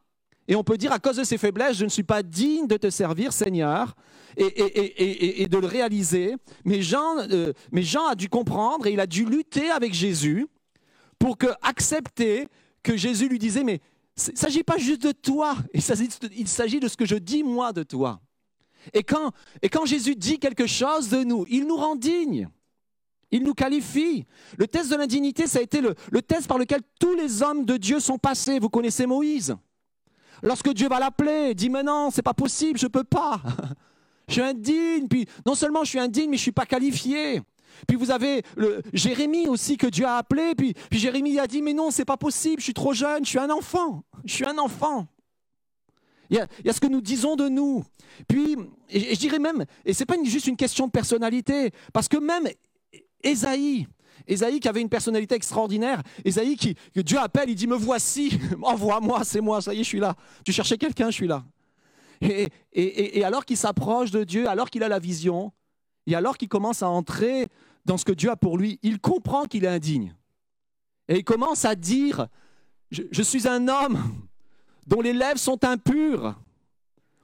Et 0.47 0.55
on 0.55 0.63
peut 0.63 0.77
dire, 0.77 0.91
à 0.91 0.99
cause 0.99 1.17
de 1.17 1.23
ces 1.23 1.37
faiblesses, 1.37 1.77
je 1.77 1.83
ne 1.83 1.89
suis 1.89 2.03
pas 2.03 2.23
digne 2.23 2.67
de 2.67 2.77
te 2.77 2.89
servir, 2.89 3.33
Seigneur, 3.33 3.95
et, 4.35 5.47
de 5.47 5.57
le 5.57 5.67
réaliser. 5.67 6.35
Mais 6.65 6.81
Jean, 6.81 7.17
euh, 7.31 7.53
mais 7.71 7.83
Jean 7.83 8.07
a 8.07 8.15
dû 8.15 8.29
comprendre 8.29 8.87
et 8.87 8.93
il 8.93 8.99
a 8.99 9.07
dû 9.07 9.25
lutter 9.25 9.69
avec 9.69 9.93
Jésus 9.93 10.47
pour 11.19 11.37
accepter 11.61 12.47
que 12.83 12.97
Jésus 12.97 13.27
lui 13.27 13.39
disait, 13.39 13.63
mais 13.63 13.81
il 14.27 14.33
ne 14.33 14.37
s'agit 14.37 14.63
pas 14.63 14.77
juste 14.77 15.03
de 15.03 15.11
toi, 15.11 15.55
il 15.73 15.81
s'agit, 15.81 16.79
de 16.79 16.87
ce 16.87 16.97
que 16.97 17.05
je 17.05 17.15
dis 17.15 17.43
moi 17.43 17.73
de 17.73 17.83
toi. 17.83 18.19
Et 18.93 19.03
quand, 19.03 19.31
Jésus 19.85 20.15
dit 20.15 20.39
quelque 20.39 20.65
chose 20.65 21.09
de 21.09 21.23
nous, 21.23 21.45
il 21.49 21.67
nous 21.67 21.75
rend 21.75 21.95
dignes. 21.95 22.49
Il 23.29 23.43
nous 23.43 23.53
qualifie. 23.53 24.25
Le 24.57 24.67
test 24.67 24.89
de 24.89 24.95
l'indignité, 24.95 25.47
ça 25.47 25.59
a 25.59 25.61
été 25.61 25.81
le, 25.81 26.21
test 26.21 26.47
par 26.47 26.57
lequel 26.57 26.81
tous 26.99 27.13
les 27.13 27.43
hommes 27.43 27.65
de 27.65 27.75
Dieu 27.75 27.99
sont 27.99 28.17
passés. 28.17 28.59
Vous 28.59 28.69
connaissez 28.69 29.05
Moïse. 29.05 29.55
Lorsque 30.41 30.71
Dieu 30.73 30.87
va 30.87 30.99
l'appeler, 30.99 31.49
il 31.49 31.55
dit 31.55 31.69
mais 31.69 31.83
non, 31.83 32.09
c'est 32.11 32.21
pas 32.21 32.33
possible, 32.33 32.79
je 32.79 32.87
peux 32.87 33.03
pas. 33.03 33.41
Je 34.27 34.33
suis 34.33 34.41
indigne. 34.41 35.07
Puis 35.07 35.27
non 35.45 35.55
seulement 35.55 35.83
je 35.83 35.89
suis 35.89 35.99
indigne, 35.99 36.29
mais 36.29 36.37
je 36.37 36.41
suis 36.41 36.51
pas 36.51 36.65
qualifié. 36.65 37.41
Puis 37.87 37.97
vous 37.97 38.11
avez 38.11 38.43
Jérémie 38.93 39.47
aussi 39.47 39.77
que 39.77 39.87
Dieu 39.87 40.05
a 40.05 40.17
appelé. 40.17 40.55
Puis, 40.55 40.73
Jérémie 40.91 41.37
a 41.39 41.47
dit 41.47 41.61
mais 41.61 41.73
non, 41.73 41.91
c'est 41.91 42.05
pas 42.05 42.17
possible, 42.17 42.59
je 42.59 42.65
suis 42.65 42.73
trop 42.73 42.93
jeune, 42.93 43.23
je 43.23 43.29
suis 43.29 43.39
un 43.39 43.49
enfant. 43.49 44.03
Je 44.25 44.33
suis 44.33 44.45
un 44.45 44.57
enfant. 44.57 45.07
Il 46.29 46.37
y, 46.37 46.69
a, 46.69 46.73
ce 46.73 46.81
que 46.81 46.87
nous 46.87 46.99
disons 46.99 47.35
de 47.35 47.47
nous. 47.47 47.85
Puis, 48.27 48.57
et, 48.89 49.15
je 49.15 49.19
dirais 49.19 49.39
même, 49.39 49.65
et 49.85 49.93
c'est 49.93 50.05
pas 50.05 50.15
juste 50.23 50.47
une 50.47 50.57
question 50.57 50.87
de 50.87 50.91
personnalité, 50.91 51.71
parce 51.93 52.09
que 52.09 52.17
même 52.17 52.49
Ésaïe, 53.23 53.87
Ésaïe 54.27 54.59
qui 54.59 54.67
avait 54.67 54.81
une 54.81 54.89
personnalité 54.89 55.35
extraordinaire, 55.35 56.01
Ésaïe 56.25 56.57
qui, 56.57 56.75
que 56.93 56.99
Dieu 56.99 57.17
appelle, 57.17 57.49
il 57.49 57.55
dit, 57.55 57.67
me 57.67 57.77
voici, 57.77 58.37
envoie-moi, 58.61 59.23
c'est 59.23 59.39
moi, 59.39 59.61
ça 59.61 59.73
y 59.73 59.79
est, 59.79 59.83
je 59.83 59.87
suis 59.87 59.99
là. 59.99 60.15
Tu 60.43 60.51
cherchais 60.51 60.77
quelqu'un, 60.77 61.09
je 61.11 61.15
suis 61.15 61.27
là. 61.27 61.45
Et, 62.21 63.23
alors 63.23 63.45
qu'il 63.45 63.57
s'approche 63.57 64.11
de 64.11 64.23
Dieu, 64.23 64.47
alors 64.47 64.69
qu'il 64.69 64.83
a 64.83 64.87
la 64.87 64.99
vision, 64.99 65.51
et 66.05 66.15
alors 66.15 66.37
qu'il 66.37 66.49
commence 66.49 66.83
à 66.83 66.89
entrer 66.89 67.47
dans 67.85 67.97
ce 67.97 68.05
que 68.05 68.11
Dieu 68.11 68.29
a 68.29 68.35
pour 68.35 68.57
lui, 68.57 68.79
il 68.83 68.99
comprend 68.99 69.45
qu'il 69.45 69.65
est 69.65 69.69
indigne. 69.69 70.15
Et 71.07 71.17
il 71.17 71.23
commence 71.23 71.65
à 71.65 71.75
dire, 71.75 72.27
je, 72.91 73.03
je 73.11 73.21
suis 73.21 73.47
un 73.47 73.67
homme 73.67 73.99
dont 74.87 75.01
les 75.01 75.13
lèvres 75.13 75.39
sont 75.39 75.63
impures, 75.63 76.35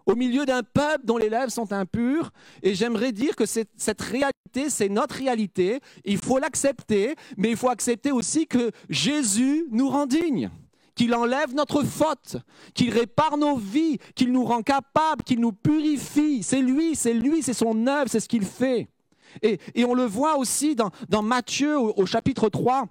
au 0.06 0.16
milieu 0.16 0.46
d'un 0.46 0.64
peuple 0.64 1.06
dont 1.06 1.18
les 1.18 1.30
lèvres 1.30 1.52
sont 1.52 1.72
impures, 1.72 2.32
et 2.62 2.76
j'aimerais 2.76 3.12
dire 3.12 3.36
que 3.36 3.46
cette 3.46 4.02
réalité, 4.02 4.70
c'est 4.70 4.90
notre 4.90 5.16
réalité, 5.16 5.80
il 6.04 6.18
faut 6.18 6.40
l'accepter, 6.40 7.16
mais 7.38 7.52
il 7.52 7.58
faut 7.58 7.70
accepter 7.70 8.12
aussi 8.12 8.48
que 8.48 8.72
Jésus 8.90 9.66
nous 9.72 9.90
rend 9.90 10.06
dignes 10.06 10.52
qu'il 10.96 11.14
enlève 11.14 11.54
notre 11.54 11.84
faute, 11.84 12.38
qu'il 12.74 12.92
répare 12.92 13.38
nos 13.38 13.58
vies, 13.58 13.98
qu'il 14.16 14.32
nous 14.32 14.44
rend 14.44 14.62
capables, 14.62 15.24
qu'il 15.24 15.40
nous 15.40 15.52
purifie. 15.52 16.44
C'est 16.44 16.62
lui, 16.62 16.96
c'est 16.96 17.14
lui, 17.14 17.42
c'est 17.42 17.54
son 17.54 17.88
œuvre, 17.88 18.10
c'est 18.10 18.20
ce 18.20 18.30
qu'il 18.30 18.46
fait. 18.46 18.88
Et, 19.42 19.60
on 19.86 19.96
le 19.96 20.06
voit 20.06 20.38
aussi 20.38 20.76
dans, 20.76 20.92
Matthieu 21.24 21.78
au, 21.80 22.06
chapitre 22.06 22.50
3. 22.50 22.88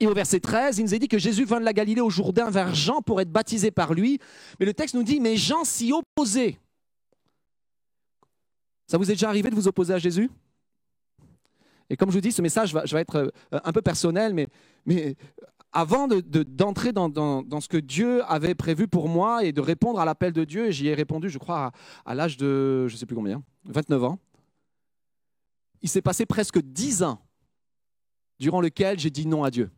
Et 0.00 0.06
au 0.06 0.14
verset 0.14 0.38
13, 0.38 0.78
il 0.78 0.84
nous 0.84 0.94
est 0.94 1.00
dit 1.00 1.08
que 1.08 1.18
Jésus 1.18 1.44
vint 1.44 1.58
de 1.58 1.64
la 1.64 1.72
Galilée 1.72 2.00
au 2.00 2.10
Jourdain 2.10 2.50
vers 2.50 2.72
Jean 2.72 3.02
pour 3.02 3.20
être 3.20 3.32
baptisé 3.32 3.72
par 3.72 3.94
lui. 3.94 4.20
Mais 4.60 4.66
le 4.66 4.72
texte 4.72 4.94
nous 4.94 5.02
dit, 5.02 5.18
mais 5.18 5.36
Jean 5.36 5.64
s'y 5.64 5.92
opposait. 5.92 6.56
Ça 8.86 8.96
vous 8.96 9.10
est 9.10 9.14
déjà 9.14 9.28
arrivé 9.28 9.50
de 9.50 9.56
vous 9.56 9.66
opposer 9.66 9.92
à 9.92 9.98
Jésus? 9.98 10.30
Et 11.90 11.96
comme 11.96 12.10
je 12.10 12.14
vous 12.14 12.20
dis, 12.20 12.30
ce 12.30 12.42
message 12.42 12.72
va, 12.72 12.84
je 12.84 12.96
être 12.96 13.16
euh, 13.16 13.30
un 13.50 13.72
peu 13.72 13.82
personnel, 13.82 14.34
mais 14.86 15.16
avant 15.72 16.08
de- 16.08 16.20
de- 16.20 16.42
d'entrer 16.42 16.92
dans, 16.92 17.10
ce 17.60 17.68
que 17.68 17.76
Dieu 17.76 18.22
avait 18.24 18.54
prévu 18.54 18.88
pour 18.88 19.08
moi 19.08 19.44
et 19.44 19.52
de 19.52 19.60
répondre 19.60 20.00
à 20.00 20.04
l'appel 20.04 20.32
de 20.32 20.44
Dieu, 20.44 20.70
j'y 20.70 20.88
ai 20.88 20.94
répondu, 20.94 21.28
je 21.28 21.38
crois, 21.38 21.72
à, 22.04 22.14
l'âge 22.14 22.36
de, 22.36 22.86
je 22.88 22.94
ne 22.94 22.98
sais 22.98 23.06
plus 23.06 23.16
combien, 23.16 23.42
29 23.64 24.04
ans, 24.04 24.18
il 25.82 25.88
s'est 25.88 26.02
passé 26.02 26.26
presque 26.26 26.60
10 26.60 27.02
ans 27.02 27.20
durant 28.38 28.60
lesquels 28.60 28.98
j'ai 28.98 29.10
dit 29.10 29.26
non 29.26 29.44
à 29.44 29.50
Dieu. 29.50 29.70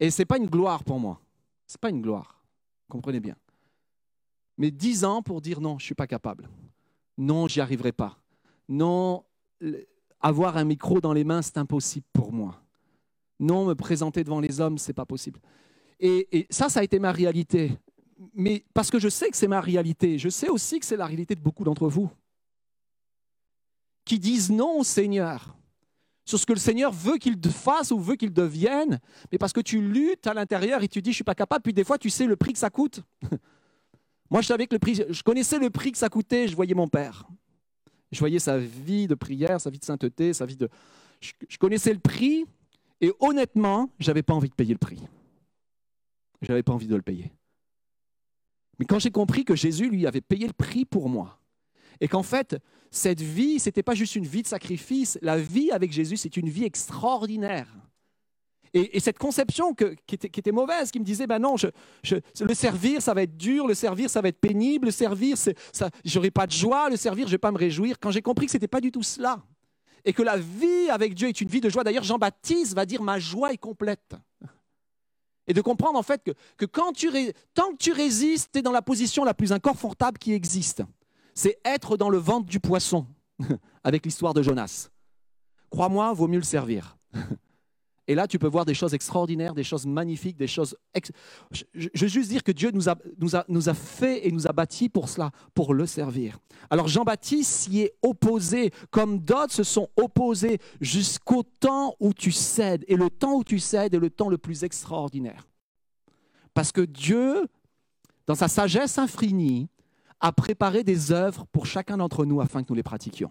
Et 0.00 0.10
ce 0.10 0.22
n'est 0.22 0.26
pas 0.26 0.38
une 0.38 0.46
gloire 0.46 0.82
pour 0.84 0.98
moi. 0.98 1.20
Ce 1.66 1.74
n'est 1.74 1.80
pas 1.80 1.90
une 1.90 2.00
gloire. 2.02 2.42
Comprenez 2.88 3.20
bien. 3.20 3.36
Mais 4.58 4.70
10 4.70 5.04
ans 5.04 5.22
pour 5.22 5.40
dire 5.40 5.60
non, 5.60 5.78
je 5.78 5.84
ne 5.84 5.86
suis 5.86 5.94
pas 5.94 6.06
capable. 6.06 6.48
Non, 7.16 7.46
j'y 7.48 7.60
arriverai 7.60 7.92
pas. 7.92 8.18
Non, 8.68 9.24
avoir 10.20 10.56
un 10.56 10.64
micro 10.64 11.00
dans 11.00 11.12
les 11.12 11.24
mains, 11.24 11.42
c'est 11.42 11.58
impossible 11.58 12.06
pour 12.12 12.32
moi. 12.32 12.60
Non, 13.40 13.64
me 13.64 13.74
présenter 13.74 14.22
devant 14.22 14.38
les 14.38 14.60
hommes, 14.60 14.78
c'est 14.78 14.92
pas 14.92 15.06
possible. 15.06 15.40
Et, 15.98 16.46
ça, 16.50 16.68
ça 16.68 16.80
a 16.80 16.82
été 16.82 16.98
ma 16.98 17.10
réalité. 17.10 17.72
Mais 18.34 18.64
parce 18.74 18.90
que 18.90 18.98
je 18.98 19.08
sais 19.08 19.30
que 19.30 19.36
c'est 19.36 19.48
ma 19.48 19.60
réalité, 19.60 20.18
je 20.18 20.28
sais 20.28 20.50
aussi 20.50 20.78
que 20.78 20.86
c'est 20.86 20.96
la 20.96 21.06
réalité 21.06 21.34
de 21.34 21.40
beaucoup 21.40 21.64
d'entre 21.64 21.88
vous 21.88 22.10
qui 24.04 24.18
disent 24.18 24.50
non 24.50 24.80
au 24.80 24.84
Seigneur 24.84 25.56
sur 26.24 26.38
ce 26.38 26.44
que 26.44 26.52
le 26.52 26.58
Seigneur 26.58 26.92
veut 26.92 27.16
qu'il 27.16 27.38
fasse 27.50 27.90
ou 27.90 27.98
veut 27.98 28.16
qu'il 28.16 28.32
devienne, 28.32 29.00
mais 29.32 29.38
parce 29.38 29.52
que 29.52 29.60
tu 29.60 29.80
luttes 29.80 30.26
à 30.26 30.34
l'intérieur 30.34 30.82
et 30.82 30.88
tu 30.88 31.00
dis 31.00 31.10
je 31.10 31.16
suis 31.16 31.24
pas 31.24 31.34
capable, 31.34 31.62
puis 31.62 31.72
des 31.72 31.84
fois 31.84 31.96
tu 31.96 32.10
sais 32.10 32.26
le 32.26 32.36
prix 32.36 32.52
que 32.52 32.58
ça 32.58 32.70
coûte. 32.70 33.02
Moi, 34.30 34.42
je 34.42 34.46
savais 34.46 34.66
que 34.66 34.74
le 34.74 34.78
prix, 34.78 35.02
je 35.08 35.22
connaissais 35.22 35.58
le 35.58 35.70
prix 35.70 35.90
que 35.90 35.98
ça 35.98 36.08
coûtait. 36.08 36.46
Je 36.46 36.54
voyais 36.54 36.74
mon 36.74 36.86
père, 36.86 37.26
je 38.12 38.18
voyais 38.20 38.38
sa 38.38 38.58
vie 38.58 39.08
de 39.08 39.14
prière, 39.14 39.60
sa 39.60 39.70
vie 39.70 39.78
de 39.78 39.84
sainteté, 39.84 40.32
sa 40.32 40.46
vie 40.46 40.56
de. 40.56 40.68
Je 41.20 41.58
connaissais 41.58 41.92
le 41.92 41.98
prix 41.98 42.46
et 43.00 43.12
honnêtement, 43.20 43.90
j'avais 43.98 44.22
pas 44.22 44.34
envie 44.34 44.48
de 44.50 44.54
payer 44.54 44.74
le 44.74 44.78
prix. 44.78 45.02
J'avais 46.42 46.62
pas 46.62 46.72
envie 46.72 46.86
de 46.86 46.96
le 46.96 47.02
payer. 47.02 47.32
Mais 48.78 48.86
quand 48.86 48.98
j'ai 48.98 49.10
compris 49.10 49.44
que 49.44 49.54
Jésus 49.54 49.88
lui 49.90 50.06
avait 50.06 50.20
payé 50.22 50.46
le 50.46 50.52
prix 50.54 50.84
pour 50.84 51.08
moi 51.08 51.38
et 52.00 52.08
qu'en 52.08 52.22
fait 52.22 52.56
cette 52.90 53.20
vie, 53.20 53.60
c'était 53.60 53.82
pas 53.82 53.94
juste 53.94 54.16
une 54.16 54.26
vie 54.26 54.42
de 54.42 54.46
sacrifice, 54.48 55.18
la 55.22 55.38
vie 55.38 55.70
avec 55.70 55.92
Jésus, 55.92 56.16
c'est 56.16 56.36
une 56.36 56.48
vie 56.48 56.64
extraordinaire. 56.64 57.68
Et, 58.72 58.96
et 58.96 59.00
cette 59.00 59.18
conception 59.18 59.74
qui, 59.74 60.14
était, 60.14 60.52
mauvaise, 60.52 60.90
qui 60.90 60.98
me 61.00 61.04
disait, 61.04 61.26
ben 61.26 61.40
non, 61.40 61.56
je, 61.56 61.66
je- 62.02 62.16
le 62.44 62.54
servir, 62.54 63.02
ça 63.02 63.12
va 63.14 63.22
être 63.22 63.36
dur, 63.36 63.66
le 63.66 63.74
servir, 63.74 64.08
ça 64.08 64.20
va 64.20 64.28
être 64.28 64.40
pénible, 64.40 64.86
le 64.86 64.92
servir, 64.92 65.36
ça, 65.36 65.90
j'aurai 66.04 66.30
pas 66.30 66.46
de 66.46 66.52
joie, 66.52 66.88
le 66.88 66.96
servir, 66.96 67.26
je 67.26 67.32
vais 67.32 67.38
pas 67.38 67.50
me 67.52 67.58
réjouir. 67.58 67.98
Quand 68.00 68.10
j'ai 68.12 68.22
compris 68.22 68.46
que 68.46 68.52
c'était 68.52 68.68
pas 68.68 68.80
du 68.80 68.90
tout 68.92 69.02
cela, 69.02 69.42
et 70.04 70.12
que 70.12 70.22
la 70.22 70.36
vie 70.36 70.90
avec 70.90 71.14
Dieu 71.14 71.28
est 71.28 71.40
une 71.40 71.48
vie 71.48 71.60
de 71.60 71.68
joie, 71.68 71.84
d'ailleurs 71.84 72.04
Jean-Baptiste 72.04 72.74
va 72.74 72.86
dire, 72.86 73.02
ma 73.02 73.18
joie 73.18 73.52
est 73.52 73.58
complète. 73.58 74.14
Et 75.46 75.52
de 75.52 75.60
comprendre 75.60 75.98
en 75.98 76.02
fait 76.02 76.22
que, 76.22 76.30
que 76.56 76.66
quand 76.66 76.92
tu 76.92 77.10
tant 77.54 77.72
que 77.72 77.76
tu 77.76 77.92
résistes, 77.92 78.50
tu 78.52 78.60
es 78.60 78.62
dans 78.62 78.72
la 78.72 78.82
position 78.82 79.24
la 79.24 79.34
plus 79.34 79.52
inconfortable 79.52 80.18
qui 80.18 80.32
existe. 80.32 80.82
C'est 81.34 81.58
être 81.64 81.96
dans 81.96 82.10
le 82.10 82.18
ventre 82.18 82.46
du 82.46 82.60
poisson, 82.60 83.06
avec 83.84 84.04
l'histoire 84.04 84.34
de 84.34 84.42
Jonas. 84.42 84.90
Crois-moi, 85.70 86.12
vaut 86.12 86.28
mieux 86.28 86.38
le 86.38 86.44
servir. 86.44 86.96
Et 88.10 88.16
là, 88.16 88.26
tu 88.26 88.40
peux 88.40 88.48
voir 88.48 88.64
des 88.64 88.74
choses 88.74 88.92
extraordinaires, 88.92 89.54
des 89.54 89.62
choses 89.62 89.86
magnifiques, 89.86 90.36
des 90.36 90.48
choses... 90.48 90.76
Je, 91.52 91.88
veux 91.94 92.08
juste 92.08 92.28
dire 92.28 92.42
que 92.42 92.50
Dieu 92.50 92.72
nous 92.72 92.88
a, 92.88 92.96
nous, 93.20 93.36
a, 93.36 93.44
nous 93.46 93.68
a 93.68 93.74
fait 93.74 94.26
et 94.26 94.32
nous 94.32 94.48
a 94.48 94.52
bâtis 94.52 94.88
pour 94.88 95.08
cela, 95.08 95.30
pour 95.54 95.74
le 95.74 95.86
servir. 95.86 96.40
Alors 96.70 96.88
Jean-Baptiste 96.88 97.48
s'y 97.48 97.82
est 97.82 97.94
opposé, 98.02 98.72
comme 98.90 99.20
d'autres 99.20 99.52
se 99.52 99.62
sont 99.62 99.90
opposés 99.94 100.58
jusqu'au 100.80 101.44
temps 101.44 101.94
où 102.00 102.12
tu 102.12 102.32
cèdes. 102.32 102.84
Et 102.88 102.96
le 102.96 103.10
temps 103.10 103.34
où 103.34 103.44
tu 103.44 103.60
cèdes 103.60 103.94
est 103.94 104.00
le 104.00 104.10
temps 104.10 104.28
le 104.28 104.38
plus 104.38 104.64
extraordinaire. 104.64 105.46
Parce 106.52 106.72
que 106.72 106.80
Dieu, 106.80 107.46
dans 108.26 108.34
sa 108.34 108.48
sagesse 108.48 108.98
infinie, 108.98 109.68
a 110.18 110.32
préparé 110.32 110.82
des 110.82 111.12
œuvres 111.12 111.46
pour 111.52 111.64
chacun 111.64 111.98
d'entre 111.98 112.24
nous 112.24 112.40
afin 112.40 112.64
que 112.64 112.70
nous 112.70 112.74
les 112.76 112.82
pratiquions. 112.82 113.30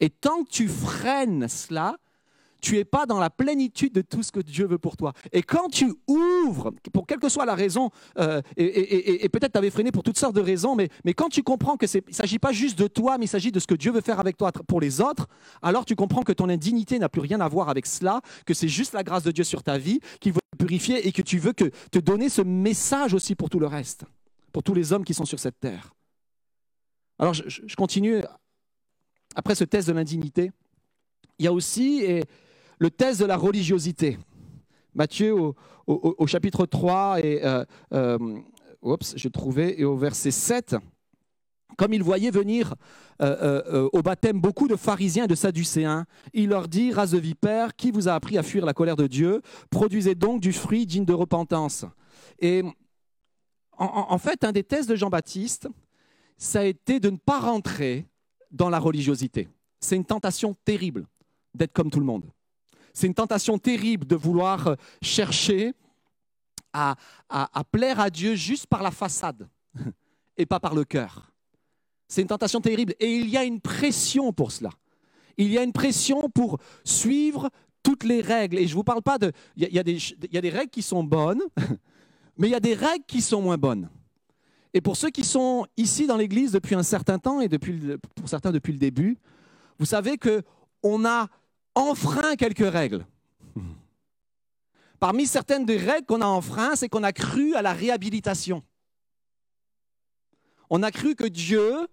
Et 0.00 0.08
tant 0.08 0.42
que 0.42 0.48
tu 0.48 0.68
freines 0.68 1.48
cela, 1.48 1.98
tu 2.64 2.76
n'es 2.76 2.84
pas 2.84 3.04
dans 3.04 3.20
la 3.20 3.28
plénitude 3.28 3.92
de 3.92 4.00
tout 4.00 4.22
ce 4.22 4.32
que 4.32 4.40
Dieu 4.40 4.66
veut 4.66 4.78
pour 4.78 4.96
toi. 4.96 5.12
Et 5.32 5.42
quand 5.42 5.68
tu 5.68 5.94
ouvres, 6.08 6.72
pour 6.94 7.06
quelle 7.06 7.18
que 7.18 7.28
soit 7.28 7.44
la 7.44 7.54
raison, 7.54 7.90
euh, 8.18 8.40
et, 8.56 9.28
peut-être 9.28 9.52
tu 9.52 9.58
avais 9.58 9.70
freiné 9.70 9.92
pour 9.92 10.02
toutes 10.02 10.18
sortes 10.18 10.34
de 10.34 10.40
raisons, 10.40 10.74
mais, 10.74 10.88
quand 11.14 11.28
tu 11.28 11.42
comprends 11.42 11.76
qu'il 11.76 11.88
ne 12.08 12.12
s'agit 12.12 12.38
pas 12.38 12.52
juste 12.52 12.78
de 12.78 12.86
toi, 12.86 13.18
mais 13.18 13.26
il 13.26 13.28
s'agit 13.28 13.52
de 13.52 13.60
ce 13.60 13.66
que 13.66 13.74
Dieu 13.74 13.92
veut 13.92 14.00
faire 14.00 14.18
avec 14.18 14.38
toi 14.38 14.50
pour 14.50 14.80
les 14.80 15.02
autres, 15.02 15.28
alors 15.60 15.84
tu 15.84 15.94
comprends 15.94 16.22
que 16.22 16.32
ton 16.32 16.48
indignité 16.48 16.98
n'a 16.98 17.10
plus 17.10 17.20
rien 17.20 17.40
à 17.40 17.48
voir 17.48 17.68
avec 17.68 17.84
cela, 17.84 18.22
que 18.46 18.54
c'est 18.54 18.68
juste 18.68 18.94
la 18.94 19.02
grâce 19.02 19.24
de 19.24 19.30
Dieu 19.30 19.44
sur 19.44 19.62
ta 19.62 19.76
vie, 19.76 20.00
qu'il 20.18 20.32
veut 20.32 20.40
te 20.52 20.56
purifier 20.56 21.06
et 21.06 21.12
que 21.12 21.22
tu 21.22 21.38
veux 21.38 21.52
que, 21.52 21.70
te 21.90 21.98
donner 21.98 22.30
ce 22.30 22.40
message 22.40 23.12
aussi 23.12 23.34
pour 23.34 23.50
tout 23.50 23.58
le 23.58 23.66
reste, 23.66 24.04
pour 24.52 24.62
tous 24.62 24.72
les 24.72 24.94
hommes 24.94 25.04
qui 25.04 25.12
sont 25.12 25.26
sur 25.26 25.38
cette 25.38 25.60
terre. 25.60 25.92
Alors 27.18 27.34
je, 27.34 27.76
continue. 27.76 28.22
Après 29.36 29.54
ce 29.54 29.64
test 29.64 29.86
de 29.88 29.92
l'indignité, 29.92 30.50
il 31.38 31.44
y 31.44 31.48
a 31.48 31.52
aussi 31.52 32.04
le 32.78 32.90
test 32.90 33.20
de 33.20 33.26
la 33.26 33.36
religiosité. 33.36 34.18
Matthieu 34.94 35.34
au, 35.86 36.26
chapitre 36.26 36.66
3 36.66 37.20
et 37.20 37.44
euh, 37.44 37.64
euh, 37.92 38.18
et 39.76 39.84
au 39.84 39.96
verset 39.96 40.30
7. 40.30 40.76
Comme 41.76 41.92
il 41.92 42.02
voyait 42.02 42.30
venir 42.30 42.74
euh, 43.20 43.88
au 43.92 44.02
baptême 44.02 44.40
beaucoup 44.40 44.68
de 44.68 44.76
pharisiens 44.76 45.24
et 45.24 45.28
de 45.28 45.34
sadducéens, 45.34 46.06
il 46.32 46.50
leur 46.50 46.68
dit, 46.68 46.92
race 46.92 47.10
de 47.10 47.18
vipères, 47.18 47.74
qui 47.74 47.90
vous 47.90 48.08
a 48.08 48.14
appris 48.14 48.38
à 48.38 48.44
fuir 48.44 48.64
la 48.64 48.74
colère 48.74 48.94
de 48.94 49.08
Dieu? 49.08 49.42
Produisez 49.70 50.14
donc 50.14 50.40
du 50.40 50.52
fruit 50.52 50.86
digne 50.86 51.04
de 51.04 51.12
repentance. 51.14 51.84
Et 52.38 52.62
en- 53.76 54.06
en 54.08 54.18
fait, 54.18 54.44
un 54.44 54.52
des 54.52 54.62
tests 54.62 54.88
de 54.88 54.94
Jean-Baptiste, 54.94 55.68
ça 56.36 56.60
a 56.60 56.64
été 56.64 57.00
de 57.00 57.10
ne 57.10 57.16
pas 57.16 57.40
rentrer 57.40 58.06
dans 58.52 58.70
la 58.70 58.78
religiosité. 58.78 59.48
C'est 59.80 59.96
une 59.96 60.04
tentation 60.04 60.54
terrible 60.64 61.06
d'être 61.54 61.72
comme 61.72 61.90
tout 61.90 62.00
le 62.00 62.06
monde. 62.06 62.24
C'est 62.94 63.08
une 63.08 63.14
tentation 63.14 63.58
terrible 63.58 64.06
de 64.06 64.14
vouloir 64.14 64.68
euh, 64.68 64.74
chercher 65.02 65.74
à, 66.72 66.96
plaire 67.70 68.00
à 68.00 68.10
Dieu 68.10 68.34
juste 68.34 68.66
par 68.66 68.82
la 68.82 68.90
façade 68.90 69.48
et 70.36 70.46
pas 70.46 70.58
par 70.58 70.74
le 70.74 70.84
cœur. 70.84 71.32
C'est 72.08 72.22
une 72.22 72.28
tentation 72.28 72.60
terrible 72.60 72.94
et 72.98 73.16
il 73.16 73.28
y 73.28 73.36
a 73.36 73.44
une 73.44 73.60
pression 73.60 74.32
pour 74.32 74.50
cela. 74.52 74.70
Il 75.36 75.52
y 75.52 75.58
a 75.58 75.62
une 75.62 75.72
pression 75.72 76.28
pour 76.30 76.58
suivre 76.84 77.50
toutes 77.82 78.04
les 78.04 78.20
règles. 78.20 78.58
Et 78.58 78.66
je 78.66 78.72
ne 78.72 78.76
vous 78.76 78.84
parle 78.84 79.02
pas 79.02 79.18
de... 79.18 79.32
Il 79.56 79.68
y 79.68 79.78
a- 79.78 79.82
des, 79.82 80.50
règles 80.50 80.70
qui 80.70 80.82
sont 80.82 81.02
bonnes, 81.02 81.42
mais 82.38 82.48
il 82.48 82.50
y 82.50 82.56
a 82.56 82.60
des 82.60 82.74
règles 82.74 83.04
qui 83.06 83.20
sont 83.20 83.42
moins 83.42 83.58
bonnes. 83.58 83.88
Et 84.72 84.80
pour 84.80 84.96
ceux 84.96 85.10
qui 85.10 85.24
sont 85.24 85.66
ici 85.76 86.06
dans 86.06 86.16
l'Église 86.16 86.52
depuis 86.52 86.74
un 86.74 86.82
certain 86.82 87.18
temps, 87.18 87.40
et 87.40 87.48
pour 87.48 88.28
certains 88.28 88.52
depuis 88.52 88.72
le 88.72 88.78
début, 88.78 89.16
vous 89.78 89.86
savez 89.86 90.18
que 90.18 90.42
on 90.82 91.04
a 91.04 91.28
enfreint 91.74 92.36
quelques 92.36 92.70
règles. 92.70 93.06
Parmi 95.00 95.26
certaines 95.26 95.66
des 95.66 95.76
règles 95.76 96.06
qu'on 96.06 96.22
a 96.22 96.26
enfreint, 96.26 96.76
c'est 96.76 96.88
qu'on 96.88 97.02
a 97.02 97.12
cru 97.12 97.54
à 97.54 97.62
la 97.62 97.72
réhabilitation. 97.72 98.62
On 100.70 100.82
a 100.82 100.90
cru 100.90 101.14
que 101.14 101.26
Dieu, 101.26 101.86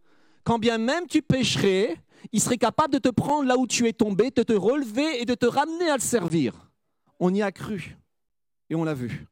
quand 0.43 0.59
bien 0.59 0.77
même 0.77 1.07
tu 1.07 1.21
pécherais, 1.21 1.97
il 2.32 2.39
serait 2.39 2.57
capable 2.57 2.93
de 2.93 2.99
te 2.99 3.09
prendre 3.09 3.47
là 3.47 3.57
où 3.57 3.67
tu 3.67 3.88
es 3.88 3.93
tombé, 3.93 4.32
de 4.32 4.43
te 4.43 4.53
relever 4.53 5.21
et 5.21 5.25
de 5.25 5.36
te 5.36 5.45
ramener 5.45 5.89
à 5.89 5.95
le 5.95 6.01
servir. 6.01 6.71
On 7.19 7.34
y 7.34 7.41
a 7.41 7.51
cru 7.51 7.97
et 8.69 8.75
on 8.75 8.84
l'a 8.84 8.93
vu. 8.93 9.27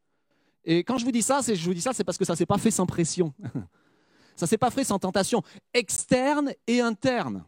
Et 0.65 0.83
quand 0.83 0.97
je 0.97 1.05
vous 1.05 1.11
dis 1.11 1.21
ça, 1.21 1.41
c'est, 1.41 2.03
parce 2.03 2.17
que 2.17 2.25
ça 2.25 2.35
s'est 2.35 2.45
pas 2.45 2.57
fait 2.57 2.71
sans 2.71 2.85
pression. 2.85 3.33
ça 4.35 4.45
s'est 4.45 4.57
pas 4.57 4.71
fait 4.71 4.83
sans 4.83 4.99
tentation 4.99 5.41
externe 5.73 6.51
et 6.67 6.81
interne. 6.81 7.43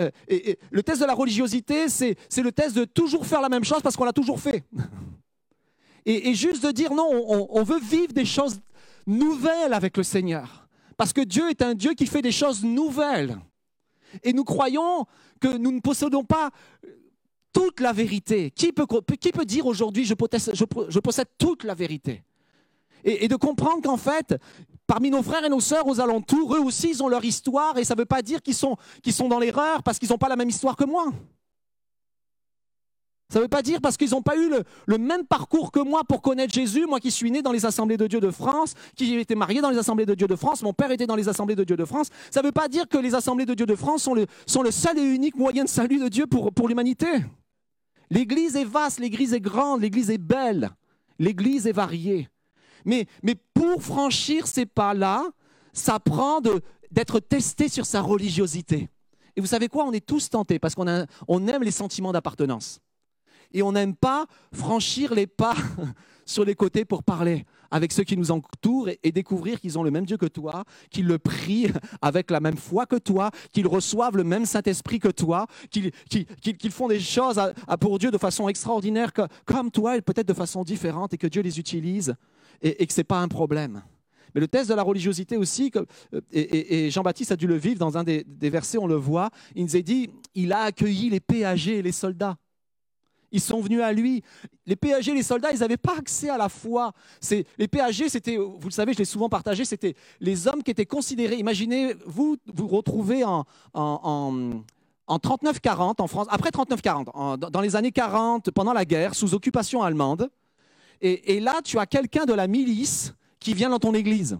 Euh, 0.00 0.10
et, 0.28 0.58
le 0.70 0.82
test 0.82 1.00
de 1.00 1.06
la 1.06 1.14
religiosité, 1.14 1.88
c'est, 1.88 2.16
le 2.36 2.52
test 2.52 2.76
de 2.76 2.84
toujours 2.84 3.26
faire 3.26 3.40
la 3.40 3.48
même 3.48 3.64
chose 3.64 3.80
parce 3.82 3.96
qu'on 3.96 4.04
l'a 4.04 4.12
toujours 4.12 4.40
fait. 4.40 4.64
et, 6.06 6.34
juste 6.34 6.64
de 6.64 6.70
dire 6.70 6.92
non, 6.92 7.08
on, 7.50 7.62
veut 7.62 7.80
vivre 7.80 8.12
des 8.12 8.24
choses 8.24 8.60
nouvelles 9.06 9.72
avec 9.72 9.96
le 9.96 10.02
Seigneur. 10.02 10.68
Parce 10.96 11.12
que 11.12 11.20
Dieu 11.20 11.50
est 11.50 11.62
un 11.62 11.74
Dieu 11.74 11.94
qui 11.94 12.06
fait 12.06 12.22
des 12.22 12.32
choses 12.32 12.64
nouvelles. 12.64 13.36
Et 14.22 14.32
nous 14.32 14.44
croyons 14.44 15.06
que 15.40 15.56
nous 15.56 15.72
ne 15.72 15.80
possédons 15.80 16.24
pas 16.24 16.50
toute 17.52 17.80
la 17.80 17.92
vérité. 17.92 18.50
Qui 18.50 18.72
peut, 18.72 18.86
qui 19.20 19.32
peut 19.32 19.44
dire 19.44 19.66
aujourd'hui 19.66 20.04
je 20.04 20.14
possède, 20.14 20.54
je, 20.54 20.98
possède 21.00 21.28
toute 21.38 21.64
la 21.64 21.74
vérité? 21.74 22.22
Et 23.02 23.28
de 23.28 23.36
comprendre 23.36 23.82
qu'en 23.82 23.98
fait, 23.98 24.34
parmi 24.86 25.10
nos 25.10 25.22
frères 25.22 25.44
et 25.44 25.48
nos 25.48 25.60
sœurs 25.60 25.86
aux 25.86 26.00
alentours, 26.00 26.54
eux 26.54 26.60
aussi, 26.60 26.90
ils 26.90 27.02
ont 27.02 27.08
leur 27.08 27.24
histoire 27.24 27.78
et 27.78 27.84
ça 27.84 27.94
ne 27.94 28.00
veut 28.00 28.06
pas 28.06 28.22
dire 28.22 28.42
qu'ils 28.42 28.54
sont, 28.54 28.76
dans 29.28 29.38
l'erreur 29.38 29.82
parce 29.82 29.98
qu'ils 29.98 30.10
n'ont 30.10 30.18
pas 30.18 30.28
la 30.28 30.36
même 30.36 30.48
histoire 30.48 30.76
que 30.76 30.84
moi. 30.84 31.06
Ça 33.30 33.38
ne 33.38 33.44
veut 33.44 33.48
pas 33.48 33.62
dire 33.62 33.80
parce 33.80 33.96
qu'ils 33.96 34.10
n'ont 34.10 34.22
pas 34.22 34.36
eu 34.36 34.50
le, 34.86 34.98
même 34.98 35.26
parcours 35.26 35.72
que 35.72 35.80
moi 35.80 36.04
pour 36.04 36.22
connaître 36.22 36.52
Jésus, 36.52 36.86
moi 36.86 37.00
qui 37.00 37.10
suis 37.10 37.30
né 37.30 37.42
dans 37.42 37.52
les 37.52 37.66
assemblées 37.66 37.96
de 37.96 38.06
Dieu 38.06 38.20
de 38.20 38.30
France, 38.30 38.74
qui 38.94 39.14
ai 39.14 39.20
été 39.20 39.34
marié 39.34 39.60
dans 39.60 39.70
les 39.70 39.78
assemblées 39.78 40.06
de 40.06 40.14
Dieu 40.14 40.28
de 40.28 40.36
France, 40.36 40.62
mon 40.62 40.72
père 40.72 40.92
était 40.92 41.06
dans 41.06 41.16
les 41.16 41.28
assemblées 41.28 41.56
de 41.56 41.64
Dieu 41.64 41.76
de 41.76 41.84
France. 41.84 42.08
Ça 42.30 42.40
ne 42.40 42.46
veut 42.46 42.52
pas 42.52 42.68
dire 42.68 42.86
que 42.86 42.98
les 42.98 43.14
assemblées 43.14 43.46
de 43.46 43.54
Dieu 43.54 43.66
de 43.66 43.74
France 43.74 44.02
sont 44.02 44.14
le, 44.14 44.70
seul 44.70 44.98
et 44.98 45.02
unique 45.02 45.36
moyen 45.36 45.64
de 45.64 45.68
salut 45.68 45.98
de 45.98 46.08
Dieu 46.08 46.26
pour 46.26 46.68
l'humanité. 46.68 47.08
L'Église 48.10 48.56
est 48.56 48.64
vaste, 48.64 49.00
l'Église 49.00 49.34
est 49.34 49.40
grande, 49.40 49.80
l'Église 49.80 50.10
est 50.10 50.18
belle, 50.18 50.70
l'Église 51.18 51.66
est 51.66 51.72
variée. 51.72 52.28
Mais, 52.84 53.06
mais 53.22 53.34
pour 53.54 53.82
franchir 53.82 54.46
ces 54.46 54.66
pas-là, 54.66 55.24
ça 55.72 55.98
prend 55.98 56.40
d'être 56.90 57.20
testé 57.20 57.68
sur 57.68 57.86
sa 57.86 58.00
religiosité. 58.00 58.88
Et 59.36 59.40
vous 59.40 59.46
savez 59.46 59.68
quoi? 59.68 59.84
On 59.84 59.92
est 59.92 60.04
tous 60.04 60.30
tentés 60.30 60.58
parce 60.58 60.74
qu'on 60.74 61.06
on 61.28 61.46
aime 61.48 61.62
les 61.62 61.70
sentiments 61.70 62.12
d'appartenance. 62.12 62.80
Et 63.52 63.62
on 63.62 63.72
n'aime 63.72 63.94
pas 63.94 64.26
franchir 64.52 65.14
les 65.14 65.26
pas 65.26 65.54
sur 66.26 66.44
les 66.44 66.54
côtés 66.54 66.84
pour 66.84 67.02
parler 67.02 67.44
avec 67.70 67.92
ceux 67.92 68.04
qui 68.04 68.16
nous 68.16 68.30
entourent 68.30 68.88
et, 68.88 69.12
découvrir 69.12 69.60
qu'ils 69.60 69.78
ont 69.78 69.82
le 69.82 69.90
même 69.90 70.06
Dieu 70.06 70.16
que 70.16 70.26
toi, 70.26 70.64
qu'ils 70.90 71.06
le 71.06 71.18
prient 71.18 71.72
avec 72.02 72.30
la 72.30 72.38
même 72.38 72.56
foi 72.56 72.86
que 72.86 72.96
toi, 72.96 73.30
qu'ils 73.52 73.66
reçoivent 73.66 74.16
le 74.16 74.22
même 74.24 74.46
Saint-Esprit 74.46 75.00
que 75.00 75.08
toi, 75.08 75.46
qu'ils 75.70 76.70
font 76.70 76.88
des 76.88 77.00
choses 77.00 77.40
pour 77.80 77.98
Dieu 77.98 78.12
de 78.12 78.18
façon 78.18 78.48
extraordinaire 78.48 79.10
comme 79.44 79.70
toi 79.72 79.96
et 79.96 80.02
peut-être 80.02 80.28
de 80.28 80.34
façon 80.34 80.62
différente 80.62 81.14
et 81.14 81.18
que 81.18 81.26
Dieu 81.26 81.42
les 81.42 81.58
utilise 81.58 82.14
et, 82.62 82.86
que 82.86 82.92
ce 82.92 83.00
n'est 83.00 83.04
pas 83.04 83.20
un 83.20 83.28
problème. 83.28 83.82
Mais 84.34 84.40
le 84.40 84.48
test 84.48 84.68
de 84.68 84.74
la 84.74 84.82
religiosité 84.82 85.36
aussi, 85.36 85.70
et, 86.32 86.90
Jean-Baptiste 86.90 87.32
a 87.32 87.36
dû 87.36 87.46
le 87.46 87.56
vivre 87.56 87.78
dans 87.78 87.96
un 87.96 88.04
des, 88.04 88.24
versets, 88.42 88.78
on 88.78 88.86
le 88.86 88.96
voit, 88.96 89.30
il 89.54 89.64
nous 89.64 89.76
a 89.76 89.80
dit, 89.80 90.10
il 90.34 90.52
a 90.52 90.62
accueilli 90.62 91.10
les 91.10 91.20
péagers 91.20 91.78
et 91.78 91.82
les 91.82 91.92
soldats. 91.92 92.36
Ils 93.30 93.40
sont 93.40 93.60
venus 93.60 93.80
à 93.80 93.92
lui. 93.92 94.22
Les 94.64 94.76
péagers, 94.76 95.12
les 95.12 95.24
soldats, 95.24 95.50
ils 95.52 95.58
n'avaient 95.58 95.76
pas 95.76 95.98
accès 95.98 96.28
à 96.28 96.38
la 96.38 96.48
foi. 96.48 96.92
Les 97.58 97.68
péagers, 97.68 98.08
c'était, 98.08 98.36
vous 98.36 98.68
le 98.68 98.70
savez, 98.70 98.92
je 98.92 98.98
l'ai 98.98 99.04
souvent 99.04 99.28
partagé, 99.28 99.64
c'était 99.64 99.94
les 100.20 100.46
hommes 100.46 100.62
qui 100.62 100.70
étaient 100.70 100.86
considérés. 100.86 101.36
Imaginez, 101.36 101.94
vous 102.06 102.36
vous 102.52 102.68
retrouvez 102.68 103.24
en, 103.24 103.44
en, 103.72 104.62
en 105.06 105.16
39-40 105.16 106.00
en 106.00 106.06
France, 106.06 106.26
après 106.30 106.50
39-40, 106.50 107.50
dans 107.50 107.60
les 107.60 107.76
années 107.76 107.92
40, 107.92 108.50
pendant 108.52 108.72
la 108.72 108.84
guerre, 108.84 109.14
sous 109.14 109.34
occupation 109.34 109.82
allemande. 109.82 110.30
Et, 111.00 111.40
là, 111.40 111.60
tu 111.62 111.78
as 111.78 111.86
quelqu'un 111.86 112.24
de 112.24 112.32
la 112.32 112.46
milice 112.46 113.14
qui 113.38 113.54
vient 113.54 113.70
dans 113.70 113.78
ton 113.78 113.94
église. 113.94 114.38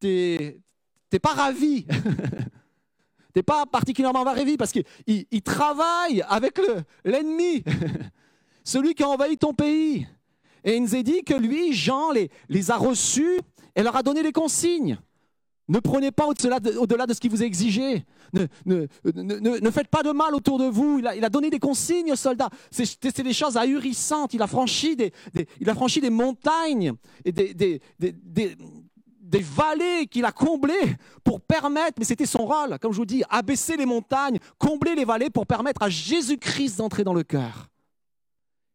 Tu 0.00 0.38
n'es 1.12 1.18
pas 1.20 1.34
ravi. 1.34 1.86
n'es 3.36 3.42
pas 3.42 3.66
particulièrement 3.66 4.24
vie 4.44 4.56
parce 4.56 4.72
qu'il 4.72 4.84
il 5.06 5.42
travaille 5.42 6.22
avec 6.28 6.60
l'ennemi, 7.04 7.62
celui 8.64 8.94
qui 8.94 9.02
a 9.02 9.08
envahi 9.08 9.36
ton 9.36 9.54
pays. 9.54 10.08
Et 10.64 10.76
il 10.76 10.82
nous 10.82 10.94
a 10.96 11.02
dit 11.02 11.22
que 11.22 11.34
lui, 11.34 11.72
Jean, 11.72 12.10
les 12.48 12.70
a 12.70 12.76
reçus 12.76 13.40
et 13.76 13.82
leur 13.82 13.96
a 13.96 14.02
donné 14.02 14.22
les 14.22 14.32
consignes. 14.32 14.98
Ne 15.70 15.78
prenez 15.78 16.10
pas 16.10 16.26
au-delà 16.26 16.58
de, 16.58 17.14
ce 17.14 17.20
qui 17.20 17.28
vous 17.28 17.44
est 17.44 17.46
exigé. 17.46 18.04
Ne, 18.66 18.88
faites 19.70 19.86
pas 19.86 20.02
de 20.02 20.10
mal 20.10 20.34
autour 20.34 20.58
de 20.58 20.64
vous. 20.64 20.98
Il 20.98 21.06
a, 21.24 21.28
donné 21.28 21.48
des 21.48 21.60
consignes 21.60 22.10
aux 22.12 22.16
soldats. 22.16 22.50
C'est 22.72 23.22
des 23.22 23.32
choses 23.32 23.56
ahurissantes. 23.56 24.34
Il 24.34 24.42
a 24.42 24.48
franchi 24.48 24.96
des, 24.96 26.10
montagnes 26.10 26.94
et 27.24 27.30
des 27.30 27.80
vallées 29.38 30.08
qu'il 30.10 30.24
a 30.24 30.32
comblées 30.32 30.96
pour 31.22 31.40
permettre, 31.40 31.94
mais 31.98 32.04
c'était 32.04 32.26
son 32.26 32.46
rôle, 32.46 32.76
comme 32.80 32.92
je 32.92 32.98
vous 32.98 33.06
dis, 33.06 33.22
abaisser 33.30 33.76
les 33.76 33.86
montagnes, 33.86 34.38
combler 34.58 34.96
les 34.96 35.04
vallées 35.04 35.30
pour 35.30 35.46
permettre 35.46 35.84
à 35.84 35.88
Jésus-Christ 35.88 36.78
d'entrer 36.78 37.04
dans 37.04 37.14
le 37.14 37.22
cœur. 37.22 37.70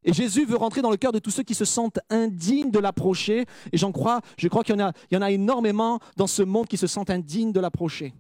Et 0.06 0.14
Jésus 0.14 0.46
veut 0.46 0.56
rentrer 0.56 0.82
dans 0.82 0.92
le 0.92 0.98
cœur 0.98 1.12
de 1.12 1.20
tous 1.20 1.32
ceux 1.32 1.44
qui 1.44 1.56
se 1.56 1.66
sentent 1.66 2.00
indignes 2.10 2.72
de 2.72 2.80
l'approcher. 2.80 3.46
Et 3.74 3.78
j'en 3.78 3.92
crois, 3.92 4.22
je 4.38 4.48
crois 4.48 4.64
qu'il 4.64 4.76
y, 4.76 5.18
en 5.18 5.22
a, 5.22 5.32
énormément 5.32 6.00
dans 6.16 6.28
ce 6.28 6.44
monde 6.44 6.68
qui 6.68 6.78
se 6.78 6.88
sentent 6.88 7.10
indignes 7.10 7.52
de 7.52 7.60
l'approcher. 7.60 8.14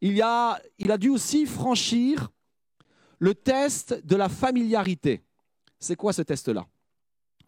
Il, 0.00 0.22
a, 0.22 0.58
il 0.78 0.90
a 0.92 0.98
dû 0.98 1.08
aussi 1.08 1.44
franchir 1.44 2.30
le 3.18 3.34
test 3.34 4.06
de 4.06 4.14
la 4.14 4.28
familiarité. 4.28 5.22
C'est 5.80 5.96
quoi 5.96 6.12
ce 6.12 6.22
test-là? 6.22 6.64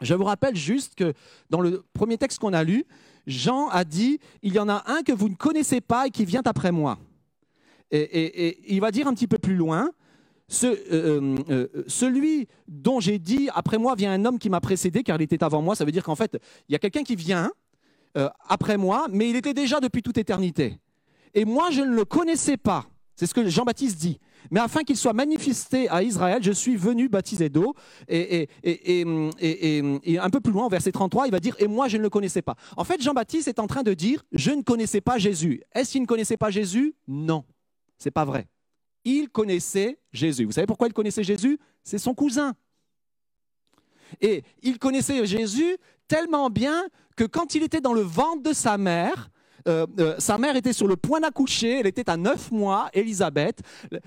Je 0.01 0.13
vous 0.13 0.25
rappelle 0.25 0.55
juste 0.55 0.95
que 0.95 1.13
dans 1.49 1.61
le 1.61 1.85
premier 1.93 2.17
texte 2.17 2.39
qu'on 2.39 2.53
a 2.53 2.63
lu, 2.63 2.85
Jean 3.27 3.69
a 3.69 3.85
dit, 3.85 4.19
il 4.41 4.53
y 4.53 4.59
en 4.59 4.67
a 4.67 4.83
un 4.87 5.03
que 5.03 5.11
vous 5.11 5.29
ne 5.29 5.35
connaissez 5.35 5.81
pas 5.81 6.07
et 6.07 6.09
qui 6.09 6.25
vient 6.25 6.41
après 6.45 6.71
moi. 6.71 6.97
Et, 7.91 8.73
il 8.73 8.81
va 8.81 8.91
dire 8.91 9.07
un 9.07 9.13
petit 9.13 9.27
peu 9.27 9.37
plus 9.37 9.55
loin, 9.55 9.91
euh, 10.63 10.75
euh, 10.91 11.35
euh, 11.49 11.83
celui 11.87 12.47
dont 12.67 12.99
j'ai 12.99 13.19
dit, 13.19 13.49
après 13.53 13.77
moi 13.77 13.95
vient 13.95 14.11
un 14.11 14.25
homme 14.25 14.39
qui 14.39 14.49
m'a 14.49 14.61
précédé, 14.61 15.03
car 15.03 15.17
il 15.17 15.23
était 15.23 15.43
avant 15.43 15.61
moi, 15.61 15.75
ça 15.75 15.85
veut 15.85 15.91
dire 15.91 16.03
qu'en 16.03 16.15
fait, 16.15 16.37
il 16.67 16.73
y 16.73 16.75
a 16.75 16.79
quelqu'un 16.79 17.03
qui 17.03 17.15
vient 17.15 17.51
après 18.49 18.77
moi, 18.77 19.07
mais 19.11 19.29
il 19.29 19.35
était 19.35 19.53
déjà 19.53 19.79
depuis 19.79 20.01
toute 20.01 20.17
éternité. 20.17 20.77
Et 21.35 21.45
moi, 21.45 21.69
je 21.71 21.81
ne 21.81 21.95
le 21.95 22.05
connaissais 22.05 22.57
pas. 22.57 22.85
C'est 23.15 23.27
ce 23.27 23.33
que 23.33 23.47
Jean-Baptiste 23.47 23.97
dit 23.99 24.19
mais 24.51 24.59
afin 24.59 24.83
qu'il 24.83 24.97
soit 24.97 25.13
manifesté 25.13 25.89
à 25.89 26.01
Israël, 26.03 26.41
je 26.41 26.51
suis 26.51 26.75
venu 26.75 27.09
baptiser 27.09 27.49
d'eau. 27.49 27.75
Et, 28.07 28.47
un 28.63 30.29
peu 30.29 30.39
plus 30.39 30.51
loin, 30.51 30.65
au 30.65 30.69
verset 30.69 30.91
33, 30.91 31.27
il 31.27 31.31
va 31.31 31.39
dire, 31.39 31.55
et 31.59 31.67
moi 31.67 31.87
je 31.87 31.97
ne 31.97 32.01
le 32.01 32.09
connaissais 32.09 32.41
pas. 32.41 32.55
En 32.77 32.83
fait, 32.83 33.01
Jean-Baptiste 33.01 33.47
est 33.47 33.59
en 33.59 33.67
train 33.67 33.83
de 33.83 33.93
dire, 33.93 34.25
je 34.31 34.51
ne 34.51 34.61
connaissais 34.61 35.01
pas 35.01 35.17
Jésus. 35.17 35.61
Est-ce 35.73 35.91
qu'il 35.91 36.01
ne 36.01 36.07
connaissait 36.07 36.37
pas 36.37 36.49
Jésus? 36.49 36.95
Non, 37.07 37.43
c'est 37.97 38.11
pas 38.11 38.25
vrai. 38.25 38.47
Il 39.11 39.29
connaissait 39.29 39.97
Jésus. 40.13 40.45
Vous 40.45 40.51
savez 40.51 40.67
pourquoi 40.67 40.85
il 40.87 40.93
connaissait 40.93 41.23
Jésus? 41.23 41.57
C'est 41.83 41.97
son 41.97 42.13
cousin. 42.13 42.53
Et 44.21 44.43
il 44.61 44.77
connaissait 44.77 45.25
Jésus 45.25 45.77
tellement 46.07 46.51
bien 46.51 46.85
que 47.15 47.23
quand 47.23 47.55
il 47.55 47.63
était 47.63 47.81
dans 47.81 47.93
le 47.93 48.01
ventre 48.01 48.43
de 48.43 48.53
sa 48.53 48.77
mère, 48.77 49.31
euh, 49.67 49.87
euh, 49.99 50.15
sa 50.19 50.37
mère 50.37 50.55
était 50.55 50.73
sur 50.73 50.87
le 50.87 50.95
point 50.95 51.21
d'accoucher, 51.21 51.79
elle 51.79 51.87
était 51.87 52.07
à 52.07 52.17
neuf 52.17 52.51
mois, 52.51 52.89
Élisabeth. 52.93 53.61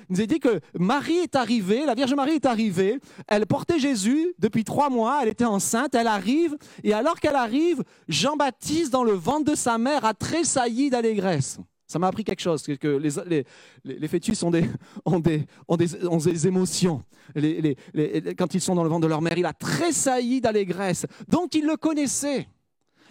Nous 0.08 0.20
a 0.20 0.26
dit 0.26 0.38
que 0.38 0.60
Marie 0.78 1.18
est 1.18 1.34
arrivée, 1.34 1.84
la 1.84 1.94
Vierge 1.94 2.14
Marie 2.14 2.34
est 2.34 2.46
arrivée, 2.46 3.00
elle 3.26 3.44
portait 3.46 3.80
Jésus 3.80 4.32
depuis 4.38 4.62
trois 4.62 4.88
mois, 4.88 5.18
elle 5.22 5.30
était 5.30 5.44
enceinte, 5.44 5.96
elle 5.96 6.06
arrive, 6.06 6.56
et 6.84 6.94
alors 6.94 7.18
qu'elle 7.18 7.34
arrive, 7.34 7.82
Jean-Baptiste, 8.06 8.92
dans 8.92 9.04
le 9.04 9.14
ventre 9.14 9.50
de 9.50 9.56
sa 9.56 9.78
mère, 9.78 10.04
a 10.04 10.14
tressailli 10.14 10.90
d'allégresse. 10.90 11.58
Ça 11.92 11.98
m'a 11.98 12.06
appris 12.06 12.24
quelque 12.24 12.40
chose, 12.40 12.62
que 12.62 12.88
les, 12.88 13.44
les, 13.84 14.08
fœtus 14.08 14.42
ont 14.42 14.50
des, 14.50 14.64
ont 15.04 15.20
des, 15.20 15.46
ont 15.68 15.76
des, 15.76 16.06
ont 16.06 16.16
des 16.16 16.46
émotions. 16.46 17.02
quand 17.34 18.54
ils 18.54 18.62
sont 18.62 18.74
dans 18.74 18.82
le 18.82 18.88
ventre 18.88 19.02
de 19.02 19.08
leur 19.08 19.20
mère, 19.20 19.36
il 19.36 19.44
a 19.44 19.52
tressailli 19.52 20.40
d'allégresse. 20.40 21.04
Donc 21.28 21.54
il 21.54 21.66
le 21.66 21.76
connaissait. 21.76 22.48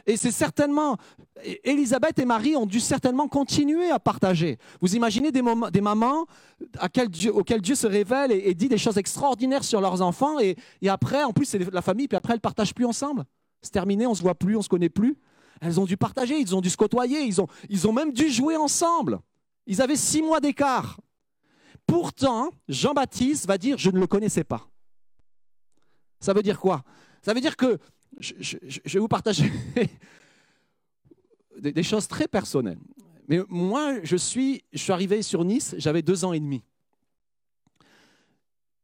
Et 0.07 0.17
c'est 0.17 0.31
certainement, 0.31 0.97
Élisabeth 1.63 2.17
et 2.17 2.25
Marie 2.25 2.55
ont 2.55 2.65
dû 2.65 2.79
certainement 2.79 3.27
continuer 3.27 3.91
à 3.91 3.99
partager. 3.99 4.57
Vous 4.81 4.95
imaginez 4.95 5.31
des, 5.31 5.43
des 5.71 5.81
mamans 5.81 6.25
auxquelles 6.81 7.61
Dieu 7.61 7.75
se 7.75 7.85
révèle 7.85 8.31
et, 8.31 8.55
dit 8.55 8.67
des 8.67 8.79
choses 8.79 8.97
extraordinaires 8.97 9.63
sur 9.63 9.79
leurs 9.79 10.01
enfants, 10.01 10.39
et, 10.39 10.55
après, 10.87 11.23
en 11.23 11.33
plus, 11.33 11.45
c'est 11.45 11.71
la 11.71 11.83
famille, 11.83 12.07
puis 12.07 12.17
après, 12.17 12.33
elles 12.33 12.37
ne 12.37 12.41
partagent 12.41 12.73
plus 12.73 12.85
ensemble. 12.85 13.25
C'est 13.61 13.71
terminé, 13.71 14.07
on 14.07 14.11
ne 14.11 14.15
se 14.15 14.23
voit 14.23 14.33
plus, 14.33 14.55
on 14.55 14.59
ne 14.59 14.63
se 14.63 14.69
connaît 14.69 14.89
plus. 14.89 15.15
Elles 15.61 15.79
ont 15.79 15.85
dû 15.85 15.95
partager, 15.95 16.39
ils 16.39 16.55
ont 16.55 16.61
dû 16.61 16.71
se 16.71 16.75
côtoyer, 16.75 17.21
ils 17.21 17.39
ont, 17.87 17.93
même 17.93 18.11
dû 18.11 18.29
jouer 18.29 18.57
ensemble. 18.57 19.19
Ils 19.67 19.79
avaient 19.81 19.95
six 19.95 20.23
mois 20.23 20.39
d'écart. 20.39 20.99
Pourtant, 21.85 22.49
Jean-Baptiste 22.67 23.45
va 23.45 23.59
dire, 23.59 23.77
je 23.77 23.91
ne 23.91 23.99
le 23.99 24.07
connaissais 24.07 24.43
pas. 24.43 24.67
Ça 26.19 26.33
veut 26.33 26.41
dire 26.41 26.59
quoi? 26.59 26.83
Ça 27.21 27.33
veut 27.33 27.41
dire 27.41 27.55
que 27.55 27.77
je, 28.19 28.57
vais 28.85 28.99
vous 28.99 29.07
partager. 29.07 29.51
des, 31.59 31.83
choses 31.83 32.07
très 32.07 32.27
personnelles. 32.27 32.79
Mais 33.27 33.39
moi, 33.47 34.03
je 34.03 34.15
suis, 34.15 34.63
arrivé 34.89 35.21
sur 35.21 35.45
Nice, 35.45 35.75
j'avais 35.77 36.01
deux 36.01 36.25
ans 36.25 36.33
et 36.33 36.39
demi. 36.39 36.63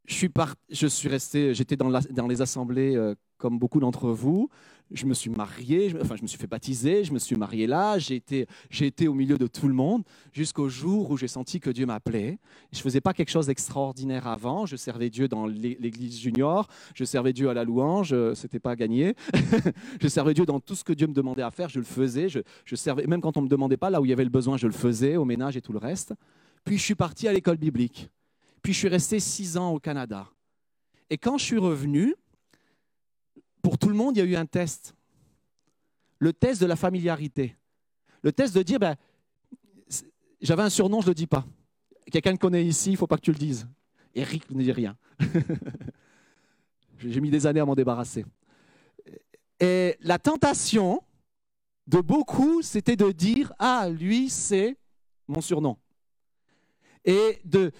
Je 0.05 0.87
suis, 0.87 1.09
resté, 1.09 1.55
j'étais 1.55 1.75
dans 1.75 2.27
les 2.27 2.41
assemblées 2.41 2.95
euh, 2.95 3.15
comme 3.37 3.59
beaucoup 3.59 3.79
d'entre 3.79 4.09
vous. 4.09 4.49
Je 4.89 5.05
me 5.05 5.13
suis 5.13 5.29
marié, 5.29 5.89
je, 5.89 5.97
enfin, 5.97 6.15
je 6.15 6.21
me 6.21 6.27
suis 6.27 6.37
fait 6.39 6.47
baptiser, 6.47 7.03
je 7.03 7.11
me 7.11 7.19
suis 7.19 7.35
marié 7.35 7.67
là, 7.67 7.99
j'ai 7.99 8.15
été, 8.15 8.47
j'ai 8.69 8.85
été 8.87 9.09
au 9.09 9.13
milieu 9.13 9.37
de 9.37 9.45
tout 9.45 9.67
le 9.67 9.73
monde 9.73 10.03
jusqu'au 10.31 10.69
jour 10.69 11.11
où 11.11 11.17
j'ai 11.17 11.27
senti 11.27 11.59
que 11.59 11.69
Dieu 11.69 11.85
m'appelait. 11.85 12.39
Je 12.71 12.77
ne 12.79 12.83
faisais 12.83 13.01
pas 13.01 13.13
quelque 13.13 13.29
chose 13.29 13.47
d'extraordinaire 13.47 14.27
avant. 14.27 14.65
Je 14.65 14.77
servais 14.77 15.09
Dieu 15.09 15.27
dans 15.27 15.45
l'é- 15.45 15.77
l'église 15.81 16.17
junior, 16.17 16.69
je 16.95 17.03
servais 17.03 17.33
Dieu 17.33 17.49
à 17.49 17.53
la 17.53 17.65
louange, 17.65 18.13
euh, 18.13 18.33
c'était 18.33 18.61
pas 18.61 18.77
gagné. 18.77 19.13
je 20.01 20.07
servais 20.07 20.33
Dieu 20.33 20.45
dans 20.45 20.61
tout 20.61 20.75
ce 20.75 20.85
que 20.85 20.93
Dieu 20.93 21.07
me 21.07 21.13
demandait 21.13 21.41
à 21.41 21.51
faire, 21.51 21.67
je 21.67 21.79
le 21.79 21.85
faisais. 21.85 22.29
Je, 22.29 22.39
je 22.63 22.75
servais, 22.77 23.07
même 23.07 23.19
quand 23.19 23.35
on 23.35 23.41
ne 23.41 23.45
me 23.45 23.49
demandait 23.49 23.75
pas, 23.75 23.89
là 23.89 23.99
où 23.99 24.05
il 24.05 24.09
y 24.09 24.13
avait 24.13 24.23
le 24.23 24.29
besoin, 24.29 24.55
je 24.55 24.67
le 24.67 24.73
faisais, 24.73 25.17
au 25.17 25.25
ménage 25.25 25.57
et 25.57 25.61
tout 25.61 25.73
le 25.73 25.79
reste. 25.79 26.13
Puis 26.63 26.77
je 26.77 26.83
suis 26.83 26.95
parti 26.95 27.27
à 27.27 27.33
l'école 27.33 27.57
biblique. 27.57 28.09
Puis 28.61 28.71
je 28.71 28.77
suis 28.79 28.87
resté 28.87 29.19
six 29.19 29.57
ans 29.57 29.71
au 29.73 29.79
Canada. 29.79 30.27
Et 31.09 31.17
quand 31.17 31.37
je 31.37 31.43
suis 31.43 31.57
revenu, 31.57 32.15
pour 33.67 33.77
tout 33.77 33.89
le 33.89 33.95
monde, 33.95 34.15
il 34.15 34.19
y 34.19 34.23
a 34.23 34.25
eu 34.25 34.37
un 34.37 34.45
test. 34.45 34.95
Le 36.19 36.31
test 36.31 36.61
de 36.61 36.65
la 36.65 36.77
familiarité. 36.77 37.57
Le 38.21 38.31
test 38.31 38.55
de 38.55 38.63
dire, 38.63 38.79
ben, 38.79 38.95
j'avais 40.39 40.63
un 40.63 40.69
surnom, 40.69 41.01
je 41.01 41.07
ne 41.07 41.11
le 41.11 41.15
dis 41.15 41.27
pas. 41.27 41.45
Quelqu'un 42.09 42.31
le 42.31 42.37
connaît 42.37 42.65
ici, 42.65 42.91
il 42.91 42.93
ne 42.93 42.97
faut 42.97 43.07
pas 43.07 43.17
que 43.17 43.23
tu 43.23 43.33
le 43.33 43.37
dises. 43.37 43.67
Eric 44.15 44.49
ne 44.51 44.63
dit 44.63 44.71
rien. 44.71 44.95
J'ai 46.97 47.19
mis 47.19 47.29
des 47.29 47.45
années 47.45 47.59
à 47.59 47.65
m'en 47.65 47.75
débarrasser. 47.75 48.25
Et 49.59 49.97
la 49.99 50.17
tentation 50.17 51.03
de 51.87 51.99
beaucoup, 51.99 52.61
c'était 52.61 52.95
de 52.95 53.11
dire, 53.11 53.51
ah, 53.59 53.89
lui, 53.89 54.29
c'est 54.29 54.77
mon 55.27 55.41
surnom. 55.41 55.77
Et 57.03 57.41
de 57.43 57.73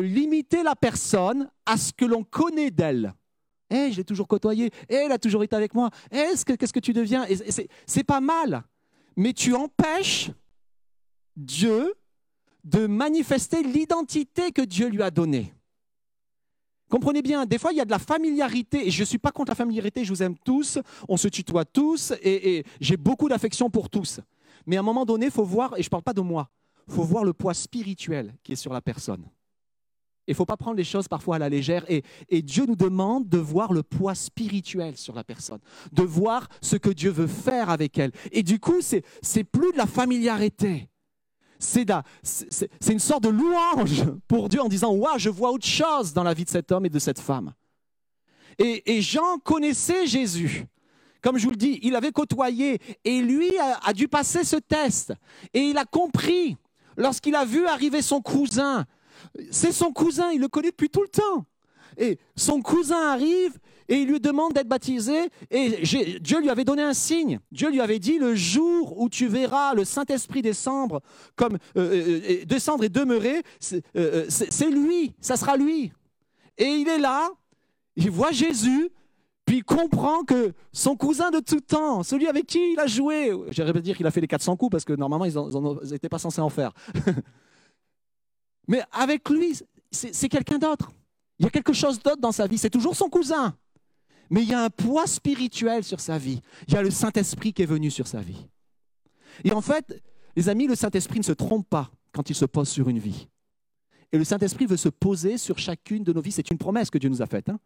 limiter 0.00 0.64
la 0.64 0.74
personne 0.74 1.48
à 1.66 1.76
ce 1.76 1.92
que 1.92 2.04
l'on 2.04 2.24
connaît 2.24 2.72
d'elle. 2.72 3.14
Eh, 3.72 3.90
je 3.92 3.96
l'ai 3.96 4.04
toujours 4.04 4.28
côtoyé. 4.28 4.70
Eh, 4.88 4.94
elle 4.94 5.12
a 5.12 5.18
toujours 5.18 5.42
été 5.42 5.56
avec 5.56 5.74
moi. 5.74 5.90
Eh, 6.10 6.16
Est-ce 6.16 6.44
que, 6.44 6.52
qu'est-ce 6.52 6.72
que 6.72 6.80
tu 6.80 6.92
deviens? 6.92 7.26
C'est 7.86 8.04
pas 8.04 8.20
mal. 8.20 8.62
Mais 9.16 9.32
tu 9.32 9.54
empêches 9.54 10.30
Dieu 11.36 11.94
de 12.64 12.86
manifester 12.86 13.62
l'identité 13.62 14.52
que 14.52 14.62
Dieu 14.62 14.88
lui 14.88 15.02
a 15.02 15.10
donnée. 15.10 15.52
Comprenez 16.88 17.22
bien, 17.22 17.46
des 17.46 17.58
fois 17.58 17.72
il 17.72 17.78
y 17.78 17.80
a 17.80 17.86
de 17.86 17.90
la 17.90 17.98
familiarité, 17.98 18.86
et 18.86 18.90
je 18.90 19.00
ne 19.00 19.06
suis 19.06 19.18
pas 19.18 19.32
contre 19.32 19.50
la 19.50 19.54
familiarité, 19.54 20.04
je 20.04 20.12
vous 20.12 20.22
aime 20.22 20.36
tous, 20.44 20.78
on 21.08 21.16
se 21.16 21.26
tutoie 21.26 21.64
tous, 21.64 22.12
et, 22.22 22.58
et 22.58 22.64
j'ai 22.80 22.98
beaucoup 22.98 23.30
d'affection 23.30 23.70
pour 23.70 23.88
tous. 23.88 24.20
Mais 24.66 24.76
à 24.76 24.80
un 24.80 24.82
moment 24.82 25.06
donné, 25.06 25.26
il 25.26 25.32
faut 25.32 25.42
voir, 25.42 25.72
et 25.78 25.82
je 25.82 25.86
ne 25.86 25.90
parle 25.90 26.02
pas 26.02 26.12
de 26.12 26.20
moi, 26.20 26.50
il 26.86 26.94
faut 26.94 27.02
voir 27.02 27.24
le 27.24 27.32
poids 27.32 27.54
spirituel 27.54 28.34
qui 28.42 28.52
est 28.52 28.56
sur 28.56 28.74
la 28.74 28.82
personne. 28.82 29.24
Il 30.28 30.32
ne 30.32 30.36
faut 30.36 30.46
pas 30.46 30.56
prendre 30.56 30.76
les 30.76 30.84
choses 30.84 31.08
parfois 31.08 31.36
à 31.36 31.38
la 31.40 31.48
légère. 31.48 31.84
Et, 31.88 32.02
Dieu 32.42 32.64
nous 32.66 32.76
demande 32.76 33.28
de 33.28 33.38
voir 33.38 33.72
le 33.72 33.82
poids 33.82 34.14
spirituel 34.14 34.96
sur 34.96 35.14
la 35.14 35.24
personne, 35.24 35.58
de 35.92 36.02
voir 36.02 36.48
ce 36.60 36.76
que 36.76 36.90
Dieu 36.90 37.10
veut 37.10 37.26
faire 37.26 37.70
avec 37.70 37.98
elle. 37.98 38.12
Et 38.30 38.42
du 38.42 38.60
coup, 38.60 38.80
c'est 38.80 39.04
c'est 39.20 39.44
plus 39.44 39.72
de 39.72 39.76
la 39.76 39.86
familiarité. 39.86 40.88
C'est 41.58 41.86
c'est- 42.22 42.92
une 42.92 42.98
sorte 42.98 43.24
de 43.24 43.28
louange 43.28 44.04
pour 44.28 44.48
Dieu 44.48 44.60
en 44.60 44.68
disant 44.68 44.92
Waouh, 44.92 45.18
je 45.18 45.30
vois 45.30 45.50
autre 45.50 45.66
chose 45.66 46.12
dans 46.12 46.22
la 46.22 46.34
vie 46.34 46.44
de 46.44 46.50
cet 46.50 46.70
homme 46.70 46.86
et 46.86 46.90
de 46.90 46.98
cette 46.98 47.20
femme. 47.20 47.52
Et, 48.58 49.00
Jean 49.00 49.38
connaissait 49.38 50.06
Jésus. 50.06 50.66
Comme 51.20 51.38
je 51.38 51.44
vous 51.44 51.50
le 51.50 51.56
dis, 51.56 51.80
il 51.82 51.96
avait 51.96 52.12
côtoyé 52.12 52.80
et 53.04 53.22
lui 53.22 53.50
a 53.58 53.92
dû 53.92 54.08
passer 54.08 54.44
ce 54.44 54.56
test. 54.56 55.14
Et 55.54 55.60
il 55.60 55.78
a 55.78 55.84
compris 55.84 56.56
lorsqu'il 56.96 57.34
a 57.34 57.44
vu 57.44 57.66
arriver 57.66 58.02
son 58.02 58.20
cousin. 58.20 58.84
C'est 59.50 59.72
son 59.72 59.92
cousin, 59.92 60.30
il 60.32 60.40
le 60.40 60.48
connaît 60.48 60.70
depuis 60.70 60.90
tout 60.90 61.02
le 61.02 61.08
temps. 61.08 61.46
Et 61.98 62.18
son 62.36 62.62
cousin 62.62 63.10
arrive 63.10 63.58
et 63.88 63.96
il 63.96 64.08
lui 64.08 64.20
demande 64.20 64.54
d'être 64.54 64.68
baptisé. 64.68 65.28
Et 65.50 65.82
Dieu 66.20 66.40
lui 66.40 66.48
avait 66.48 66.64
donné 66.64 66.82
un 66.82 66.94
signe. 66.94 67.40
Dieu 67.50 67.70
lui 67.70 67.80
avait 67.80 67.98
dit 67.98 68.18
le 68.18 68.34
jour 68.34 68.98
où 68.98 69.08
tu 69.08 69.26
verras 69.26 69.74
le 69.74 69.84
Saint-Esprit 69.84 70.42
descendre, 70.42 71.00
euh, 71.40 71.48
euh, 71.76 72.20
euh, 72.40 72.82
et 72.82 72.88
demeurer, 72.88 73.42
c'est 73.60 74.70
lui, 74.70 75.12
ça 75.20 75.36
sera 75.36 75.56
lui. 75.56 75.92
Et 76.58 76.66
il 76.66 76.88
est 76.88 76.98
là, 76.98 77.28
il 77.96 78.10
voit 78.10 78.30
Jésus, 78.30 78.90
puis 79.44 79.58
il 79.58 79.64
comprend 79.64 80.22
que 80.22 80.52
son 80.72 80.96
cousin 80.96 81.30
de 81.30 81.40
tout 81.40 81.60
temps, 81.60 82.02
celui 82.02 82.28
avec 82.28 82.46
qui 82.46 82.72
il 82.72 82.80
a 82.80 82.86
joué, 82.86 83.32
j'aimerais 83.50 83.80
dire 83.80 83.96
qu'il 83.96 84.06
a 84.06 84.10
fait 84.10 84.20
les 84.20 84.28
400 84.28 84.56
coups 84.56 84.70
parce 84.70 84.84
que 84.84 84.92
normalement 84.92 85.24
ils 85.24 85.90
n'étaient 85.90 86.08
pas 86.08 86.18
censés 86.18 86.40
en 86.40 86.50
faire. 86.50 86.72
Mais 88.68 88.82
avec 88.92 89.28
lui, 89.28 89.58
c'est 89.90 90.28
quelqu'un 90.28 90.58
d'autre. 90.58 90.90
Il 91.38 91.44
y 91.44 91.46
a 91.46 91.50
quelque 91.50 91.72
chose 91.72 91.98
d'autre 92.00 92.20
dans 92.20 92.32
sa 92.32 92.46
vie. 92.46 92.58
C'est 92.58 92.70
toujours 92.70 92.96
son 92.96 93.08
cousin. 93.08 93.56
Mais 94.30 94.42
il 94.42 94.48
y 94.48 94.54
a 94.54 94.64
un 94.64 94.70
poids 94.70 95.06
spirituel 95.06 95.84
sur 95.84 96.00
sa 96.00 96.16
vie. 96.18 96.40
Il 96.68 96.74
y 96.74 96.76
a 96.76 96.82
le 96.82 96.90
Saint-Esprit 96.90 97.52
qui 97.52 97.62
est 97.62 97.66
venu 97.66 97.90
sur 97.90 98.06
sa 98.06 98.20
vie. 98.20 98.46
Et 99.44 99.52
en 99.52 99.60
fait, 99.60 100.02
les 100.36 100.48
amis, 100.48 100.66
le 100.66 100.74
Saint-Esprit 100.74 101.18
ne 101.18 101.24
se 101.24 101.32
trompe 101.32 101.68
pas 101.68 101.90
quand 102.12 102.30
il 102.30 102.34
se 102.34 102.44
pose 102.44 102.68
sur 102.68 102.88
une 102.88 102.98
vie. 102.98 103.28
Et 104.12 104.18
le 104.18 104.24
Saint-Esprit 104.24 104.66
veut 104.66 104.76
se 104.76 104.88
poser 104.88 105.38
sur 105.38 105.58
chacune 105.58 106.04
de 106.04 106.12
nos 106.12 106.20
vies. 106.20 106.32
C'est 106.32 106.50
une 106.50 106.58
promesse 106.58 106.90
que 106.90 106.98
Dieu 106.98 107.08
nous 107.08 107.22
a 107.22 107.26
faite. 107.26 107.48
hein. 107.48 107.58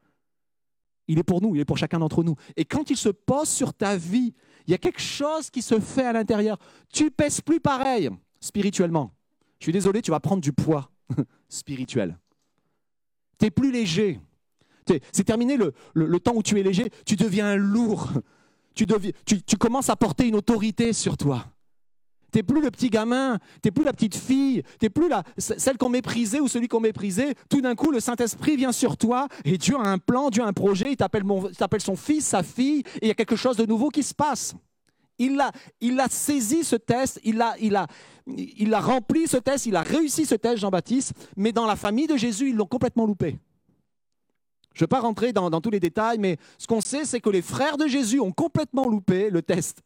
Il 1.08 1.18
est 1.18 1.24
pour 1.24 1.40
nous, 1.40 1.54
il 1.54 1.60
est 1.60 1.64
pour 1.64 1.78
chacun 1.78 1.98
d'entre 2.00 2.24
nous. 2.24 2.34
Et 2.56 2.64
quand 2.64 2.90
il 2.90 2.96
se 2.96 3.08
pose 3.08 3.48
sur 3.48 3.72
ta 3.72 3.96
vie, 3.96 4.34
il 4.66 4.70
y 4.72 4.74
a 4.74 4.78
quelque 4.78 5.00
chose 5.00 5.50
qui 5.50 5.62
se 5.62 5.78
fait 5.78 6.04
à 6.04 6.12
l'intérieur. 6.12 6.58
Tu 6.92 7.10
pèses 7.10 7.40
plus 7.40 7.60
pareil 7.60 8.10
spirituellement. 8.40 9.12
Je 9.58 9.64
suis 9.64 9.72
désolé, 9.72 10.02
tu 10.02 10.10
vas 10.10 10.20
prendre 10.20 10.42
du 10.42 10.52
poids 10.52 10.90
spirituel. 11.48 12.18
Tu 13.38 13.46
es 13.46 13.50
plus 13.50 13.70
léger. 13.72 14.20
T'es- 14.84 15.00
C'est 15.12 15.24
terminé 15.24 15.56
le, 15.56 16.20
temps 16.20 16.34
où 16.34 16.42
tu 16.42 16.58
es 16.58 16.62
léger, 16.62 16.90
tu 17.04 17.16
deviens 17.16 17.56
lourd. 17.56 18.10
Tu, 18.74 18.86
commences 19.58 19.88
à 19.88 19.96
porter 19.96 20.28
une 20.28 20.34
autorité 20.36 20.92
sur 20.92 21.16
toi. 21.16 21.46
Tu 22.32 22.38
n'es 22.38 22.42
plus 22.42 22.60
le 22.60 22.70
petit 22.70 22.90
gamin, 22.90 23.38
tu 23.62 23.68
n'es 23.68 23.70
plus 23.70 23.84
la 23.84 23.92
petite 23.94 24.14
fille, 24.16 24.62
tu 24.78 24.84
n'es 24.84 24.90
plus 24.90 25.08
la, 25.08 25.22
celle 25.38 25.78
qu'on 25.78 25.88
méprisait 25.88 26.40
ou 26.40 26.48
celui 26.48 26.68
qu'on 26.68 26.80
méprisait. 26.80 27.34
Tout 27.48 27.62
d'un 27.62 27.74
coup, 27.74 27.90
le 27.90 28.00
Saint-Esprit 28.00 28.56
vient 28.56 28.72
sur 28.72 28.98
toi 28.98 29.28
et 29.46 29.56
Dieu 29.56 29.76
a 29.76 29.88
un 29.88 29.96
plan, 29.98 30.28
Dieu 30.28 30.42
a 30.42 30.46
un 30.46 30.52
projet, 30.52 30.90
il 30.90 30.96
t'appelle 30.96 31.24
mon- 31.24 31.48
il 31.48 31.56
t'appelle 31.56 31.80
son 31.80 31.96
fils, 31.96 32.26
sa 32.26 32.42
fille, 32.42 32.80
et 32.96 33.06
il 33.06 33.08
y 33.08 33.10
a 33.10 33.14
quelque 33.14 33.36
chose 33.36 33.56
de 33.56 33.64
nouveau 33.64 33.88
qui 33.88 34.02
se 34.02 34.12
passe. 34.14 34.54
Il 35.18 35.40
a, 35.40 36.08
saisi 36.08 36.64
ce 36.64 36.76
test, 36.76 37.20
il 37.24 37.40
a, 37.40 38.80
rempli 38.80 39.26
ce 39.26 39.36
test, 39.38 39.66
il 39.66 39.76
a 39.76 39.82
réussi 39.82 40.26
ce 40.26 40.34
test, 40.34 40.58
Jean-Baptiste, 40.58 41.12
mais 41.36 41.52
dans 41.52 41.66
la 41.66 41.76
famille 41.76 42.06
de 42.06 42.16
Jésus, 42.16 42.50
ils 42.50 42.56
l'ont 42.56 42.66
complètement 42.66 43.06
loupé. 43.06 43.38
Je 44.74 44.82
ne 44.82 44.84
vais 44.84 44.88
pas 44.88 45.00
rentrer 45.00 45.32
dans, 45.32 45.60
tous 45.60 45.70
les 45.70 45.80
détails, 45.80 46.18
mais 46.18 46.36
ce 46.58 46.66
qu'on 46.66 46.82
sait, 46.82 47.06
c'est 47.06 47.20
que 47.20 47.30
les 47.30 47.40
frères 47.40 47.78
de 47.78 47.86
Jésus 47.86 48.20
ont 48.20 48.32
complètement 48.32 48.86
loupé 48.86 49.30
le 49.30 49.40
test. 49.40 49.82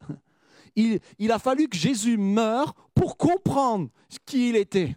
Il 0.74 1.32
a 1.32 1.38
fallu 1.38 1.68
que 1.68 1.76
Jésus 1.76 2.16
meure 2.16 2.74
pour 2.94 3.16
comprendre 3.16 3.88
qui 4.26 4.48
il 4.48 4.56
était. 4.56 4.96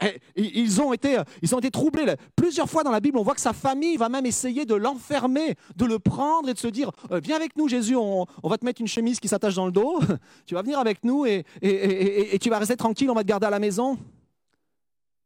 Et 0.00 0.20
Ils 0.36 0.80
ont, 0.80 0.92
été, 0.92 1.20
ils 1.42 1.54
ont 1.54 1.58
été 1.58 1.70
troublés. 1.70 2.14
Plusieurs 2.36 2.70
fois 2.70 2.84
dans 2.84 2.92
la 2.92 3.00
Bible, 3.00 3.18
on 3.18 3.22
voit 3.22 3.34
que 3.34 3.40
sa 3.40 3.52
famille 3.52 3.96
va 3.96 4.08
même 4.08 4.26
essayer 4.26 4.64
de 4.64 4.74
l'enfermer, 4.76 5.56
de 5.76 5.84
le 5.84 5.98
prendre 5.98 6.48
et 6.48 6.54
de 6.54 6.58
se 6.58 6.68
dire 6.68 6.92
euh, 7.10 7.18
Viens 7.22 7.36
avec 7.36 7.56
nous, 7.56 7.66
Jésus, 7.68 7.96
on, 7.96 8.24
va 8.44 8.58
te 8.58 8.64
mettre 8.64 8.80
une 8.80 8.86
chemise 8.86 9.18
qui 9.18 9.26
s'attache 9.28 9.56
dans 9.56 9.66
le 9.66 9.72
dos. 9.72 9.98
Tu 10.46 10.54
vas 10.54 10.62
venir 10.62 10.78
avec 10.78 11.02
nous 11.04 11.26
et, 11.26 11.44
et- 11.60 11.68
et- 11.68 12.20
et- 12.20 12.34
et 12.34 12.38
tu 12.38 12.48
vas 12.48 12.58
rester 12.58 12.76
tranquille, 12.76 13.10
on 13.10 13.14
va 13.14 13.22
te 13.22 13.28
garder 13.28 13.46
à 13.46 13.50
la 13.50 13.58
maison. 13.58 13.98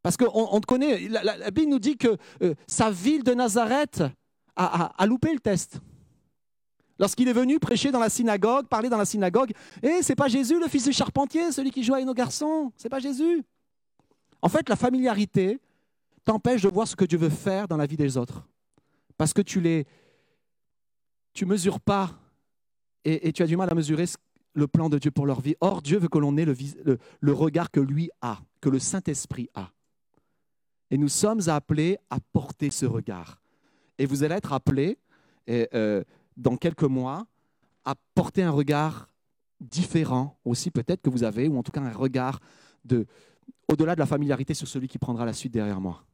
Parce 0.02 0.16
qu'on 0.16 0.30
on 0.32 0.60
te 0.60 0.66
connaît. 0.66 1.06
La, 1.08 1.50
Bible 1.50 1.70
nous 1.70 1.78
dit 1.78 1.96
que 1.96 2.16
euh, 2.42 2.54
sa 2.66 2.90
ville 2.90 3.22
de 3.22 3.34
Nazareth 3.34 4.02
a, 4.56 5.06
loupé 5.06 5.32
le 5.32 5.38
test. 5.40 5.80
Lorsqu'il 6.98 7.28
est 7.28 7.32
venu 7.32 7.58
prêcher 7.58 7.90
dans 7.90 8.00
la 8.00 8.08
synagogue, 8.08 8.66
parler 8.68 8.88
dans 8.88 8.96
la 8.98 9.04
synagogue, 9.04 9.52
Eh, 9.82 10.02
c'est 10.02 10.14
pas 10.14 10.28
Jésus, 10.28 10.58
le 10.58 10.68
fils 10.68 10.84
du 10.84 10.92
charpentier, 10.92 11.52
celui 11.52 11.70
qui 11.70 11.82
joue 11.82 11.94
avec 11.94 12.06
nos 12.06 12.14
garçons, 12.14 12.72
c'est 12.76 12.88
pas 12.88 12.98
Jésus. 13.00 13.42
En 14.42 14.48
fait, 14.48 14.68
la 14.68 14.76
familiarité 14.76 15.60
t'empêche 16.24 16.62
de 16.62 16.68
voir 16.68 16.86
ce 16.86 16.96
que 16.96 17.04
Dieu 17.04 17.18
veut 17.18 17.30
faire 17.30 17.68
dans 17.68 17.76
la 17.76 17.86
vie 17.86 17.96
des 17.96 18.16
autres. 18.16 18.46
Parce 19.16 19.32
que 19.32 19.42
tu 19.42 19.60
les 19.60 19.86
tu 21.32 21.46
mesures 21.46 21.80
pas 21.80 22.10
et, 23.04 23.32
tu 23.32 23.42
as 23.42 23.46
du 23.46 23.56
mal 23.56 23.70
à 23.70 23.74
mesurer 23.74 24.04
le 24.52 24.66
plan 24.68 24.88
de 24.88 24.98
Dieu 24.98 25.10
pour 25.10 25.26
leur 25.26 25.40
vie. 25.40 25.56
Or, 25.60 25.80
Dieu 25.80 25.98
veut 25.98 26.08
que 26.08 26.18
l'on 26.18 26.36
ait 26.36 26.44
le, 26.44 27.32
regard 27.32 27.70
que 27.70 27.80
lui 27.80 28.10
a, 28.20 28.38
que 28.60 28.68
le 28.68 28.78
Saint-Esprit 28.78 29.48
a. 29.54 29.70
Et 30.90 30.98
nous 30.98 31.08
sommes 31.08 31.40
appelés 31.48 31.98
à 32.10 32.18
porter 32.32 32.70
ce 32.70 32.84
regard. 32.84 33.40
Et 33.98 34.04
vous 34.04 34.24
allez 34.24 34.34
être 34.34 34.52
appelés 34.52 34.98
euh, 35.48 36.04
dans 36.36 36.56
quelques 36.56 36.82
mois 36.82 37.26
à 37.84 37.94
porter 38.14 38.42
un 38.42 38.50
regard 38.50 39.08
différent 39.60 40.38
aussi 40.44 40.70
peut-être 40.70 41.00
que 41.00 41.10
vous 41.10 41.24
avez, 41.24 41.48
ou 41.48 41.56
en 41.56 41.62
tout 41.62 41.72
cas 41.72 41.80
un 41.80 41.92
regard 41.92 42.40
de, 42.84 43.06
au-delà 43.72 43.94
de 43.94 44.00
la 44.00 44.06
familiarité 44.06 44.54
sur 44.54 44.68
celui 44.68 44.88
qui 44.88 44.98
prendra 44.98 45.24
la 45.24 45.32
suite 45.32 45.52
derrière 45.52 45.80
moi. 45.80 46.04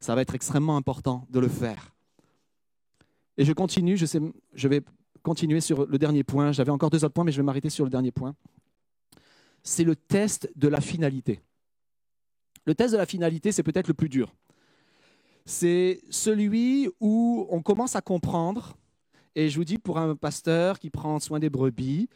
Ça 0.00 0.14
va 0.14 0.22
être 0.22 0.34
extrêmement 0.34 0.76
important 0.76 1.26
de 1.30 1.40
le 1.40 1.48
faire. 1.48 1.94
Et 3.36 3.44
je 3.44 3.52
continue, 3.52 3.96
je, 3.96 4.68
vais 4.68 4.82
continuer 5.22 5.60
sur 5.60 5.86
le 5.86 5.98
dernier 5.98 6.24
point. 6.24 6.52
J'avais 6.52 6.70
encore 6.70 6.90
deux 6.90 7.04
autres 7.04 7.14
points, 7.14 7.24
mais 7.24 7.32
je 7.32 7.36
vais 7.38 7.42
m'arrêter 7.42 7.70
sur 7.70 7.84
le 7.84 7.90
dernier 7.90 8.12
point. 8.12 8.34
C'est 9.62 9.84
le 9.84 9.96
test 9.96 10.50
de 10.56 10.68
la 10.68 10.80
finalité. 10.80 11.40
Le 12.64 12.74
test 12.74 12.92
de 12.92 12.98
la 12.98 13.06
finalité, 13.06 13.52
c'est 13.52 13.62
peut-être 13.62 13.88
le 13.88 13.94
plus 13.94 14.08
dur. 14.08 14.34
C'est 15.46 16.00
celui 16.10 16.88
où 17.00 17.46
on 17.50 17.62
commence 17.62 17.96
à 17.96 18.00
comprendre, 18.00 18.76
et 19.34 19.48
je 19.48 19.56
vous 19.56 19.64
dis 19.64 19.78
pour 19.78 19.98
un 19.98 20.14
pasteur 20.14 20.78
qui 20.78 20.90
prend 20.90 21.18
soin 21.18 21.38
des 21.38 21.48
brebis 21.48 22.08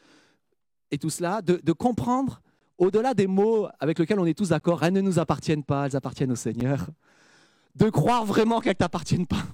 et 0.90 0.98
tout 0.98 1.10
cela, 1.10 1.40
de 1.40 1.72
comprendre 1.72 2.42
au-delà 2.78 3.14
des 3.14 3.26
mots 3.26 3.68
avec 3.78 3.98
lesquels 3.98 4.18
on 4.18 4.26
est 4.26 4.36
tous 4.36 4.50
d'accord, 4.50 4.82
elles 4.82 4.92
ne 4.92 5.00
nous 5.00 5.18
appartiennent 5.18 5.64
pas, 5.64 5.86
elles 5.86 5.96
appartiennent 5.96 6.32
au 6.32 6.36
Seigneur, 6.36 6.86
de 7.74 7.88
croire 7.90 8.24
vraiment 8.24 8.60
qu'elles 8.60 8.72
ne 8.72 8.78
t'appartiennent 8.78 9.26
pas 9.26 9.44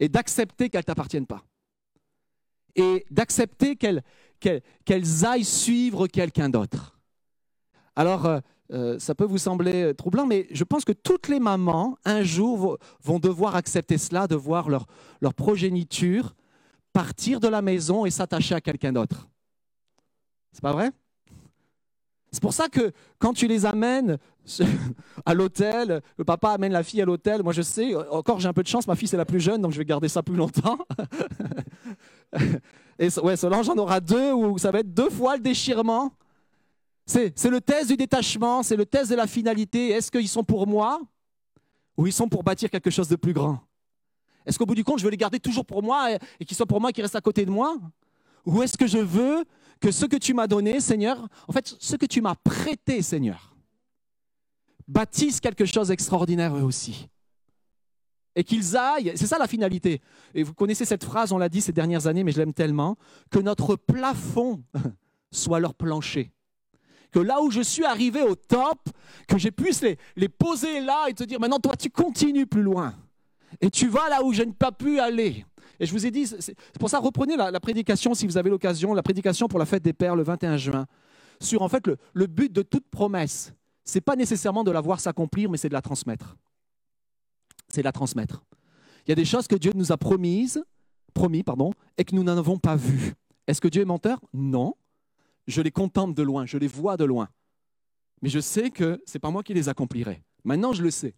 et 0.00 0.08
d'accepter 0.08 0.68
qu'elles 0.68 0.80
ne 0.80 0.84
t'appartiennent 0.84 1.26
pas 1.26 1.44
et 2.76 3.06
d'accepter 3.10 3.76
qu'elles 3.76 5.24
aillent 5.24 5.44
suivre 5.44 6.06
quelqu'un 6.08 6.48
d'autre. 6.48 6.98
Alors, 7.94 8.26
euh, 8.26 8.40
euh, 8.72 8.98
ça 8.98 9.14
peut 9.14 9.24
vous 9.24 9.38
sembler 9.38 9.94
troublant, 9.94 10.26
mais 10.26 10.48
je 10.50 10.64
pense 10.64 10.84
que 10.84 10.92
toutes 10.92 11.28
les 11.28 11.38
mamans, 11.38 11.96
un 12.04 12.22
jour, 12.22 12.78
vont 13.02 13.20
devoir 13.20 13.54
accepter 13.54 13.98
cela, 13.98 14.26
de 14.26 14.34
voir 14.34 14.68
leur 14.68 15.34
progéniture 15.34 16.34
partir 16.92 17.40
de 17.40 17.48
la 17.48 17.60
maison 17.60 18.06
et 18.06 18.10
s'attacher 18.10 18.54
à 18.54 18.60
quelqu'un 18.60 18.92
d'autre. 18.92 19.28
C'est 20.52 20.62
pas 20.62 20.72
vrai? 20.72 20.92
C'est 22.34 22.42
pour 22.42 22.52
ça 22.52 22.68
que 22.68 22.90
quand 23.20 23.32
tu 23.32 23.46
les 23.46 23.64
amènes 23.64 24.18
à 25.24 25.34
l'hôtel, 25.34 26.02
le 26.18 26.24
papa 26.24 26.50
amène 26.50 26.72
la 26.72 26.82
fille 26.82 27.00
à 27.00 27.04
l'hôtel, 27.04 27.44
moi 27.44 27.52
je 27.52 27.62
sais, 27.62 27.94
encore 28.10 28.40
j'ai 28.40 28.48
un 28.48 28.52
peu 28.52 28.64
de 28.64 28.68
chance, 28.68 28.88
ma 28.88 28.96
fille 28.96 29.06
c'est 29.06 29.16
la 29.16 29.24
plus 29.24 29.38
jeune, 29.38 29.62
donc 29.62 29.70
je 29.70 29.78
vais 29.78 29.84
garder 29.84 30.08
ça 30.08 30.20
plus 30.20 30.34
longtemps. 30.34 30.76
Et 32.98 33.08
ouais, 33.20 33.36
Solange 33.36 33.68
en 33.68 33.76
aura 33.76 34.00
deux, 34.00 34.32
où 34.32 34.58
ça 34.58 34.72
va 34.72 34.80
être 34.80 34.92
deux 34.92 35.10
fois 35.10 35.36
le 35.36 35.42
déchirement. 35.42 36.12
C'est 37.06 37.32
le 37.44 37.60
test 37.60 37.88
du 37.88 37.96
détachement, 37.96 38.64
c'est 38.64 38.76
le 38.76 38.84
test 38.84 39.10
de 39.12 39.14
la 39.14 39.28
finalité. 39.28 39.90
Est-ce 39.90 40.10
qu'ils 40.10 40.28
sont 40.28 40.42
pour 40.42 40.66
moi 40.66 41.00
ou 41.96 42.08
ils 42.08 42.12
sont 42.12 42.28
pour 42.28 42.42
bâtir 42.42 42.68
quelque 42.68 42.90
chose 42.90 43.06
de 43.06 43.16
plus 43.16 43.32
grand? 43.32 43.60
Est-ce 44.44 44.58
qu'au 44.58 44.66
bout 44.66 44.74
du 44.74 44.82
compte, 44.82 44.98
je 44.98 45.04
veux 45.04 45.10
les 45.10 45.16
garder 45.16 45.38
toujours 45.38 45.64
pour 45.64 45.84
moi 45.84 46.10
et, 46.10 46.18
et 46.40 46.44
qu'ils 46.44 46.56
soient 46.56 46.66
pour 46.66 46.80
moi 46.80 46.90
et 46.90 46.92
qu'ils 46.92 47.02
restent 47.02 47.14
à 47.14 47.20
côté 47.20 47.46
de 47.46 47.50
moi? 47.52 47.76
Ou 48.44 48.60
est-ce 48.64 48.76
que 48.76 48.88
je 48.88 48.98
veux 48.98 49.44
que 49.80 49.90
ce 49.90 50.06
que 50.06 50.16
tu 50.16 50.34
m'as 50.34 50.46
donné, 50.46 50.80
Seigneur, 50.80 51.28
en 51.48 51.52
fait, 51.52 51.76
ce 51.78 51.96
que 51.96 52.06
tu 52.06 52.20
m'as 52.20 52.34
prêté, 52.34 53.02
Seigneur, 53.02 53.54
bâtisse 54.88 55.40
quelque 55.40 55.64
chose 55.64 55.88
d'extraordinaire 55.88 56.56
eux 56.56 56.62
aussi 56.62 57.08
et 58.36 58.44
qu'ils 58.44 58.76
aillent, 58.76 59.12
c'est 59.14 59.26
ça 59.26 59.38
la 59.38 59.46
finalité. 59.46 60.00
Et 60.34 60.42
vous 60.42 60.54
connaissez 60.54 60.84
cette 60.84 61.04
phrase, 61.04 61.32
on 61.32 61.38
l'a 61.38 61.48
dit 61.48 61.60
ces 61.60 61.72
dernières 61.72 62.06
années, 62.06 62.24
mais 62.24 62.32
je 62.32 62.38
l'aime 62.38 62.54
tellement, 62.54 62.96
que 63.30 63.38
notre 63.38 63.76
plafond 63.76 64.62
soit 65.30 65.60
leur 65.60 65.74
plancher. 65.74 66.32
Que 67.12 67.20
là 67.20 67.40
où 67.40 67.50
je 67.50 67.60
suis 67.60 67.84
arrivé 67.84 68.22
au 68.22 68.34
top, 68.34 68.88
que 69.28 69.38
je 69.38 69.48
puisse 69.48 69.82
les, 69.82 69.98
les 70.16 70.28
poser 70.28 70.80
là 70.80 71.06
et 71.08 71.14
te 71.14 71.22
dire, 71.22 71.38
maintenant 71.38 71.60
toi 71.60 71.76
tu 71.76 71.90
continues 71.90 72.46
plus 72.46 72.62
loin. 72.62 72.94
Et 73.60 73.70
tu 73.70 73.86
vas 73.86 74.08
là 74.08 74.24
où 74.24 74.32
je 74.32 74.42
n'ai 74.42 74.52
pas 74.52 74.72
pu 74.72 74.98
aller. 74.98 75.46
Et 75.84 75.86
je 75.86 75.92
vous 75.92 76.06
ai 76.06 76.10
dit, 76.10 76.26
c'est 76.26 76.56
pour 76.80 76.88
ça, 76.88 76.98
reprenez 76.98 77.36
la, 77.36 77.60
prédication 77.60 78.14
si 78.14 78.26
vous 78.26 78.38
avez 78.38 78.48
l'occasion, 78.48 78.94
la 78.94 79.02
prédication 79.02 79.48
pour 79.48 79.58
la 79.58 79.66
fête 79.66 79.82
des 79.82 79.92
Pères 79.92 80.16
le 80.16 80.22
21 80.22 80.56
juin, 80.56 80.86
sur 81.42 81.60
en 81.60 81.68
fait 81.68 81.86
le, 82.14 82.26
but 82.26 82.50
de 82.50 82.62
toute 82.62 82.88
promesse. 82.88 83.52
C'est 83.84 84.00
pas 84.00 84.16
nécessairement 84.16 84.64
de 84.64 84.70
la 84.70 84.80
voir 84.80 84.98
s'accomplir, 84.98 85.50
mais 85.50 85.58
c'est 85.58 85.68
de 85.68 85.74
la 85.74 85.82
transmettre 85.82 86.38
c'est 87.68 87.82
la 87.82 87.92
transmettre. 87.92 88.44
Il 89.06 89.10
y 89.10 89.12
a 89.12 89.16
des 89.16 89.24
choses 89.24 89.46
que 89.46 89.56
Dieu 89.56 89.72
nous 89.74 89.92
a 89.92 89.98
promises, 89.98 90.64
promis, 91.12 91.42
pardon, 91.42 91.72
et 91.98 92.04
que 92.04 92.14
nous 92.14 92.22
n'avons 92.22 92.58
pas 92.58 92.76
vues. 92.76 93.12
Est-ce 93.46 93.60
que 93.60 93.68
Dieu 93.68 93.82
est 93.82 93.86
menteur? 93.86 94.20
Non. 94.32 94.74
Je 95.46 95.60
les 95.60 95.70
contemple 95.70 96.14
de 96.14 96.22
loin, 96.22 96.46
je 96.46 96.56
les 96.56 96.68
vois 96.68 96.96
de 96.96 97.04
loin. 97.04 97.28
Mais 98.22 98.30
je 98.30 98.38
sais 98.38 98.70
que 98.70 99.02
ce 99.06 99.14
n'est 99.14 99.20
pas 99.20 99.30
moi 99.30 99.42
qui 99.42 99.52
les 99.52 99.68
accomplirai. 99.68 100.22
Maintenant, 100.44 100.72
je 100.72 100.82
le 100.82 100.90
sais. 100.90 101.14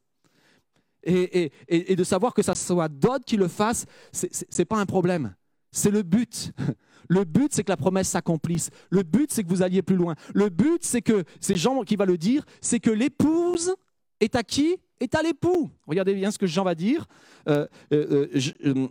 Et, 1.03 1.51
de 1.97 2.05
savoir 2.05 2.35
que 2.35 2.43
ça 2.43 2.55
soit 2.55 2.89
d'autres 2.89 3.25
qui 3.25 3.37
le 3.37 3.49
fassent, 3.49 3.87
ce 4.13 4.27
n'est 4.59 4.65
pas 4.65 4.79
un 4.79 4.87
problème. 4.87 5.35
C'est 5.71 5.91
le 5.91 6.03
but. 6.03 6.53
Le 7.09 7.23
but, 7.23 7.53
c'est 7.53 7.63
que 7.63 7.71
la 7.71 7.77
promesse 7.77 8.09
s'accomplisse. 8.09 8.71
Le 8.91 9.05
but, 9.05 9.31
c'est 9.31 9.45
que 9.45 9.49
vous 9.49 9.63
alliez 9.63 9.81
plus 9.81 9.95
loin. 9.95 10.17
Le 10.35 10.49
but, 10.49 10.83
c'est 10.83 11.03
que, 11.03 11.23
c'est 11.41 11.57
Jean 11.57 11.83
qui 11.83 11.95
va 11.95 12.05
le 12.05 12.19
dire, 12.19 12.45
c'est 12.61 12.81
que 12.81 12.91
l'épouse 12.91 13.75
est 14.19 14.35
à 14.35 14.43
qui? 14.43 14.77
Est 14.99 15.15
à 15.15 15.23
l'époux. 15.23 15.71
Regardez 15.87 16.15
bien 16.15 16.33
ce 16.33 16.39
que 16.39 16.47
Jean 16.47 16.65
va 16.65 16.75
dire. 16.75 17.07
Euh, 17.49 17.67
euh, 17.93 18.29
euh, 18.65 18.89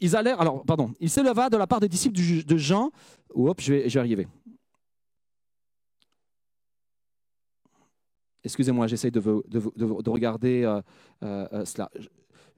ils 0.00 0.16
allèrent, 0.16 0.40
alors, 0.40 0.64
pardon, 0.64 0.92
il 1.00 1.10
s'éleva 1.10 1.50
de 1.50 1.56
la 1.56 1.66
part 1.66 1.80
des 1.80 1.88
disciples 1.88 2.16
de 2.18 2.56
Jean. 2.56 2.90
Je 3.36 3.72
vais, 3.72 3.88
je 3.88 3.94
vais 3.94 4.00
arriver. 4.00 4.28
Excusez-moi, 8.44 8.86
j'essaie 8.86 9.10
de, 9.10 9.20
de, 9.20 9.60
de, 9.76 10.02
de, 10.02 10.10
regarder 10.10 10.80
cela. 11.20 11.90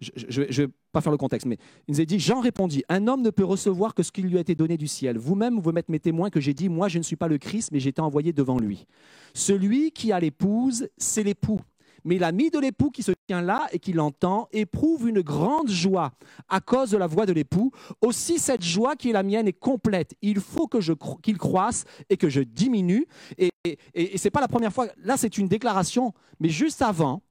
Je 0.01 0.41
ne 0.41 0.67
vais 0.67 0.69
pas 0.93 1.01
faire 1.01 1.13
le 1.13 1.19
contexte, 1.19 1.47
mais 1.47 1.59
il 1.87 1.95
nous 1.95 2.01
a 2.01 2.05
dit, 2.05 2.19
Jean 2.19 2.41
répondit, 2.41 2.83
un 2.89 3.07
homme 3.07 3.23
ne 3.23 3.31
peut 3.31 3.45
recevoir 3.45 3.95
que 3.95 4.03
ce 4.03 4.11
qui 4.13 4.23
lui 4.23 4.39
a 4.39 4.41
été 4.41 4.55
donné 4.55 4.77
du 4.77 4.89
ciel. 4.89 5.19
Vous-même, 5.19 5.61
vous 5.61 5.73
m'êtes 5.73 5.89
mes 5.89 6.01
témoins 6.01 6.31
que 6.31 6.41
j'ai 6.41 6.55
dit, 6.55 6.69
moi 6.69 6.89
je 6.89 6.99
ne 6.99 7.03
suis 7.03 7.17
pas 7.17 7.29
le 7.29 7.39
Christ, 7.39 7.71
mais 7.73 7.81
j'ai 7.81 7.91
été 7.91 8.01
envoyé 8.01 8.33
devant 8.33 8.59
lui. 8.59 8.87
Celui 9.35 9.93
qui 9.93 10.13
a 10.13 10.21
l'épouse, 10.21 10.89
c'est 10.97 11.23
l'époux 11.23 11.61
mais 12.05 12.19
l'ami 12.19 12.51
de 12.51 12.59
l'époux 12.59 12.91
qui 12.91 13.03
se 13.03 13.13
tient 13.27 13.43
là 13.43 13.69
et 13.73 13.79
qui 13.79 13.93
l'entend 13.93 14.49
éprouve 14.53 15.09
une 15.09 15.21
grande 15.21 15.69
joie 15.69 16.13
à 16.49 16.61
cause 16.61 16.91
de 16.91 16.97
la 16.97 17.07
voix 17.07 17.27
de 17.27 17.33
l'époux. 17.33 17.71
Aussi 18.01 18.39
cette 18.39 18.63
joie 18.63 18.97
qui 18.97 19.11
est 19.11 19.13
la 19.13 19.23
mienne 19.23 19.49
est 19.49 19.53
complète. 19.59 20.15
Il 20.23 20.41
faut 20.41 20.67
que 20.67 20.81
je 20.81 20.93
qu'il 21.23 21.39
croisse 21.39 21.85
et 22.09 22.17
que 22.17 22.29
je 22.29 22.41
diminue. 22.41 23.07
Et, 23.39 23.51
et, 23.65 23.79
et 23.95 24.19
c'est 24.19 24.31
pas 24.31 24.41
la 24.41 24.49
première 24.49 24.73
fois. 24.73 24.87
Là, 24.99 25.17
c'est 25.17 25.39
une 25.39 25.49
déclaration, 25.49 26.13
mais 26.39 26.49
juste 26.49 26.83
avant, 26.83 27.23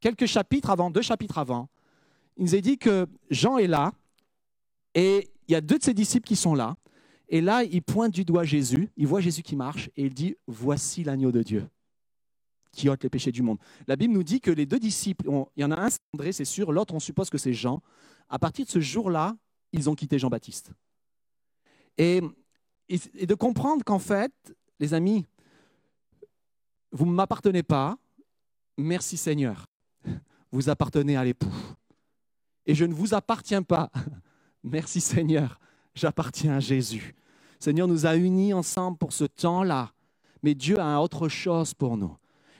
quelques 0.00 0.26
chapitres 0.26 0.70
avant, 0.70 0.90
deux 0.90 1.02
chapitres 1.02 1.38
avant, 1.38 1.68
il 2.36 2.44
nous 2.44 2.54
est 2.54 2.60
dit 2.60 2.78
que 2.78 3.06
Jean 3.30 3.58
est 3.58 3.66
là 3.66 3.92
et 4.94 5.30
il 5.48 5.52
y 5.52 5.54
a 5.54 5.60
deux 5.60 5.78
de 5.78 5.82
ses 5.82 5.94
disciples 5.94 6.26
qui 6.26 6.36
sont 6.36 6.54
là. 6.54 6.76
Et 7.28 7.40
là, 7.40 7.62
il 7.64 7.82
pointe 7.82 8.12
du 8.12 8.24
doigt 8.24 8.44
Jésus, 8.44 8.90
il 8.96 9.06
voit 9.06 9.20
Jésus 9.20 9.42
qui 9.42 9.56
marche 9.56 9.90
et 9.96 10.04
il 10.04 10.14
dit, 10.14 10.36
voici 10.46 11.04
l'agneau 11.04 11.30
de 11.30 11.42
Dieu 11.42 11.68
qui 12.72 12.88
ôte 12.88 13.02
les 13.02 13.10
péchés 13.10 13.32
du 13.32 13.42
monde. 13.42 13.58
La 13.86 13.96
Bible 13.96 14.14
nous 14.14 14.22
dit 14.22 14.40
que 14.40 14.50
les 14.50 14.66
deux 14.66 14.78
disciples, 14.78 15.24
il 15.56 15.60
y 15.60 15.64
en 15.64 15.70
a 15.70 15.80
un, 15.80 15.90
c'est 15.90 16.00
André, 16.14 16.32
c'est 16.32 16.44
sûr, 16.44 16.72
l'autre, 16.72 16.94
on 16.94 17.00
suppose 17.00 17.30
que 17.30 17.38
c'est 17.38 17.52
Jean. 17.52 17.82
À 18.28 18.38
partir 18.38 18.66
de 18.66 18.70
ce 18.70 18.80
jour-là, 18.80 19.36
ils 19.72 19.88
ont 19.88 19.94
quitté 19.94 20.18
Jean-Baptiste. 20.18 20.70
Et, 21.96 22.20
et, 22.88 23.26
de 23.26 23.34
comprendre 23.34 23.84
qu'en 23.84 23.98
fait, 23.98 24.32
les 24.78 24.94
amis, 24.94 25.26
vous 26.92 27.06
ne 27.06 27.10
m'appartenez 27.10 27.62
pas, 27.62 27.98
merci 28.76 29.16
Seigneur, 29.16 29.66
vous 30.52 30.68
appartenez 30.68 31.16
à 31.16 31.24
l'époux. 31.24 31.52
Et 32.66 32.74
je 32.74 32.84
ne 32.84 32.94
vous 32.94 33.14
appartiens 33.14 33.62
pas, 33.62 33.90
merci 34.62 35.00
Seigneur, 35.00 35.58
j'appartiens 35.94 36.56
à 36.56 36.60
Jésus. 36.60 37.14
Seigneur 37.58 37.88
nous 37.88 38.06
a 38.06 38.14
unis 38.14 38.54
ensemble 38.54 38.98
pour 38.98 39.12
ce 39.12 39.24
temps-là, 39.24 39.92
mais 40.42 40.54
Dieu 40.54 40.78
a 40.78 41.00
autre 41.00 41.28
chose 41.28 41.74
pour 41.74 41.96
nous. 41.96 42.16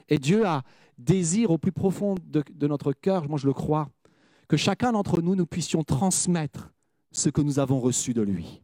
Et 0.09 0.19
Dieu 0.19 0.47
a 0.47 0.63
désir 0.99 1.51
au 1.51 1.59
plus 1.59 1.73
profond 1.73 2.17
de, 2.25 2.67
notre 2.67 2.93
cœur, 2.93 3.29
moi 3.29 3.39
je 3.39 3.47
le 3.47 3.53
crois, 3.53 3.89
que 4.49 4.57
chacun 4.57 4.93
d'entre 4.93 5.21
nous, 5.23 5.37
nous 5.37 5.47
puissions 5.47 5.85
transmettre 5.85 6.73
ce 7.13 7.29
que 7.29 7.41
nous 7.41 7.59
avons 7.59 7.81
reçu 7.81 8.15
de 8.15 8.23
lui. 8.23 8.63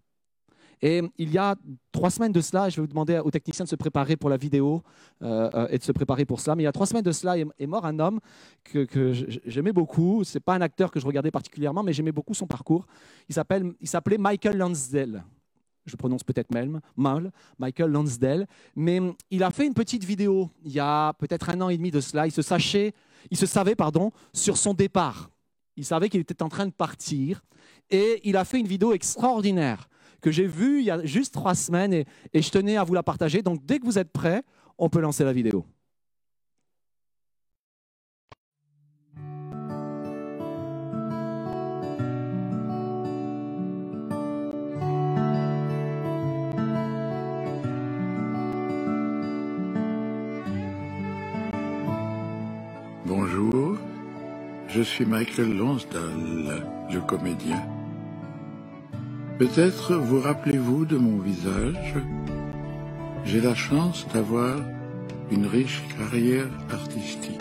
Et 0.83 1.03
il 1.17 1.31
y 1.31 1.39
a 1.39 1.57
trois 1.93 2.11
semaines 2.11 2.33
de 2.33 2.41
cela, 2.41 2.69
je 2.69 2.77
vais 2.77 2.83
vous 2.83 2.89
demander 2.89 3.19
aux 3.19 3.31
techniciens 3.31 3.65
de 3.65 3.71
se 3.71 3.77
préparer 3.77 4.17
pour 4.17 4.29
la 4.29 4.37
vidéo 4.37 4.83
euh, 5.23 5.49
euh 5.55 5.69
et 5.71 5.79
de 5.79 5.83
se 5.83 5.93
préparer 5.93 6.25
pour 6.25 6.41
cela, 6.41 6.57
mais 6.57 6.63
il 6.63 6.67
y 6.67 6.69
a 6.69 6.73
trois 6.73 6.87
semaines 6.87 7.05
de 7.05 7.13
cela 7.13 7.39
est 7.39 7.67
mort 7.67 7.87
un 7.87 7.99
homme 8.01 8.21
que, 8.65 8.85
que 8.85 9.13
j'aimais 9.47 9.73
beaucoup. 9.73 10.25
Ce 10.25 10.37
n'est 10.37 10.43
pas 10.43 10.55
un 10.55 10.61
acteur 10.61 10.91
que 10.91 11.01
je 11.01 11.07
regardais 11.07 11.31
particulièrement, 11.31 11.83
mais 11.83 11.93
j'aimais 11.93 12.13
beaucoup 12.13 12.35
son 12.35 12.47
parcours. 12.47 12.87
Il 13.29 13.35
s'appelait 13.35 14.19
Michael 14.19 14.59
Lansdale 14.59 15.25
je 15.87 15.97
prononce 15.97 16.25
peut-être 16.25 16.53
même 16.53 16.81
mal, 16.97 17.31
Michael 17.59 17.91
Lansdale, 17.91 18.47
mais 18.75 19.01
il 19.31 19.43
a 19.43 19.51
fait 19.51 19.67
une 19.67 19.75
petite 19.75 20.05
vidéo 20.05 20.51
il 20.65 20.73
y 20.73 20.81
a 20.81 21.13
peut-être 21.15 21.51
un 21.51 21.61
an 21.61 21.69
et 21.69 21.77
demi 21.77 21.91
de 21.91 22.01
cela. 22.01 22.27
Il 22.27 22.33
se 22.33 22.43
sachait, 22.43 22.95
il 23.31 23.37
se 23.37 23.47
savait 23.47 23.75
pardon, 23.75 24.11
sur 24.33 24.57
son 24.57 24.75
départ. 24.75 25.31
Il 25.77 25.85
savait 25.85 26.09
qu'il 26.09 26.21
était 26.21 26.43
en 26.43 26.49
train 26.49 26.67
de 26.67 26.73
partir 26.73 27.43
et 27.91 28.21
il 28.25 28.37
a 28.37 28.45
fait 28.45 28.61
une 28.61 28.67
vidéo 28.67 28.93
extraordinaire 28.93 29.89
que 30.21 30.31
j'ai 30.31 30.47
vue 30.47 30.81
il 30.81 30.87
y 30.87 30.91
a 30.91 31.05
juste 31.05 31.35
trois 31.35 31.55
semaines 31.55 31.93
et, 31.93 32.07
et 32.33 32.41
je 32.41 32.51
tenais 32.51 32.77
à 32.77 32.85
vous 32.85 32.95
la 32.95 33.03
partager. 33.03 33.43
Donc 33.43 33.65
dès 33.65 33.79
que 33.79 33.85
vous 33.85 33.99
êtes 33.99 34.11
prêts, 34.13 34.43
on 34.79 34.89
peut 34.89 35.01
lancer 35.01 35.25
la 35.25 35.33
vidéo. 35.33 35.65
Je 54.75 54.83
suis 54.83 55.07
Michael 55.07 55.57
Lonsdale, 55.57 56.67
le 56.93 57.01
comédien. 57.01 57.63
Peut-être 59.39 59.95
vous 59.95 60.21
rappelez-vous 60.21 60.85
de 60.85 60.97
mon 60.97 61.19
visage. 61.19 61.95
J'ai 63.25 63.41
la 63.41 63.55
chance 63.55 64.05
d'avoir 64.13 64.57
une 65.31 65.47
riche 65.47 65.81
carrière 65.97 66.49
artistique. 66.73 67.41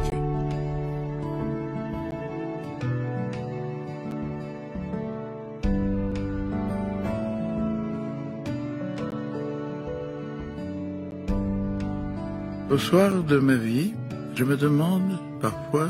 Au 12.70 12.78
soir 12.78 13.24
de 13.24 13.40
ma 13.40 13.56
vie, 13.56 13.96
je 14.36 14.44
me 14.44 14.56
demande 14.56 15.18
parfois 15.42 15.90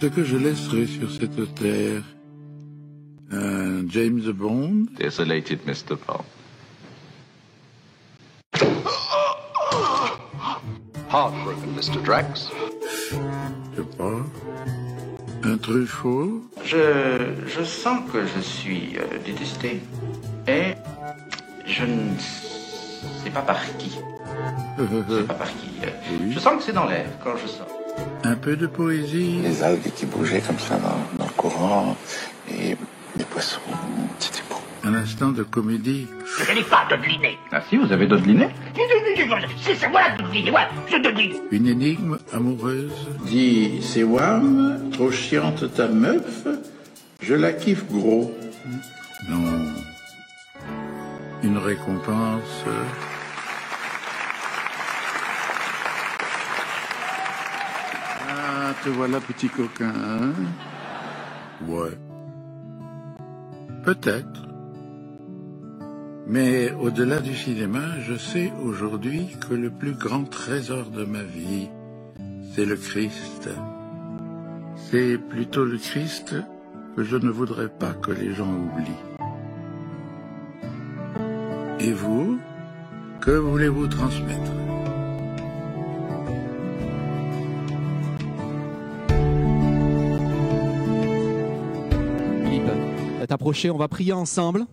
ce 0.00 0.06
que 0.06 0.24
je 0.24 0.36
laisserai 0.36 0.86
sur 0.86 1.10
cette 1.10 1.54
terre. 1.56 2.02
Un 3.32 3.86
James 3.88 4.32
Bond, 4.32 4.86
Desolated 4.98 5.60
Mr. 5.66 5.96
Bond. 6.06 6.24
Heartbroken, 11.12 11.74
Mr. 11.76 12.02
Drax. 12.04 12.50
je 13.10 13.82
sais 13.82 13.88
pas, 13.98 14.24
un 15.42 15.56
Truffaut, 15.58 16.42
Je, 16.64 17.34
je 17.46 17.62
sens 17.64 18.00
que 18.12 18.24
je 18.26 18.40
suis 18.40 18.96
euh, 18.96 19.18
détesté. 19.24 19.80
Et 20.46 20.74
je 21.66 21.84
ne 21.84 22.16
sais 22.18 23.30
pas 23.30 23.42
par 23.42 23.60
qui. 23.78 23.98
Je 24.78 25.14
sais 25.16 25.24
pas 25.24 25.34
par 25.34 25.48
qui. 25.48 25.68
Euh, 25.84 25.90
Oui. 26.22 26.32
Je 26.32 26.38
sens 26.38 26.56
que 26.56 26.62
c'est 26.62 26.72
dans 26.72 26.86
l'air 26.86 27.06
quand 27.22 27.36
je 27.36 27.46
sors. 27.46 27.79
Un 28.24 28.34
peu 28.36 28.56
de 28.56 28.66
poésie, 28.66 29.40
Les 29.42 29.62
algues 29.62 29.92
qui 29.94 30.06
bougeaient 30.06 30.40
comme 30.40 30.58
ça 30.58 30.76
dans, 30.76 31.18
dans 31.18 31.26
le 31.26 31.32
courant 31.36 31.96
et 32.48 32.76
les 33.16 33.24
poissons, 33.24 33.60
c'était 34.18 34.42
beau. 34.48 34.56
un 34.84 34.94
instant 34.94 35.30
de 35.30 35.42
comédie, 35.42 36.06
Je 36.46 36.52
n'ai 36.52 36.62
pas 36.62 36.86
dodeliné. 36.88 37.38
Ah 37.52 37.60
si, 37.68 37.76
vous 37.76 37.90
avez 37.92 38.06
dodeliné 38.06 38.48
C'est 39.62 39.88
moi 39.88 40.00
dodeliné, 40.18 40.50
ouais, 40.50 40.66
je 40.90 40.96
dodeline. 40.98 41.36
une 41.50 41.66
énigme 41.66 42.18
amoureuse, 42.32 42.92
Dis, 43.26 43.80
c'est 43.82 44.04
Wham, 44.04 44.90
trop 44.92 45.10
chiante 45.10 45.72
ta 45.74 45.88
meuf, 45.88 46.46
je 47.22 47.34
la 47.34 47.52
kiffe 47.52 47.84
gros. 47.90 48.32
non, 49.28 49.44
une 51.42 51.58
récompense, 51.58 52.64
te 58.82 58.88
voilà 58.88 59.20
petit 59.20 59.48
coquin, 59.48 59.92
hein? 59.94 60.32
Ouais, 61.68 61.98
peut-être. 63.84 64.46
Mais 66.26 66.72
au-delà 66.72 67.20
du 67.20 67.34
cinéma, 67.34 67.98
je 68.00 68.14
sais 68.14 68.52
aujourd'hui 68.62 69.36
que 69.48 69.54
le 69.54 69.70
plus 69.70 69.94
grand 69.94 70.24
trésor 70.24 70.90
de 70.90 71.04
ma 71.04 71.22
vie, 71.22 71.68
c'est 72.54 72.64
le 72.64 72.76
Christ. 72.76 73.50
C'est 74.76 75.18
plutôt 75.18 75.64
le 75.64 75.76
Christ 75.76 76.36
que 76.96 77.02
je 77.02 77.16
ne 77.16 77.30
voudrais 77.30 77.68
pas 77.68 77.92
que 77.92 78.12
les 78.12 78.32
gens 78.32 78.48
oublient. 78.48 79.06
Et 81.80 81.92
vous, 81.92 82.38
que 83.20 83.32
voulez-vous 83.32 83.88
transmettre? 83.88 84.52
On 93.42 93.76
va 93.78 93.88
prier 93.88 94.12
ensemble. 94.12 94.66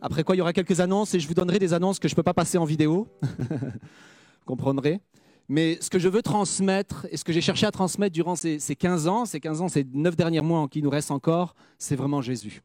Après 0.00 0.24
quoi, 0.24 0.34
il 0.34 0.38
y 0.38 0.42
aura 0.42 0.52
quelques 0.52 0.80
annonces 0.80 1.14
et 1.14 1.20
je 1.20 1.28
vous 1.28 1.34
donnerai 1.34 1.58
des 1.58 1.72
annonces 1.72 1.98
que 1.98 2.08
je 2.08 2.14
ne 2.14 2.16
peux 2.16 2.22
pas 2.22 2.34
passer 2.34 2.58
en 2.58 2.64
vidéo. 2.64 3.06
Vous 3.22 4.46
comprendrez. 4.46 5.00
Mais 5.48 5.78
ce 5.80 5.88
que 5.90 5.98
je 5.98 6.08
veux 6.08 6.22
transmettre 6.22 7.06
et 7.10 7.16
ce 7.16 7.24
que 7.24 7.32
j'ai 7.32 7.40
cherché 7.40 7.66
à 7.66 7.70
transmettre 7.70 8.12
durant 8.12 8.34
ces, 8.34 8.58
ces 8.58 8.74
15 8.74 9.06
ans, 9.06 9.24
ces 9.24 9.38
15 9.38 9.60
ans, 9.60 9.68
ces 9.68 9.84
9 9.84 10.16
derniers 10.16 10.40
mois 10.40 10.66
qui 10.68 10.82
nous 10.82 10.90
restent 10.90 11.10
encore, 11.10 11.54
c'est 11.78 11.94
vraiment 11.94 12.20
Jésus. 12.20 12.62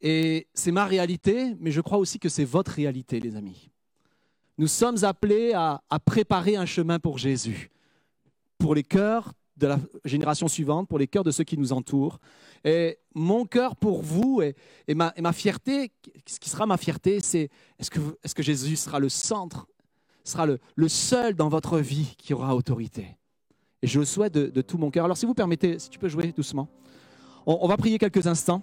Et 0.00 0.46
c'est 0.54 0.72
ma 0.72 0.86
réalité, 0.86 1.54
mais 1.60 1.70
je 1.70 1.80
crois 1.80 1.98
aussi 1.98 2.18
que 2.18 2.28
c'est 2.28 2.44
votre 2.44 2.72
réalité, 2.72 3.20
les 3.20 3.36
amis. 3.36 3.70
Nous 4.56 4.68
sommes 4.68 5.02
appelés 5.02 5.52
à, 5.54 5.82
à 5.90 5.98
préparer 5.98 6.56
un 6.56 6.66
chemin 6.66 6.98
pour 6.98 7.18
Jésus, 7.18 7.70
pour 8.58 8.74
les 8.74 8.84
cœurs 8.84 9.32
de 9.56 9.66
la 9.66 9.78
génération 10.04 10.48
suivante, 10.48 10.88
pour 10.88 10.98
les 10.98 11.06
cœurs 11.06 11.24
de 11.24 11.30
ceux 11.30 11.44
qui 11.44 11.58
nous 11.58 11.72
entourent. 11.72 12.18
Et 12.64 12.98
mon 13.14 13.44
cœur 13.44 13.76
pour 13.76 14.02
vous 14.02 14.40
et, 14.42 14.54
ma, 14.94 15.32
fierté, 15.32 15.92
ce 16.26 16.40
qui 16.40 16.48
sera 16.48 16.64
ma 16.64 16.78
fierté, 16.78 17.20
c'est 17.20 17.50
est-ce 17.78 17.90
que, 18.34 18.42
Jésus 18.42 18.76
sera 18.76 18.98
le 18.98 19.10
centre, 19.10 19.66
sera 20.24 20.46
le, 20.46 20.88
seul 20.88 21.34
dans 21.34 21.48
votre 21.48 21.78
vie 21.78 22.14
qui 22.16 22.32
aura 22.32 22.56
autorité? 22.56 23.18
Et 23.82 23.86
je 23.86 23.98
le 23.98 24.06
souhaite 24.06 24.32
de, 24.32 24.62
tout 24.62 24.78
mon 24.78 24.90
cœur. 24.90 25.04
Alors 25.04 25.18
si 25.18 25.26
vous 25.26 25.34
permettez, 25.34 25.78
si 25.78 25.90
tu 25.90 25.98
peux 25.98 26.08
jouer 26.08 26.32
doucement, 26.32 26.68
on, 27.46 27.68
va 27.68 27.76
prier 27.76 27.98
quelques 27.98 28.26
instants. 28.26 28.62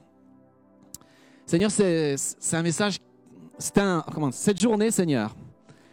Seigneur, 1.46 1.70
c'est 1.70 2.16
un 2.54 2.64
message, 2.64 2.98
c'est 3.60 3.78
un, 3.78 4.04
comment, 4.12 4.32
cette 4.32 4.60
journée, 4.60 4.90
Seigneur, 4.90 5.36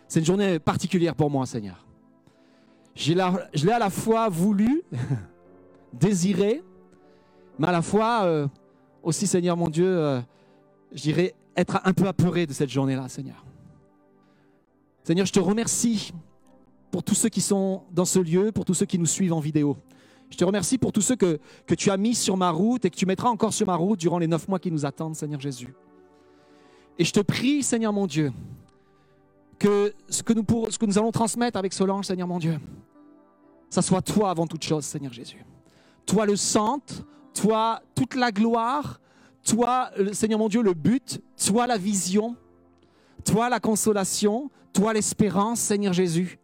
c'est 0.09 0.21
une 0.21 0.27
journée 0.27 0.59
particulière 0.59 1.15
pour 1.15 1.31
moi, 1.31 1.45
Seigneur. 1.45 1.87
Je 2.95 3.13
l'ai 3.13 3.73
à 3.73 3.79
la 3.79 3.91
fois 3.91 4.31
voulu, 4.31 4.83
désiré, 5.93 6.63
mais 7.59 7.69
à 7.69 7.73
la 7.73 7.83
fois 7.83 8.25
euh, 8.25 8.47
aussi, 9.03 9.27
Seigneur 9.27 9.57
mon 9.57 9.69
Dieu, 9.69 9.87
euh, 9.87 10.21
je 10.93 11.03
dirais 11.03 11.35
être 11.57 11.81
un 11.85 11.93
peu 11.93 12.07
apeuré 12.07 12.47
de 12.47 12.53
cette 12.53 12.71
journée-là, 12.71 13.09
Seigneur. 13.09 13.45
Seigneur, 15.03 15.27
je 15.27 15.33
te 15.33 15.41
remercie 15.41 16.13
pour 16.91 17.03
tous 17.03 17.15
ceux 17.15 17.29
qui 17.29 17.41
sont 17.41 17.83
dans 17.93 18.05
ce 18.05 18.19
lieu, 18.19 18.53
pour 18.53 18.65
tous 18.65 18.75
ceux 18.75 18.87
qui 18.87 18.99
nous 18.99 19.07
suivent 19.07 19.33
en 19.33 19.41
vidéo. 19.41 19.77
Je 20.31 20.37
te 20.37 20.45
remercie 20.45 20.77
pour 20.79 20.93
tous 20.93 21.01
ceux 21.01 21.17
que, 21.17 21.39
que 21.67 21.75
tu 21.75 21.91
as 21.91 21.97
mis 21.97 22.15
sur 22.15 22.37
ma 22.37 22.51
route 22.51 22.85
et 22.85 22.91
que 22.91 22.97
tu 22.97 23.07
mettras 23.07 23.31
encore 23.31 23.53
sur 23.53 23.67
ma 23.67 23.77
route 23.77 23.99
durant 23.99 24.19
les 24.19 24.27
neuf 24.27 24.47
mois 24.47 24.59
qui 24.59 24.71
nous 24.71 24.85
attendent, 24.85 25.17
Seigneur 25.17 25.41
Jésus. 25.41 25.75
Et 26.99 27.05
je 27.05 27.13
te 27.13 27.21
prie, 27.21 27.63
Seigneur 27.63 27.93
mon 27.93 28.07
Dieu, 28.07 28.33
que 29.59 29.95
ce 30.09 30.23
que 30.23 30.33
nous, 30.33 30.45
pour- 30.45 30.71
ce 30.71 30.79
que 30.79 30.87
nous 30.87 30.99
allons 30.99 31.13
transmettre 31.13 31.59
avec 31.59 31.73
Solange, 31.73 32.07
Seigneur 32.07 32.29
mon 32.29 32.39
Dieu, 32.39 32.59
ça 33.71 33.83
soit 33.83 34.03
toi 34.03 34.31
avant 34.31 34.47
toute 34.47 34.65
chose, 34.65 34.85
Seigneur 34.85 35.13
Jésus. 35.13 35.45
Toi 36.07 36.27
le 36.27 36.37
centre, 36.37 37.05
toi 37.35 37.83
toute 37.95 38.14
la 38.14 38.33
gloire, 38.33 39.01
toi, 39.45 39.91
Seigneur 40.12 40.39
mon 40.39 40.49
Dieu, 40.49 40.62
le 40.62 40.74
but, 40.74 41.20
toi 41.45 41.66
la 41.66 41.79
vision, 41.79 42.37
toi 43.24 43.49
la 43.49 43.61
consolation, 43.61 44.51
toi 44.72 44.93
l'espérance, 44.93 45.61
Seigneur 45.61 45.93
Jésus. 45.93 46.39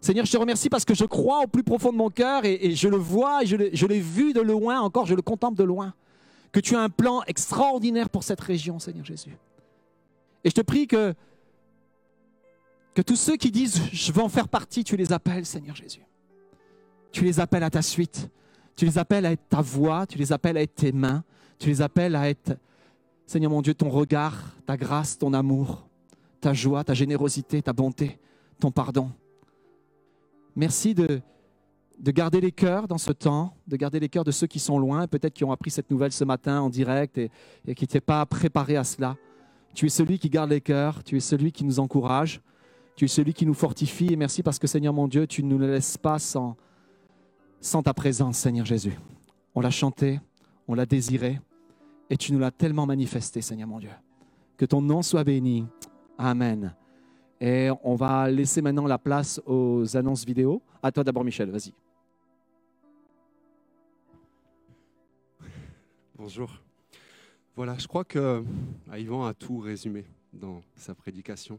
Seigneur, 0.00 0.24
je 0.24 0.32
te 0.32 0.36
remercie 0.36 0.70
parce 0.70 0.84
que 0.84 0.94
je 0.94 1.04
crois 1.04 1.42
au 1.42 1.46
plus 1.46 1.62
profond 1.62 1.92
de 1.92 1.98
mon 1.98 2.08
cœur 2.08 2.44
et, 2.44 2.74
je 2.74 2.88
le 2.88 2.96
vois, 2.96 3.42
et 3.42 3.46
je 3.46 3.86
l'ai 3.86 4.00
vu 4.00 4.32
de 4.32 4.40
loin, 4.40 4.80
encore 4.80 5.06
je 5.06 5.14
le 5.14 5.22
contemple 5.22 5.58
de 5.58 5.64
loin, 5.64 5.94
que 6.52 6.60
tu 6.60 6.74
as 6.74 6.80
un 6.80 6.88
plan 6.88 7.22
extraordinaire 7.26 8.08
pour 8.08 8.24
cette 8.24 8.40
région, 8.40 8.78
Seigneur 8.78 9.04
Jésus. 9.04 9.36
Et 10.44 10.50
je 10.50 10.54
te 10.54 10.62
prie 10.62 10.86
que, 10.86 11.14
tous 13.06 13.16
ceux 13.16 13.36
qui 13.36 13.50
disent 13.50 13.80
je 13.92 14.12
veux 14.12 14.22
en 14.22 14.28
faire 14.28 14.48
partie, 14.48 14.84
tu 14.84 14.96
les 14.96 15.12
appelles, 15.12 15.46
Seigneur 15.46 15.76
Jésus. 15.76 16.04
Tu 17.12 17.24
les 17.24 17.40
appelles 17.40 17.62
à 17.62 17.70
ta 17.70 17.82
suite. 17.82 18.28
Tu 18.80 18.86
les 18.86 18.96
appelles 18.96 19.26
à 19.26 19.32
être 19.32 19.46
ta 19.46 19.60
voix, 19.60 20.06
tu 20.06 20.16
les 20.16 20.32
appelles 20.32 20.56
à 20.56 20.62
être 20.62 20.74
tes 20.74 20.90
mains, 20.90 21.22
tu 21.58 21.68
les 21.68 21.82
appelles 21.82 22.16
à 22.16 22.30
être, 22.30 22.56
Seigneur 23.26 23.50
mon 23.50 23.60
Dieu, 23.60 23.74
ton 23.74 23.90
regard, 23.90 24.56
ta 24.64 24.78
grâce, 24.78 25.18
ton 25.18 25.34
amour, 25.34 25.86
ta 26.40 26.54
joie, 26.54 26.82
ta 26.82 26.94
générosité, 26.94 27.60
ta 27.60 27.74
bonté, 27.74 28.18
ton 28.58 28.70
pardon. 28.70 29.10
Merci 30.56 30.94
de, 30.94 31.20
de 31.98 32.10
garder 32.10 32.40
les 32.40 32.52
cœurs 32.52 32.88
dans 32.88 32.96
ce 32.96 33.12
temps, 33.12 33.52
de 33.66 33.76
garder 33.76 34.00
les 34.00 34.08
cœurs 34.08 34.24
de 34.24 34.30
ceux 34.30 34.46
qui 34.46 34.58
sont 34.58 34.78
loin, 34.78 35.06
peut-être 35.06 35.34
qui 35.34 35.44
ont 35.44 35.52
appris 35.52 35.70
cette 35.70 35.90
nouvelle 35.90 36.12
ce 36.12 36.24
matin 36.24 36.62
en 36.62 36.70
direct 36.70 37.18
et, 37.18 37.30
et 37.66 37.74
qui 37.74 37.84
n'étaient 37.84 38.00
pas 38.00 38.24
préparés 38.24 38.78
à 38.78 38.84
cela. 38.84 39.18
Tu 39.74 39.84
es 39.84 39.90
celui 39.90 40.18
qui 40.18 40.30
garde 40.30 40.48
les 40.48 40.62
cœurs, 40.62 41.04
tu 41.04 41.18
es 41.18 41.20
celui 41.20 41.52
qui 41.52 41.64
nous 41.64 41.80
encourage, 41.80 42.40
tu 42.96 43.04
es 43.04 43.08
celui 43.08 43.34
qui 43.34 43.44
nous 43.44 43.52
fortifie. 43.52 44.10
Et 44.10 44.16
merci 44.16 44.42
parce 44.42 44.58
que 44.58 44.66
Seigneur 44.66 44.94
mon 44.94 45.06
Dieu, 45.06 45.26
tu 45.26 45.42
ne 45.42 45.50
nous 45.50 45.58
laisses 45.58 45.98
pas 45.98 46.18
sans, 46.18 46.56
sans 47.60 47.82
ta 47.82 47.94
présence, 47.94 48.38
Seigneur 48.38 48.66
Jésus. 48.66 48.98
On 49.54 49.60
l'a 49.60 49.70
chanté, 49.70 50.20
on 50.66 50.74
l'a 50.74 50.86
désiré 50.86 51.40
et 52.08 52.16
tu 52.16 52.32
nous 52.32 52.38
l'as 52.38 52.50
tellement 52.50 52.86
manifesté, 52.86 53.42
Seigneur 53.42 53.68
mon 53.68 53.78
Dieu. 53.78 53.90
Que 54.56 54.64
ton 54.64 54.80
nom 54.80 55.02
soit 55.02 55.24
béni. 55.24 55.66
Amen. 56.18 56.74
Et 57.40 57.70
on 57.82 57.94
va 57.94 58.30
laisser 58.30 58.60
maintenant 58.60 58.86
la 58.86 58.98
place 58.98 59.40
aux 59.46 59.96
annonces 59.96 60.24
vidéo. 60.24 60.62
À 60.82 60.92
toi 60.92 61.04
d'abord, 61.04 61.24
Michel, 61.24 61.50
vas-y. 61.50 61.72
Bonjour. 66.16 66.50
Voilà, 67.56 67.76
je 67.78 67.86
crois 67.86 68.04
que 68.04 68.44
ah, 68.90 68.98
Yvan 68.98 69.24
a 69.24 69.34
tout 69.34 69.58
résumé 69.58 70.04
dans 70.32 70.62
sa 70.76 70.94
prédication. 70.94 71.58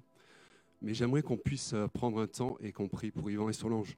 Mais 0.81 0.93
j'aimerais 0.93 1.21
qu'on 1.21 1.37
puisse 1.37 1.73
euh, 1.73 1.87
prendre 1.87 2.21
un 2.21 2.27
temps 2.27 2.57
et 2.59 2.71
qu'on 2.71 2.87
prie 2.87 3.11
pour 3.11 3.29
Yvan 3.29 3.49
et 3.49 3.53
Solange. 3.53 3.97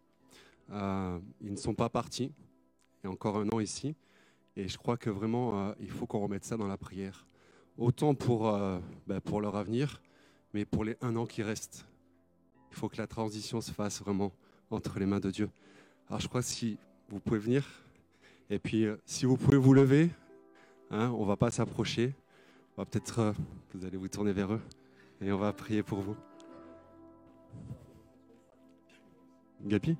Euh, 0.72 1.20
ils 1.42 1.52
ne 1.52 1.58
sont 1.58 1.74
pas 1.74 1.90
partis. 1.90 2.32
A 3.04 3.10
encore 3.10 3.38
un 3.38 3.50
an 3.50 3.60
ici. 3.60 3.96
Et 4.56 4.68
je 4.68 4.78
crois 4.78 4.98
que 4.98 5.10
vraiment, 5.10 5.70
euh, 5.70 5.74
il 5.80 5.90
faut 5.90 6.06
qu'on 6.06 6.20
remette 6.20 6.46
ça 6.46 6.58
dans 6.58 6.68
la 6.68 6.78
prière. 6.78 7.26
Autant 7.78 8.14
pour, 8.14 8.50
euh, 8.50 8.80
ben, 9.08 9.20
pour 9.20 9.42
leur 9.42 9.56
avenir, 9.56 10.02
mais 10.54 10.64
pour 10.66 10.84
les 10.84 10.96
un 11.02 11.16
an 11.16 11.26
qui 11.26 11.42
restent. 11.42 11.86
Il 12.72 12.78
faut 12.78 12.88
que 12.88 12.98
la 12.98 13.08
transition 13.08 13.62
se 13.62 13.72
fasse 13.72 14.00
vraiment 14.02 14.32
entre 14.70 15.00
les 15.00 15.06
mains 15.06 15.20
de 15.20 15.32
Dieu. 15.32 15.50
Alors 16.08 16.20
je 16.20 16.28
crois 16.28 16.42
que 16.42 16.48
si 16.48 16.78
vous 17.10 17.20
pouvez 17.20 17.40
venir, 17.40 17.68
et 18.50 18.60
puis 18.60 18.86
si 19.06 19.26
vous 19.26 19.38
pouvez 19.38 19.58
vous 19.58 19.74
lever, 19.74 20.10
hein, 20.92 21.10
on 21.12 21.26
va 21.26 21.36
pas 21.36 21.52
s'approcher. 21.52 22.14
On 22.76 22.82
va 22.82 22.86
peut-être, 22.86 23.34
vous 23.74 23.86
allez 23.86 23.98
vous 23.98 24.08
tourner 24.08 24.34
vers 24.34 24.54
eux, 24.54 24.62
et 25.22 25.32
on 25.32 25.38
va 25.38 25.54
prier 25.54 25.84
pour 25.84 26.02
vous. 26.02 26.16
Gapi 29.66 29.98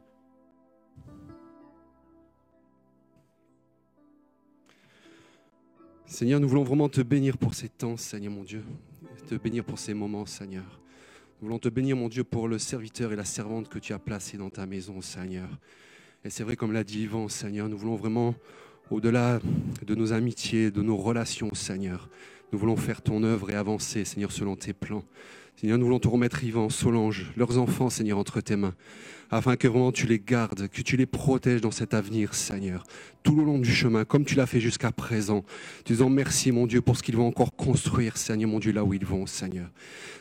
Seigneur, 6.14 6.40
nous 6.40 6.48
voulons 6.48 6.64
vraiment 6.64 6.90
te 6.90 7.02
bénir 7.02 7.40
pour 7.40 7.56
ces 7.56 7.70
temps, 7.70 7.98
Seigneur 7.98 8.32
mon 8.32 8.44
Dieu. 8.44 8.64
Te 9.28 9.34
bénir 9.34 9.64
pour 9.64 9.80
ces 9.80 9.96
moments, 9.96 10.28
Seigneur. 10.28 10.80
Nous 11.42 11.48
voulons 11.48 11.58
te 11.58 11.70
bénir, 11.70 11.96
mon 11.96 12.08
Dieu, 12.08 12.24
pour 12.24 12.48
le 12.48 12.60
serviteur 12.60 13.12
et 13.12 13.16
la 13.16 13.26
servante 13.26 13.68
que 13.68 13.80
tu 13.80 13.94
as 13.94 13.98
placé 13.98 14.38
dans 14.38 14.52
ta 14.52 14.68
maison, 14.68 15.02
Seigneur. 15.02 15.50
Et 16.24 16.30
c'est 16.30 16.44
vrai, 16.44 16.56
comme 16.56 16.72
l'a 16.72 16.84
dit 16.84 17.02
Yvan, 17.02 17.30
Seigneur, 17.30 17.68
nous 17.68 17.80
voulons 17.80 17.96
vraiment, 17.96 18.36
au-delà 18.92 19.40
de 19.84 19.96
nos 19.96 20.14
amitiés, 20.14 20.70
de 20.70 20.84
nos 20.84 20.98
relations, 20.98 21.52
Seigneur, 21.56 22.08
nous 22.52 22.60
voulons 22.60 22.78
faire 22.78 23.02
ton 23.02 23.24
œuvre 23.24 23.50
et 23.50 23.56
avancer, 23.56 24.06
Seigneur, 24.06 24.32
selon 24.32 24.56
tes 24.56 24.74
plans. 24.74 25.04
Seigneur, 25.56 25.80
nous 25.80 25.86
voulons 25.86 26.00
te 26.00 26.08
remettre 26.08 26.44
Yvan, 26.44 26.70
Solange, 26.70 27.34
leurs 27.36 27.58
enfants, 27.58 27.90
Seigneur, 27.90 28.20
entre 28.20 28.40
tes 28.40 28.56
mains, 28.56 28.76
afin 29.34 29.56
que 29.56 29.68
vraiment 29.68 29.92
tu 29.92 30.06
les 30.06 30.20
gardes, 30.20 30.68
que 30.68 30.82
tu 30.82 30.96
les 30.96 31.06
protèges 31.06 31.62
dans 31.62 31.72
cet 31.72 31.94
avenir, 31.94 32.36
Seigneur 32.36 32.84
tout 33.24 33.36
le 33.36 33.44
long 33.44 33.58
du 33.58 33.74
chemin, 33.74 34.04
comme 34.04 34.26
tu 34.26 34.36
l'as 34.36 34.46
fait 34.46 34.60
jusqu'à 34.60 34.92
présent, 34.92 35.44
disant 35.86 36.10
merci, 36.10 36.52
mon 36.52 36.68
Dieu, 36.68 36.82
pour 36.82 36.98
ce 36.98 37.04
qu'ils 37.04 37.16
vont 37.16 37.28
encore 37.28 37.56
construire, 37.56 38.18
Seigneur, 38.18 38.50
mon 38.50 38.60
Dieu, 38.60 38.74
là 38.74 38.84
où 38.84 38.94
ils 38.94 39.06
vont, 39.06 39.26
Seigneur. 39.26 39.70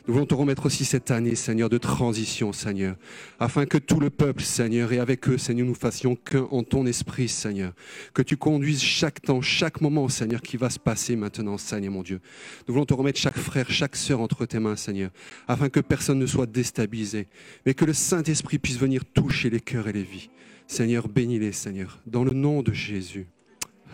Nous 0.07 0.15
voulons 0.15 0.27
te 0.27 0.35
remettre 0.35 0.67
aussi 0.67 0.85
cette 0.85 1.11
année, 1.11 1.35
Seigneur, 1.35 1.69
de 1.69 1.79
transition, 1.79 2.53
Seigneur, 2.53 2.97
afin 3.39 3.67
que 3.67 3.79
tout 3.79 4.01
le 4.01 4.11
peuple, 4.11 4.43
Seigneur, 4.43 4.93
et 4.93 4.99
avec 4.99 5.29
eux, 5.29 5.39
Seigneur, 5.39 5.67
nous 5.67 5.75
fassions 5.75 6.17
qu'un 6.17 6.47
en 6.51 6.63
ton 6.63 6.87
esprit, 6.87 7.29
Seigneur. 7.29 7.73
Que 8.15 8.23
tu 8.23 8.37
conduises 8.37 8.83
chaque 8.83 9.21
temps, 9.21 9.41
chaque 9.41 9.81
moment, 9.81 10.09
Seigneur, 10.09 10.41
qui 10.41 10.57
va 10.57 10.71
se 10.71 10.79
passer 10.79 11.17
maintenant, 11.17 11.59
Seigneur, 11.59 11.93
mon 11.93 12.03
Dieu. 12.03 12.21
Nous 12.67 12.75
voulons 12.75 12.87
te 12.87 12.95
remettre 12.95 13.19
chaque 13.19 13.39
frère, 13.39 13.71
chaque 13.71 13.97
sœur 13.97 14.21
entre 14.21 14.47
tes 14.47 14.61
mains, 14.61 14.77
Seigneur, 14.77 15.11
afin 15.49 15.69
que 15.69 15.81
personne 15.81 16.19
ne 16.19 16.27
soit 16.27 16.47
déstabilisé, 16.47 17.27
mais 17.67 17.75
que 17.75 17.85
le 17.85 17.93
Saint-Esprit 17.93 18.59
puisse 18.59 18.79
venir 18.79 19.02
toucher 19.03 19.51
les 19.51 19.61
cœurs 19.61 19.89
et 19.89 19.93
les 19.93 20.03
vies. 20.03 20.31
Seigneur, 20.67 21.09
bénis-les, 21.09 21.53
Seigneur, 21.53 22.01
dans 22.07 22.25
le 22.25 22.33
nom 22.33 22.63
de 22.63 22.73
Jésus. 22.73 23.27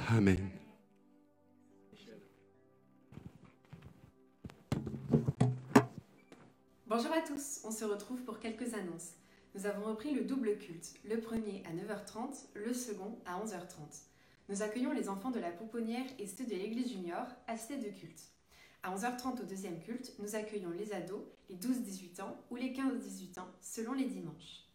Amen. 0.09 0.39
Bonjour 6.87 7.13
à 7.13 7.21
tous, 7.21 7.61
on 7.65 7.71
se 7.71 7.85
retrouve 7.85 8.23
pour 8.23 8.39
quelques 8.39 8.75
annonces. 8.75 9.13
Nous 9.55 9.67
avons 9.67 9.85
repris 9.85 10.15
le 10.15 10.25
double 10.25 10.57
culte, 10.57 10.95
le 11.05 11.21
premier 11.21 11.63
à 11.67 11.73
9h30, 11.73 12.47
le 12.55 12.73
second 12.73 13.19
à 13.27 13.45
11h30. 13.45 14.05
Nous 14.49 14.63
accueillons 14.63 14.93
les 14.93 15.09
enfants 15.09 15.31
de 15.31 15.41
la 15.41 15.51
pouponnière 15.51 16.07
et 16.19 16.27
ceux 16.27 16.47
de 16.47 16.55
l'église 16.55 16.93
junior 16.93 17.27
à 17.47 17.55
de 17.55 17.91
culte. 17.91 18.31
À 18.83 18.95
11h30 18.95 19.43
au 19.43 19.45
deuxième 19.45 19.81
culte, 19.81 20.15
nous 20.21 20.37
accueillons 20.37 20.71
les 20.71 20.93
ados, 20.93 21.23
les 21.51 21.57
12-18 21.57 22.23
ans 22.23 22.37
ou 22.51 22.57
les 22.57 22.73
15-18 22.73 23.41
ans, 23.41 23.49
selon 23.61 23.93
les 23.93 24.07
dimanches. 24.07 24.68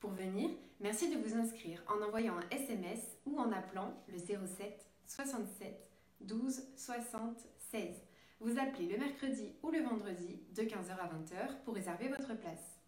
Pour 0.00 0.12
venir, 0.12 0.48
merci 0.80 1.14
de 1.14 1.18
vous 1.18 1.36
inscrire 1.36 1.84
en 1.86 2.02
envoyant 2.02 2.34
un 2.38 2.48
SMS 2.56 3.00
ou 3.26 3.38
en 3.38 3.52
appelant 3.52 3.92
le 4.08 4.18
07 4.18 4.86
67 5.06 5.90
12 6.22 6.62
60 6.74 7.38
16. 7.70 8.02
Vous 8.40 8.58
appelez 8.58 8.88
le 8.88 8.96
mercredi 8.96 9.52
ou 9.62 9.70
le 9.70 9.80
vendredi 9.80 10.40
de 10.56 10.62
15h 10.62 10.92
à 10.98 11.06
20h 11.06 11.62
pour 11.66 11.74
réserver 11.74 12.08
votre 12.08 12.34
place. 12.34 12.80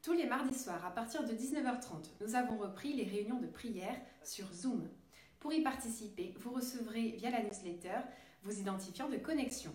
Tous 0.00 0.14
les 0.14 0.24
mardis 0.24 0.58
soirs 0.58 0.86
à 0.86 0.90
partir 0.90 1.22
de 1.22 1.34
19h30, 1.34 2.12
nous 2.22 2.34
avons 2.34 2.56
repris 2.56 2.94
les 2.94 3.04
réunions 3.04 3.38
de 3.38 3.46
prière 3.46 4.00
sur 4.24 4.50
Zoom. 4.54 4.88
Pour 5.38 5.52
y 5.52 5.62
participer, 5.62 6.34
vous 6.38 6.52
recevrez 6.52 7.10
via 7.10 7.30
la 7.30 7.42
newsletter 7.42 8.00
vos 8.42 8.52
identifiants 8.52 9.10
de 9.10 9.18
connexion. 9.18 9.74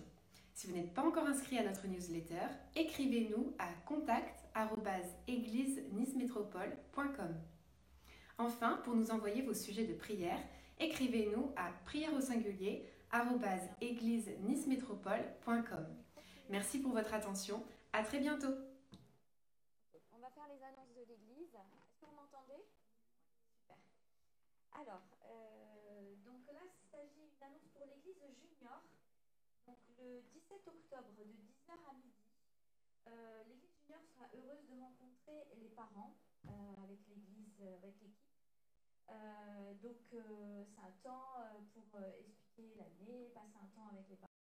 Si 0.54 0.66
vous 0.66 0.74
n'êtes 0.74 0.92
pas 0.92 1.06
encore 1.06 1.26
inscrit 1.28 1.56
à 1.56 1.62
notre 1.62 1.86
newsletter, 1.86 2.48
écrivez-nous 2.74 3.54
à 3.60 3.68
contact@église-nice-métropole.com. 4.66 7.34
Enfin, 8.38 8.80
pour 8.84 8.94
nous 8.94 9.10
envoyer 9.10 9.42
vos 9.42 9.54
sujets 9.54 9.86
de 9.86 9.94
prière, 9.94 10.38
écrivez-nous 10.78 11.52
à 11.56 11.70
prière 11.84 12.14
au 12.14 12.20
singulier 12.20 12.84
église-nice-métropole.com. 13.80 15.86
Merci 16.50 16.80
pour 16.80 16.92
votre 16.92 17.14
attention. 17.14 17.64
À 17.92 18.02
très 18.02 18.18
bientôt 18.18 18.52
euh, 24.88 26.16
donc 26.24 26.40
là, 26.48 26.64
il 26.64 26.88
s'agit 26.88 27.20
d'une 27.20 27.42
annonce 27.42 27.68
pour 27.74 27.84
l'église 27.86 28.16
junior. 28.40 28.80
Donc 29.66 29.76
le 29.98 30.22
17 30.32 30.68
octobre 30.68 31.10
de 31.18 31.24
10h 31.24 31.72
à 31.72 31.92
midi, 31.94 32.24
euh, 33.08 33.42
l'église 33.48 33.74
junior 33.84 34.00
sera 34.14 34.26
heureuse 34.32 34.64
de 34.68 34.80
rencontrer 34.80 35.44
les 35.60 35.67
euh, 35.80 36.74
avec 36.82 36.98
l'église, 37.08 37.60
euh, 37.60 37.76
avec 37.78 37.94
l'équipe. 38.02 38.16
donc 39.82 39.96
c'est 40.10 40.80
un 40.82 40.90
temps 41.02 41.62
pour 41.74 42.00
expliquer 42.18 42.74
l'année, 42.76 43.30
passer 43.34 43.58
un 43.62 43.68
temps 43.76 43.88
avec 43.92 44.08
les 44.08 44.16
parents. 44.16 44.27